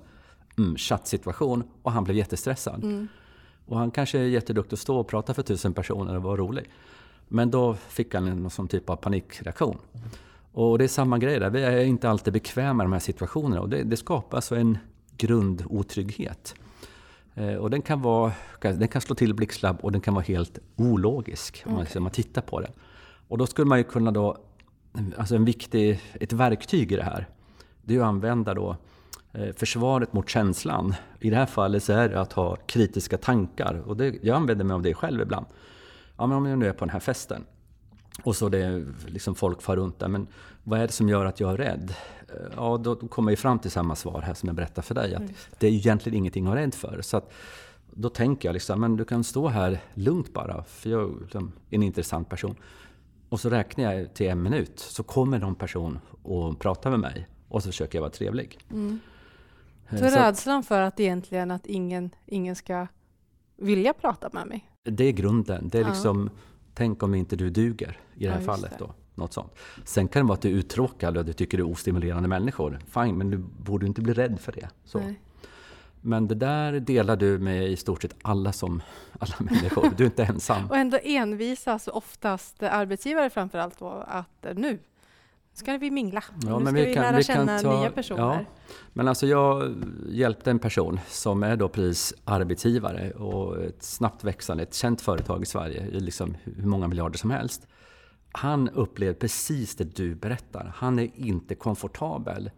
mm, 0.58 0.76
chattsituation 0.76 1.64
och 1.82 1.92
han 1.92 2.04
blev 2.04 2.16
jättestressad. 2.16 2.84
Mm. 2.84 3.08
Och 3.66 3.78
han 3.78 3.90
kanske 3.90 4.18
är 4.18 4.22
jätteduktig 4.22 4.74
att 4.74 4.80
stå 4.80 4.98
och 4.98 5.08
prata 5.08 5.34
för 5.34 5.42
tusen 5.42 5.72
personer 5.74 6.16
och 6.16 6.22
vara 6.22 6.36
rolig. 6.36 6.70
Men 7.28 7.50
då 7.50 7.74
fick 7.74 8.14
han 8.14 8.42
någon 8.42 8.50
sån 8.50 8.68
typ 8.68 8.90
av 8.90 8.96
panikreaktion. 8.96 9.78
Och 10.52 10.78
det 10.78 10.84
är 10.84 10.88
samma 10.88 11.18
grej 11.18 11.40
där, 11.40 11.50
vi 11.50 11.62
är 11.62 11.84
inte 11.84 12.10
alltid 12.10 12.32
bekväma 12.32 12.82
i 12.82 12.84
de 12.84 12.92
här 12.92 13.00
situationerna 13.00 13.60
och 13.60 13.68
det, 13.68 13.82
det 13.82 13.96
skapar 13.96 14.38
alltså 14.38 14.56
en 14.56 14.78
grundotrygghet. 15.16 16.54
Eh, 16.58 16.67
och 17.60 17.70
den 17.70 17.82
kan, 17.82 18.02
vara, 18.02 18.32
den 18.60 18.88
kan 18.88 19.00
slå 19.00 19.14
till 19.14 19.34
blixtlabb 19.34 19.78
och 19.80 19.92
den 19.92 20.00
kan 20.00 20.14
vara 20.14 20.24
helt 20.24 20.58
ologisk 20.76 21.62
om 21.66 21.72
man, 21.72 21.82
okay. 21.82 21.96
om 21.96 22.02
man 22.02 22.12
tittar 22.12 22.42
på 22.42 22.60
den. 22.60 22.72
Och 23.28 23.38
då 23.38 23.46
skulle 23.46 23.66
man 23.66 23.78
ju 23.78 23.84
kunna 23.84 24.10
då, 24.10 24.36
alltså 25.16 25.34
en 25.36 25.44
viktig, 25.44 26.00
ett 26.20 26.32
verktyg 26.32 26.92
i 26.92 26.96
det 26.96 27.02
här, 27.02 27.28
det 27.82 27.96
är 27.96 28.00
att 28.00 28.06
använda 28.06 28.54
då 28.54 28.76
Eh, 29.32 29.52
försvaret 29.56 30.12
mot 30.12 30.28
känslan. 30.28 30.94
I 31.20 31.30
det 31.30 31.36
här 31.36 31.46
fallet 31.46 31.82
så 31.82 31.92
är 31.92 32.08
det 32.08 32.20
att 32.20 32.32
ha 32.32 32.56
kritiska 32.56 33.18
tankar. 33.18 33.82
Och 33.86 33.96
det, 33.96 34.18
jag 34.22 34.36
använder 34.36 34.64
mig 34.64 34.74
av 34.74 34.82
det 34.82 34.94
själv 34.94 35.20
ibland. 35.20 35.46
Ja, 36.16 36.26
men 36.26 36.36
om 36.36 36.46
jag 36.46 36.58
nu 36.58 36.66
är 36.66 36.72
på 36.72 36.84
den 36.84 36.90
här 36.90 37.00
festen 37.00 37.44
och 38.22 38.36
så 38.36 38.48
det 38.48 38.84
liksom 39.06 39.34
folk 39.34 39.62
far 39.62 39.76
runt 39.76 39.98
där. 39.98 40.08
Men 40.08 40.26
vad 40.64 40.80
är 40.80 40.86
det 40.86 40.92
som 40.92 41.08
gör 41.08 41.24
att 41.24 41.40
jag 41.40 41.52
är 41.52 41.56
rädd? 41.56 41.94
Eh, 42.28 42.52
ja, 42.56 42.76
då 42.76 42.96
kommer 42.96 43.32
jag 43.32 43.38
fram 43.38 43.58
till 43.58 43.70
samma 43.70 43.96
svar 43.96 44.20
här 44.20 44.34
som 44.34 44.46
jag 44.46 44.56
berättade 44.56 44.86
för 44.86 44.94
dig. 44.94 45.14
Att 45.14 45.22
det 45.58 45.66
är 45.66 45.70
egentligen 45.70 46.18
ingenting 46.18 46.44
att 46.44 46.50
vara 46.50 46.60
rädd 46.60 46.74
för. 46.74 47.02
Så 47.02 47.16
att, 47.16 47.32
då 47.90 48.08
tänker 48.08 48.48
jag 48.48 48.52
liksom, 48.52 48.80
men 48.80 48.96
du 48.96 49.04
kan 49.04 49.24
stå 49.24 49.48
här 49.48 49.80
lugnt 49.94 50.32
bara. 50.32 50.64
För 50.64 50.90
jag 50.90 51.02
är 51.02 51.20
liksom 51.20 51.52
en 51.70 51.82
intressant 51.82 52.28
person. 52.28 52.54
Och 53.28 53.40
så 53.40 53.50
räknar 53.50 53.94
jag 53.94 54.14
till 54.14 54.28
en 54.28 54.42
minut. 54.42 54.78
Så 54.78 55.02
kommer 55.02 55.38
någon 55.38 55.54
person 55.54 55.98
och 56.22 56.60
pratar 56.60 56.90
med 56.90 57.00
mig. 57.00 57.28
Och 57.48 57.62
så 57.62 57.68
försöker 57.68 57.98
jag 57.98 58.02
vara 58.02 58.10
trevlig. 58.10 58.58
Mm. 58.70 58.98
Så 59.90 60.04
rädslan 60.04 60.62
för 60.62 60.80
att 60.80 61.00
egentligen 61.00 61.50
att 61.50 61.66
ingen, 61.66 62.10
ingen 62.26 62.56
ska 62.56 62.86
vilja 63.56 63.92
prata 63.92 64.28
med 64.32 64.46
mig? 64.46 64.70
Det 64.84 65.04
är 65.04 65.12
grunden. 65.12 65.68
Det 65.68 65.78
är 65.78 65.84
liksom 65.84 66.30
Tänk 66.78 67.02
om 67.02 67.14
inte 67.14 67.36
du 67.36 67.50
duger 67.50 67.98
i 68.16 68.24
det 68.24 68.30
här 68.30 68.40
ja, 68.40 68.46
fallet. 68.46 68.70
Det. 68.70 68.76
Då. 68.78 68.94
Något 69.14 69.32
sånt. 69.32 69.52
Sen 69.84 70.08
kan 70.08 70.22
det 70.22 70.28
vara 70.28 70.34
att 70.34 70.42
du 70.42 70.48
är 70.48 70.52
uttråkad 70.52 71.16
och 71.16 71.24
du 71.24 71.32
tycker 71.32 71.58
du 71.58 71.64
är 71.64 71.70
ostimulerande 71.70 72.28
människor. 72.28 72.78
Fine, 72.86 73.18
men 73.18 73.30
du 73.30 73.36
borde 73.38 73.86
inte 73.86 74.00
bli 74.00 74.12
rädd 74.12 74.40
för 74.40 74.52
det. 74.52 74.68
Så. 74.84 75.14
Men 76.00 76.28
det 76.28 76.34
där 76.34 76.72
delar 76.72 77.16
du 77.16 77.38
med 77.38 77.68
i 77.68 77.76
stort 77.76 78.02
sett 78.02 78.14
alla, 78.22 78.52
som, 78.52 78.82
alla 79.18 79.34
människor. 79.38 79.90
Du 79.96 80.04
är 80.04 80.08
inte 80.08 80.24
ensam. 80.24 80.70
och 80.70 80.76
ändå 80.76 80.98
envisas 81.02 81.88
oftast 81.88 82.62
arbetsgivare 82.62 83.30
framför 83.30 83.58
allt 83.58 83.78
då 83.78 84.04
att 84.08 84.46
nu 84.56 84.78
ska 85.58 85.78
vi 85.78 85.90
mingla. 85.90 86.24
Ja, 86.42 86.58
nu 86.58 86.64
ska 86.64 86.74
vi, 86.74 86.86
vi 86.86 86.94
kan, 86.94 87.02
lära 87.02 87.16
vi 87.16 87.24
känna 87.24 87.58
ta, 87.58 87.80
nya 87.80 87.90
personer. 87.90 88.22
Ja. 88.22 88.44
Men 88.92 89.08
alltså 89.08 89.26
jag 89.26 89.74
hjälpte 90.08 90.50
en 90.50 90.58
person 90.58 91.00
som 91.08 91.42
är 91.42 91.56
då 91.56 91.68
precis 91.68 92.14
arbetsgivare 92.24 93.10
och 93.10 93.62
ett 93.62 93.82
snabbt 93.82 94.24
växande, 94.24 94.62
ett 94.62 94.74
känt 94.74 95.00
företag 95.00 95.42
i 95.42 95.46
Sverige 95.46 95.86
i 95.86 96.00
liksom 96.00 96.36
hur 96.44 96.66
många 96.66 96.88
miljarder 96.88 97.18
som 97.18 97.30
helst. 97.30 97.66
Han 98.32 98.68
upplever 98.68 99.14
precis 99.14 99.76
det 99.76 99.96
du 99.96 100.14
berättar. 100.14 100.72
Han 100.76 100.98
är 100.98 101.10
inte 101.14 101.54
komfortabel 101.54 102.50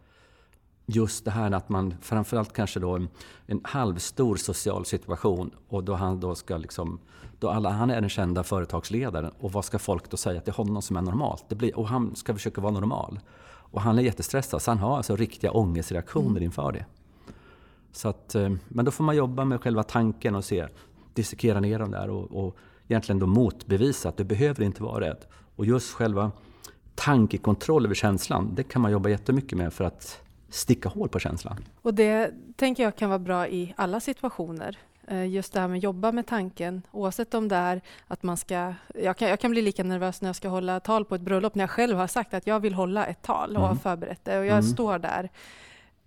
just 0.90 1.24
det 1.24 1.30
här 1.30 1.50
att 1.50 1.68
man 1.68 1.94
framförallt 2.00 2.52
kanske 2.52 2.80
då 2.80 2.96
en, 2.96 3.08
en 3.46 3.60
halvstor 3.64 4.36
social 4.36 4.84
situation 4.86 5.50
och 5.68 5.84
då 5.84 5.94
han 5.94 6.20
då 6.20 6.34
ska 6.34 6.56
liksom, 6.56 6.98
då 7.38 7.48
alla, 7.48 7.70
han 7.70 7.90
är 7.90 8.00
den 8.00 8.10
kända 8.10 8.42
företagsledaren 8.42 9.32
och 9.40 9.52
vad 9.52 9.64
ska 9.64 9.78
folk 9.78 10.10
då 10.10 10.16
säga 10.16 10.40
till 10.40 10.52
honom 10.52 10.82
som 10.82 10.96
är 10.96 11.02
normalt? 11.02 11.44
Det 11.48 11.54
blir, 11.54 11.78
och 11.78 11.88
han 11.88 12.16
ska 12.16 12.34
försöka 12.34 12.60
vara 12.60 12.72
normal. 12.72 13.20
Och 13.72 13.80
han 13.80 13.98
är 13.98 14.02
jättestressad 14.02 14.62
så 14.62 14.70
han 14.70 14.78
har 14.78 14.96
alltså 14.96 15.16
riktiga 15.16 15.50
ångestreaktioner 15.50 16.30
mm. 16.30 16.42
inför 16.42 16.72
det. 16.72 16.84
Så 17.92 18.08
att, 18.08 18.34
eh, 18.34 18.50
men 18.68 18.84
då 18.84 18.90
får 18.90 19.04
man 19.04 19.16
jobba 19.16 19.44
med 19.44 19.60
själva 19.60 19.82
tanken 19.82 20.34
och 20.34 20.44
se, 20.44 20.66
dissekera 21.14 21.60
ner 21.60 21.78
dem 21.78 21.90
där 21.90 22.10
och, 22.10 22.44
och 22.44 22.56
egentligen 22.88 23.18
då 23.18 23.26
motbevisa 23.26 24.08
att 24.08 24.16
du 24.16 24.24
behöver 24.24 24.64
inte 24.64 24.82
vara 24.82 25.00
rädd. 25.00 25.24
Och 25.56 25.66
just 25.66 25.92
själva 25.92 26.30
tankekontroll 26.94 27.84
över 27.84 27.94
känslan, 27.94 28.50
det 28.54 28.62
kan 28.62 28.82
man 28.82 28.92
jobba 28.92 29.08
jättemycket 29.08 29.58
med 29.58 29.72
för 29.72 29.84
att 29.84 30.20
sticka 30.50 30.88
hål 30.88 31.08
på 31.08 31.18
känslan. 31.18 31.64
Och 31.82 31.94
det 31.94 32.30
tänker 32.56 32.82
jag 32.82 32.96
kan 32.96 33.08
vara 33.08 33.18
bra 33.18 33.48
i 33.48 33.74
alla 33.76 34.00
situationer. 34.00 34.78
Eh, 35.06 35.26
just 35.26 35.52
det 35.52 35.60
här 35.60 35.68
med 35.68 35.76
att 35.76 35.82
jobba 35.82 36.12
med 36.12 36.26
tanken, 36.26 36.82
oavsett 36.90 37.34
om 37.34 37.48
det 37.48 37.56
är 37.56 37.80
att 38.06 38.22
man 38.22 38.36
ska... 38.36 38.74
Jag 38.94 39.16
kan, 39.16 39.28
jag 39.28 39.40
kan 39.40 39.50
bli 39.50 39.62
lika 39.62 39.84
nervös 39.84 40.20
när 40.20 40.28
jag 40.28 40.36
ska 40.36 40.48
hålla 40.48 40.80
tal 40.80 41.04
på 41.04 41.14
ett 41.14 41.20
bröllop, 41.20 41.54
när 41.54 41.62
jag 41.62 41.70
själv 41.70 41.96
har 41.96 42.06
sagt 42.06 42.34
att 42.34 42.46
jag 42.46 42.60
vill 42.60 42.74
hålla 42.74 43.06
ett 43.06 43.22
tal 43.22 43.50
och 43.50 43.62
mm. 43.62 43.68
har 43.68 43.76
förberett 43.76 44.24
det. 44.24 44.38
Och 44.38 44.44
jag 44.44 44.58
mm. 44.58 44.62
står 44.62 44.98
där 44.98 45.30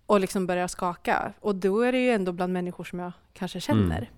och 0.06 0.20
liksom 0.20 0.46
börjar 0.46 0.68
skaka. 0.68 1.32
Och 1.40 1.54
då 1.54 1.80
är 1.80 1.92
det 1.92 1.98
ju 1.98 2.10
ändå 2.10 2.32
bland 2.32 2.52
människor 2.52 2.84
som 2.84 2.98
jag 2.98 3.12
kanske 3.32 3.60
känner. 3.60 4.10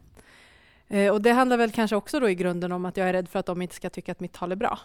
Mm. 0.89 1.15
Och 1.15 1.23
det 1.23 1.33
handlar 1.33 1.57
väl 1.57 1.71
kanske 1.71 1.97
också 1.97 2.21
då 2.21 2.31
i 2.31 2.35
grunden 2.35 2.73
om 2.73 2.85
att 2.85 2.97
jag 2.97 3.09
är 3.09 3.13
rädd 3.13 3.29
för 3.29 3.39
att 3.39 3.47
de 3.47 3.63
inte 3.63 3.75
ska 3.75 3.91
tycka 3.91 4.13
att 4.13 4.21
mitt 4.21 4.33
tal 4.33 4.53
är 4.53 4.57
bra. 4.57 4.79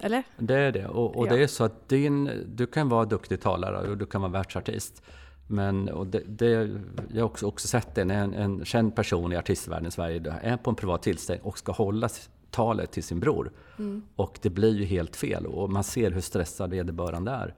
Eller? 0.00 0.22
Det 0.36 0.54
är 0.54 0.72
det. 0.72 0.86
Och, 0.86 1.16
och 1.16 1.26
ja. 1.26 1.32
det 1.32 1.42
är 1.42 1.46
så 1.46 1.64
att 1.64 1.88
din, 1.88 2.30
du 2.46 2.66
kan 2.66 2.88
vara 2.88 3.04
duktig 3.04 3.40
talare 3.40 3.90
och 3.90 3.98
du 3.98 4.06
kan 4.06 4.20
vara 4.20 4.32
världsartist. 4.32 5.02
Men 5.46 5.88
och 5.88 6.06
det, 6.06 6.22
det, 6.26 6.70
jag 7.12 7.22
har 7.22 7.30
också, 7.30 7.46
också 7.46 7.68
sett 7.68 7.94
det 7.94 8.04
när 8.04 8.24
en, 8.24 8.34
en 8.34 8.64
känd 8.64 8.96
person 8.96 9.32
i 9.32 9.36
artistvärlden 9.36 9.88
i 9.88 9.90
Sverige 9.90 10.34
är 10.42 10.56
på 10.56 10.70
en 10.70 10.76
privat 10.76 11.02
tillställning 11.02 11.46
och 11.46 11.58
ska 11.58 11.72
hålla 11.72 12.08
talet 12.50 12.92
till 12.92 13.02
sin 13.02 13.20
bror. 13.20 13.52
Mm. 13.78 14.02
Och 14.16 14.38
det 14.42 14.50
blir 14.50 14.74
ju 14.74 14.84
helt 14.84 15.16
fel 15.16 15.46
och 15.46 15.70
man 15.70 15.84
ser 15.84 16.10
hur 16.10 16.20
stressad 16.20 16.70
vederbörande 16.70 17.30
är. 17.30 17.54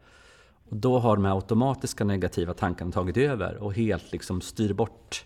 Och 0.68 0.76
då 0.76 0.98
har 0.98 1.16
de 1.16 1.24
här 1.24 1.34
automatiska 1.34 2.04
negativa 2.04 2.54
tankarna 2.54 2.92
tagit 2.92 3.16
över 3.16 3.56
och 3.56 3.74
helt 3.74 4.12
liksom 4.12 4.40
styr 4.40 4.72
bort 4.72 5.24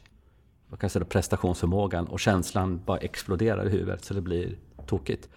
vad 0.69 0.81
kan 0.81 0.87
jag 0.87 0.93
säga, 0.93 1.05
prestationsförmågan 1.05 2.07
och 2.07 2.21
känslan 2.21 2.81
bara 2.87 2.99
exploderar 2.99 3.67
i 3.67 3.71
huvudet 3.71 4.05
så 4.05 4.15
det 4.15 4.21
blir 4.21 4.59
tokigt 4.87 5.29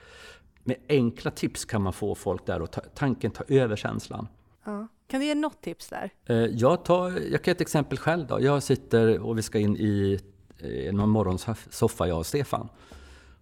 med 0.64 0.78
enkla 0.90 1.32
tips 1.32 1.66
kan 1.66 1.82
man 1.82 1.94
få 1.94 2.16
folk 2.16 2.46
där 2.46 2.62
och 2.62 2.72
ta, 2.72 2.82
tanken 2.82 3.32
ta 3.32 3.44
över 3.48 3.76
känslan. 3.76 4.28
Ja. 4.66 4.88
Kan 5.08 5.20
du 5.20 5.26
ge 5.26 5.36
något 5.36 5.62
tips 5.62 5.90
där? 5.90 6.10
Eh, 6.26 6.36
jag, 6.36 6.86
tar, 6.86 7.10
jag 7.10 7.44
kan 7.44 7.52
ge 7.52 7.56
ett 7.56 7.62
exempel 7.62 7.98
själv. 7.98 8.28
Då. 8.28 8.42
Jag 8.42 8.64
sitter 8.64 9.20
och 9.20 9.38
vi 9.38 9.42
ska 9.42 9.60
in 9.60 9.78
i 9.78 10.20
eh, 10.58 10.94
någon 10.94 11.10
morgonsoffa, 11.10 12.08
jag 12.08 12.18
och 12.18 12.26
Stefan. 12.26 12.70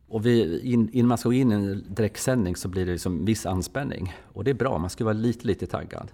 Och 0.08 0.26
vi, 0.26 0.60
in, 0.60 0.90
innan 0.94 1.08
man 1.08 1.18
ska 1.18 1.30
gå 1.30 1.34
in 1.34 1.52
i 1.52 1.56
en 1.56 1.86
direktsändning 1.88 2.56
så 2.56 2.68
blir 2.68 2.86
det 2.86 2.92
liksom 2.92 3.26
viss 3.26 3.46
anspänning. 3.46 4.16
Och 4.34 4.44
det 4.44 4.52
är 4.52 4.56
bra, 4.56 4.78
man 4.78 4.90
ska 4.90 5.04
vara 5.04 5.14
lite, 5.14 5.48
lite 5.48 5.68
taggad. 5.68 6.12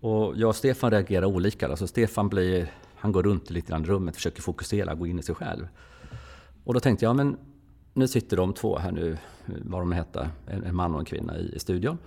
Och 0.00 0.36
jag 0.36 0.48
och 0.48 0.56
Stefan 0.56 0.90
reagerar 0.90 1.26
olika. 1.26 1.68
Alltså 1.68 1.86
Stefan 1.86 2.28
blir, 2.28 2.72
han 2.94 3.12
går 3.12 3.22
runt 3.22 3.50
lite 3.50 3.70
grann 3.70 3.84
i 3.84 3.86
rummet, 3.86 4.16
försöker 4.16 4.42
fokusera, 4.42 4.94
gå 4.94 5.06
in 5.06 5.18
i 5.18 5.22
sig 5.22 5.34
själv. 5.34 5.68
Och 6.64 6.74
då 6.74 6.80
tänkte 6.80 7.04
jag, 7.04 7.16
men 7.16 7.36
nu 7.96 8.08
sitter 8.08 8.36
de 8.36 8.52
två 8.52 8.78
här 8.78 8.92
nu, 8.92 9.16
vad 9.46 9.80
de 9.80 9.92
heter, 9.92 10.28
en, 10.46 10.76
man 10.76 10.94
och 10.94 11.00
en 11.00 11.04
kvinna 11.04 11.38
i, 11.38 11.52
i 11.54 11.58
studion. 11.58 11.98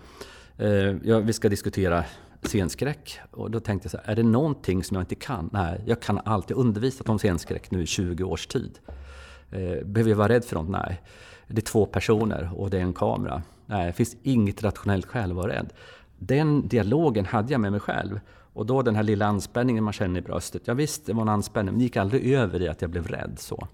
Eh, 0.58 0.69
ja, 1.04 1.19
vi 1.19 1.34
ska 1.34 1.49
diskutera 1.49 2.04
scenskräck. 2.41 3.19
Och 3.32 3.52
då 3.52 3.60
tänkte 3.60 3.86
jag 3.86 3.91
så 3.91 3.97
här, 3.97 4.12
är 4.12 4.15
det 4.15 4.23
någonting 4.23 4.84
som 4.84 4.95
jag 4.95 5.02
inte 5.02 5.15
kan? 5.15 5.49
Nej, 5.54 5.84
jag 5.86 6.02
kan 6.02 6.19
allt. 6.25 6.49
Jag 6.49 6.58
har 6.58 6.63
undervisat 6.63 7.10
om 7.10 7.19
scenskräck 7.19 7.71
nu 7.71 7.84
i 7.84 7.86
20 7.86 8.23
års 8.23 8.47
tid. 8.47 8.80
Eh, 9.52 9.86
behöver 9.86 10.10
jag 10.10 10.17
vara 10.17 10.30
rädd 10.30 10.45
för 10.45 10.56
något? 10.56 10.69
Nej. 10.69 11.02
Det 11.47 11.58
är 11.58 11.62
två 11.62 11.86
personer 11.86 12.52
och 12.56 12.69
det 12.69 12.78
är 12.78 12.82
en 12.82 12.93
kamera. 12.93 13.41
Nej, 13.65 13.88
det 13.88 13.93
finns 13.93 14.17
inget 14.23 14.63
rationellt 14.63 15.06
skäl 15.06 15.30
att 15.30 15.38
vara 15.38 15.52
rädd. 15.52 15.73
Den 16.17 16.67
dialogen 16.67 17.25
hade 17.25 17.52
jag 17.52 17.62
med 17.62 17.71
mig 17.71 17.82
själv. 17.82 18.19
Och 18.54 18.65
då 18.65 18.82
den 18.82 18.95
här 18.95 19.04
lilla 19.04 19.25
anspänningen 19.25 19.84
man 19.84 19.93
känner 19.93 20.19
i 20.19 20.21
bröstet. 20.21 20.62
Ja, 20.65 20.73
visst, 20.73 21.06
det 21.06 21.13
var 21.13 21.21
en 21.21 21.30
anspänning, 21.30 21.73
men 21.73 21.80
det 21.80 21.84
gick 21.84 21.97
aldrig 21.97 22.34
över 22.34 22.62
i 22.62 22.67
att 22.67 22.82
jag 22.82 22.91
blev 22.91 23.08
rädd. 23.08 23.36
så. 23.39 23.67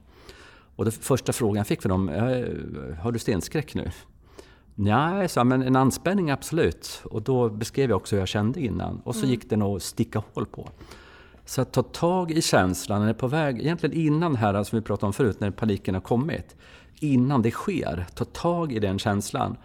Och 0.76 0.86
den 0.86 0.92
första 0.92 1.34
frågan 1.34 1.56
jag 1.56 1.68
fick 1.68 1.82
för 1.82 1.90
dem, 1.90 2.08
har 3.02 3.12
du 3.12 3.20
stenskräck 3.20 3.76
nu? 3.76 3.92
Nej, 4.76 5.30
sa 5.30 5.44
men 5.44 5.62
en 5.62 5.76
anspänning 5.76 6.30
absolut. 6.32 7.02
Och 7.04 7.22
då 7.22 7.50
beskrev 7.50 7.90
jag 7.90 7.98
också 7.98 8.16
hur 8.16 8.22
jag 8.22 8.28
kände 8.28 8.62
innan. 8.62 9.02
Och 9.04 9.16
så 9.16 9.22
mm. 9.22 9.32
gick 9.32 9.50
den 9.50 9.62
att 9.62 9.84
sticka 9.84 10.24
hål 10.34 10.46
på. 10.46 10.70
Så 11.46 11.62
att 11.62 11.74
ta 11.74 11.84
tag 11.84 12.32
i 12.32 12.42
känslan, 12.42 13.00
när 13.00 13.06
det 13.06 13.12
är 13.12 13.20
på 13.20 13.28
väg, 13.28 13.60
egentligen 13.60 13.98
innan 13.98 14.34
det 14.34 14.40
här 14.40 14.64
som 14.64 14.80
vi 14.80 14.86
pratade 14.86 15.08
om 15.08 15.14
förut, 15.14 15.40
när 15.40 15.52
paniken 15.52 15.94
har 15.94 16.02
kommit. 16.02 16.56
Innan 17.00 17.42
det 17.42 17.52
sker, 17.52 18.06
ta 18.16 18.26
tag 18.26 18.72
i 18.72 18.80
den 18.80 19.00
känslan. 19.00 19.58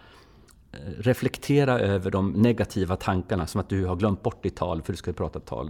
Eh, 0.71 0.77
reflektera 0.97 1.79
över 1.79 2.11
de 2.11 2.31
negativa 2.31 2.95
tankarna, 2.95 3.47
som 3.47 3.61
att 3.61 3.69
du 3.69 3.85
har 3.85 3.95
glömt 3.95 4.23
bort 4.23 4.43
ditt 4.43 4.55
tal, 4.55 4.81
för 4.81 4.93
du 4.93 4.97
ska 4.97 5.13
prata 5.13 5.39
tal 5.39 5.69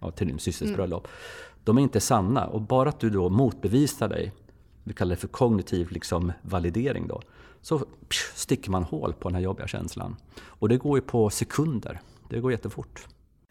ja, 0.00 0.10
till 0.10 0.26
din 0.26 0.38
systers 0.38 0.66
mm. 0.66 0.76
bröllop. 0.76 1.08
De 1.64 1.78
är 1.78 1.82
inte 1.82 2.00
sanna. 2.00 2.46
Och 2.46 2.60
bara 2.60 2.88
att 2.88 3.00
du 3.00 3.10
då 3.10 3.28
motbevisar 3.28 4.08
dig 4.08 4.32
vi 4.84 4.92
kallar 4.92 5.10
det 5.10 5.20
för 5.20 5.28
kognitiv 5.28 5.90
liksom 5.90 6.32
validering 6.42 7.08
då, 7.08 7.22
så 7.60 7.78
psh, 8.08 8.34
sticker 8.34 8.70
man 8.70 8.82
hål 8.82 9.14
på 9.14 9.28
den 9.28 9.34
här 9.34 9.42
jobbiga 9.42 9.66
känslan. 9.66 10.16
Och 10.44 10.68
det 10.68 10.76
går 10.76 10.98
ju 10.98 11.02
på 11.02 11.30
sekunder. 11.30 12.00
Det 12.28 12.40
går 12.40 12.52
jättefort. 12.52 13.06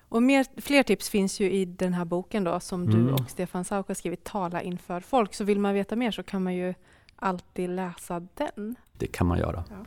Och 0.09 0.23
mer, 0.23 0.61
fler 0.61 0.83
tips 0.83 1.09
finns 1.09 1.39
ju 1.39 1.51
i 1.51 1.65
den 1.65 1.93
här 1.93 2.05
boken 2.05 2.43
då, 2.43 2.59
som 2.59 2.83
mm. 2.83 3.05
du 3.05 3.13
och 3.13 3.29
Stefan 3.29 3.65
Sauk 3.65 3.87
har 3.87 3.95
skrivit, 3.95 4.23
Tala 4.23 4.61
inför 4.61 4.99
folk. 4.99 5.33
Så 5.33 5.43
vill 5.43 5.59
man 5.59 5.73
veta 5.73 5.95
mer 5.95 6.11
så 6.11 6.23
kan 6.23 6.43
man 6.43 6.55
ju 6.55 6.73
alltid 7.15 7.69
läsa 7.69 8.27
den. 8.33 8.75
Det 8.97 9.07
kan 9.07 9.27
man 9.27 9.39
göra. 9.39 9.63
Ja. 9.69 9.85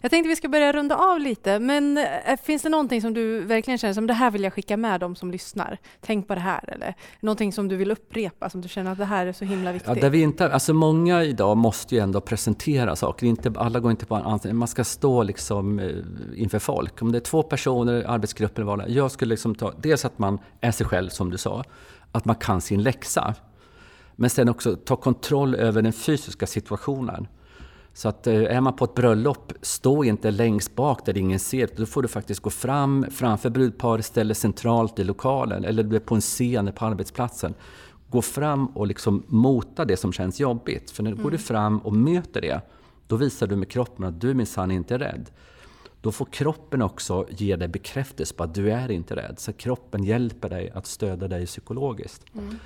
Jag 0.00 0.10
tänkte 0.10 0.28
vi 0.28 0.36
ska 0.36 0.48
börja 0.48 0.72
runda 0.72 0.96
av 0.96 1.20
lite, 1.20 1.58
men 1.58 1.98
äh, 1.98 2.04
finns 2.42 2.62
det 2.62 2.68
någonting 2.68 3.02
som 3.02 3.14
du 3.14 3.40
verkligen 3.40 3.78
känner 3.78 3.94
som 3.94 4.06
det 4.06 4.14
här 4.14 4.30
vill 4.30 4.42
jag 4.42 4.52
skicka 4.52 4.76
med 4.76 5.00
de 5.00 5.16
som 5.16 5.30
lyssnar? 5.30 5.78
Tänk 6.00 6.28
på 6.28 6.34
det 6.34 6.40
här, 6.40 6.70
eller 6.74 6.94
någonting 7.20 7.52
som 7.52 7.68
du 7.68 7.76
vill 7.76 7.90
upprepa, 7.90 8.50
som 8.50 8.60
du 8.60 8.68
känner 8.68 8.92
att 8.92 8.98
det 8.98 9.04
här 9.04 9.26
är 9.26 9.32
så 9.32 9.44
himla 9.44 9.72
viktigt? 9.72 9.88
Ja, 9.88 9.94
där 9.94 10.10
vi 10.10 10.20
inte, 10.22 10.52
alltså 10.52 10.74
många 10.74 11.24
idag 11.24 11.56
måste 11.56 11.94
ju 11.94 12.00
ändå 12.00 12.20
presentera 12.20 12.96
saker, 12.96 13.26
inte, 13.26 13.52
alla 13.56 13.80
går 13.80 13.90
inte 13.90 14.06
på 14.06 14.14
en 14.14 14.56
man 14.56 14.68
ska 14.68 14.84
stå 14.84 15.22
liksom 15.22 15.78
eh, 15.78 15.94
inför 16.34 16.58
folk. 16.58 17.02
Om 17.02 17.12
det 17.12 17.18
är 17.18 17.20
två 17.20 17.42
personer, 17.42 18.04
arbetsgrupper 18.08 18.62
eller 18.62 18.76
vad 18.76 18.90
jag 18.90 19.10
skulle 19.10 19.30
liksom 19.30 19.54
ta, 19.54 19.72
dels 19.82 20.04
att 20.04 20.18
man 20.18 20.38
är 20.60 20.70
sig 20.70 20.86
själv 20.86 21.08
som 21.08 21.30
du 21.30 21.38
sa, 21.38 21.64
att 22.12 22.24
man 22.24 22.36
kan 22.36 22.60
sin 22.60 22.82
läxa. 22.82 23.34
Men 24.16 24.30
sen 24.30 24.48
också 24.48 24.76
ta 24.76 24.96
kontroll 24.96 25.54
över 25.54 25.82
den 25.82 25.92
fysiska 25.92 26.46
situationen. 26.46 27.26
Så 27.94 28.08
att 28.08 28.26
eh, 28.26 28.34
är 28.34 28.60
man 28.60 28.76
på 28.76 28.84
ett 28.84 28.94
bröllop, 28.94 29.52
stå 29.62 30.04
inte 30.04 30.30
längst 30.30 30.74
bak 30.74 31.06
där 31.06 31.18
ingen 31.18 31.38
ser. 31.38 31.68
Då 31.76 31.86
får 31.86 32.02
du 32.02 32.08
faktiskt 32.08 32.40
gå 32.40 32.50
fram 32.50 33.06
framför 33.10 33.50
brudparet, 33.50 34.04
ställa 34.04 34.34
centralt 34.34 34.98
i 34.98 35.04
lokalen 35.04 35.64
eller 35.64 35.82
du 35.82 35.96
är 35.96 36.00
på 36.00 36.14
en 36.14 36.20
scen 36.20 36.72
på 36.76 36.84
arbetsplatsen. 36.84 37.54
Gå 38.08 38.22
fram 38.22 38.66
och 38.66 38.86
liksom 38.86 39.22
mota 39.26 39.84
det 39.84 39.96
som 39.96 40.12
känns 40.12 40.40
jobbigt. 40.40 40.90
För 40.90 41.02
när 41.02 41.10
mm. 41.10 41.22
går 41.22 41.30
du 41.30 41.38
fram 41.38 41.78
och 41.78 41.92
möter 41.92 42.40
det, 42.40 42.60
då 43.06 43.16
visar 43.16 43.46
du 43.46 43.56
med 43.56 43.68
kroppen 43.68 44.04
att 44.04 44.20
du 44.20 44.34
minsann 44.34 44.70
inte 44.70 44.94
är 44.94 44.98
rädd. 44.98 45.30
Då 46.00 46.12
får 46.12 46.24
kroppen 46.24 46.82
också 46.82 47.26
ge 47.30 47.56
dig 47.56 47.68
bekräftelse 47.68 48.34
på 48.34 48.44
att 48.44 48.54
du 48.54 48.72
är 48.72 48.90
inte 48.90 49.16
rädd. 49.16 49.34
Så 49.38 49.52
kroppen 49.52 50.04
hjälper 50.04 50.48
dig 50.48 50.70
att 50.70 50.86
stödja 50.86 51.28
dig 51.28 51.46
psykologiskt. 51.46 52.24
Mm. 52.34 52.56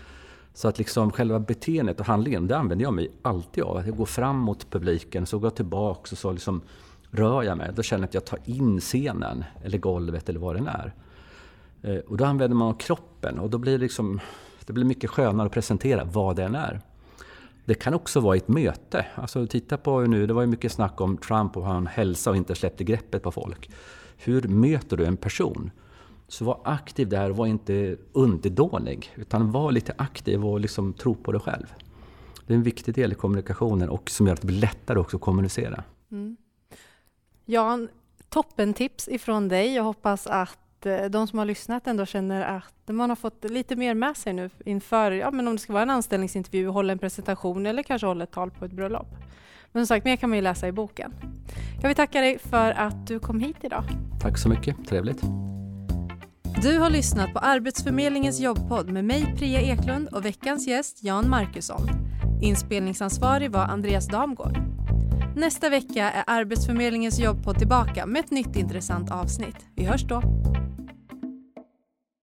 Så 0.55 0.69
att 0.69 0.79
liksom 0.79 1.13
själva 1.13 1.41
beteendet 1.41 2.01
och 2.01 2.07
handlingen, 2.07 2.47
det 2.47 2.57
använder 2.57 2.85
jag 2.85 2.95
mig 2.95 3.11
alltid 3.23 3.65
av. 3.65 3.77
Att 3.77 3.87
jag 3.87 3.97
går 3.97 4.07
fram 4.07 4.39
mot 4.39 4.71
publiken, 4.71 5.27
så 5.27 5.39
går 5.39 5.47
jag 5.47 5.55
tillbaka 5.55 6.09
och 6.13 6.19
så 6.19 6.33
liksom 6.33 6.61
rör 7.11 7.43
jag 7.43 7.59
mig. 7.59 7.71
Då 7.75 7.83
känner 7.83 8.03
jag 8.03 8.09
att 8.09 8.15
jag 8.15 8.25
tar 8.25 8.39
in 8.45 8.81
scenen, 8.81 9.45
eller 9.65 9.79
golvet 9.79 10.29
eller 10.29 10.41
vad 10.41 10.57
det 10.57 10.71
är. 10.71 10.95
Eh, 11.83 11.99
och 11.99 12.17
då 12.17 12.25
använder 12.25 12.57
man 12.57 12.75
kroppen 12.75 13.39
och 13.39 13.51
då 13.51 13.59
blir 13.59 13.73
det, 13.73 13.79
liksom, 13.79 14.21
det 14.67 14.73
blir 14.73 14.85
mycket 14.85 15.11
skönare 15.11 15.47
att 15.47 15.53
presentera 15.53 16.05
vad 16.05 16.37
den 16.37 16.55
är. 16.55 16.81
Det 17.65 17.75
kan 17.75 17.95
också 17.95 18.21
vara 18.21 18.37
ett 18.37 18.49
möte. 18.49 19.07
Alltså 19.15 19.47
titta 19.47 19.77
på 19.77 20.01
nu, 20.01 20.27
det 20.27 20.35
var 20.35 20.43
ju 20.43 20.49
mycket 20.49 20.73
snack 20.73 21.01
om 21.01 21.17
Trump 21.17 21.57
och 21.57 21.65
han 21.65 21.87
hälsa 21.87 22.31
och 22.31 22.37
inte 22.37 22.55
släppte 22.55 22.85
greppet 22.85 23.23
på 23.23 23.31
folk. 23.31 23.71
Hur 24.17 24.43
möter 24.43 24.97
du 24.97 25.05
en 25.05 25.17
person? 25.17 25.71
Så 26.29 26.45
var 26.45 26.61
aktiv 26.65 27.09
där, 27.09 27.31
var 27.31 27.47
inte 27.47 27.97
underdålig. 28.13 29.13
Utan 29.17 29.51
var 29.51 29.73
lite 29.73 29.95
aktiv 29.99 30.47
och 30.47 30.61
liksom 30.61 30.93
tro 30.93 31.15
på 31.15 31.33
dig 31.33 31.41
själv. 31.41 31.67
Det 32.47 32.53
är 32.53 32.57
en 32.57 32.63
viktig 32.63 32.95
del 32.95 33.13
i 33.13 33.15
kommunikationen 33.15 33.89
och 33.89 34.11
som 34.11 34.27
gör 34.27 34.35
att 34.35 34.41
det 34.41 34.47
blir 34.47 34.61
lättare 34.61 34.99
också 34.99 35.17
att 35.17 35.23
kommunicera. 35.23 35.85
Mm. 36.11 36.37
Jan, 37.45 37.89
toppentips 38.29 39.09
ifrån 39.09 39.49
dig. 39.49 39.75
Jag 39.75 39.83
hoppas 39.83 40.27
att 40.27 40.87
eh, 40.87 41.05
de 41.05 41.27
som 41.27 41.39
har 41.39 41.47
lyssnat 41.47 41.87
ändå 41.87 42.07
känner 42.07 42.43
att 42.57 42.89
man 42.89 43.09
har 43.09 43.17
fått 43.17 43.45
lite 43.45 43.77
mer 43.77 43.95
med 43.95 44.17
sig 44.17 44.33
nu 44.33 44.51
inför, 44.65 45.11
ja 45.11 45.31
men 45.31 45.49
om 45.49 45.55
det 45.55 45.63
ska 45.63 45.73
vara 45.73 45.83
en 45.83 45.91
anställningsintervju, 45.91 46.67
hålla 46.67 46.93
en 46.93 46.99
presentation 46.99 47.67
eller 47.67 47.83
kanske 47.83 48.07
hålla 48.07 48.25
ett 48.25 48.33
tal 48.33 48.51
på 48.51 48.65
ett 48.65 48.73
bröllop. 48.73 49.09
Men 49.73 49.87
som 49.87 49.87
sagt, 49.87 50.05
mer 50.05 50.17
kan 50.17 50.31
man 50.31 50.37
ju 50.37 50.43
läsa 50.43 50.69
i 50.69 50.73
boken. 50.73 51.15
Jag 51.81 51.89
vill 51.89 51.97
tacka 51.97 52.21
dig 52.21 52.39
för 52.39 52.71
att 52.71 53.07
du 53.07 53.19
kom 53.19 53.41
hit 53.41 53.57
idag. 53.61 53.85
Tack 54.21 54.39
så 54.39 54.49
mycket, 54.49 54.89
trevligt. 54.89 55.23
Du 56.63 56.79
har 56.79 56.91
lyssnat 56.91 57.33
på 57.33 57.39
Arbetsförmedlingens 57.39 58.41
jobbpodd 58.41 58.93
med 58.93 59.05
mig 59.05 59.35
Priya 59.39 59.61
Eklund 59.61 60.09
och 60.09 60.25
veckans 60.25 60.67
gäst 60.67 61.05
Jan 61.05 61.31
Markusson. 61.31 61.89
Inspelningsansvarig 62.43 63.51
var 63.51 63.65
Andreas 63.65 64.09
Damgård. 64.09 64.59
Nästa 65.37 65.69
vecka 65.69 66.11
är 66.11 66.25
Arbetsförmedlingens 66.27 67.19
jobbpodd 67.19 67.59
tillbaka 67.59 68.07
med 68.07 68.25
ett 68.25 68.31
nytt 68.31 68.57
intressant 68.57 69.11
avsnitt. 69.11 69.57
Vi 69.75 69.85
hörs 69.85 70.05
då! 70.05 70.23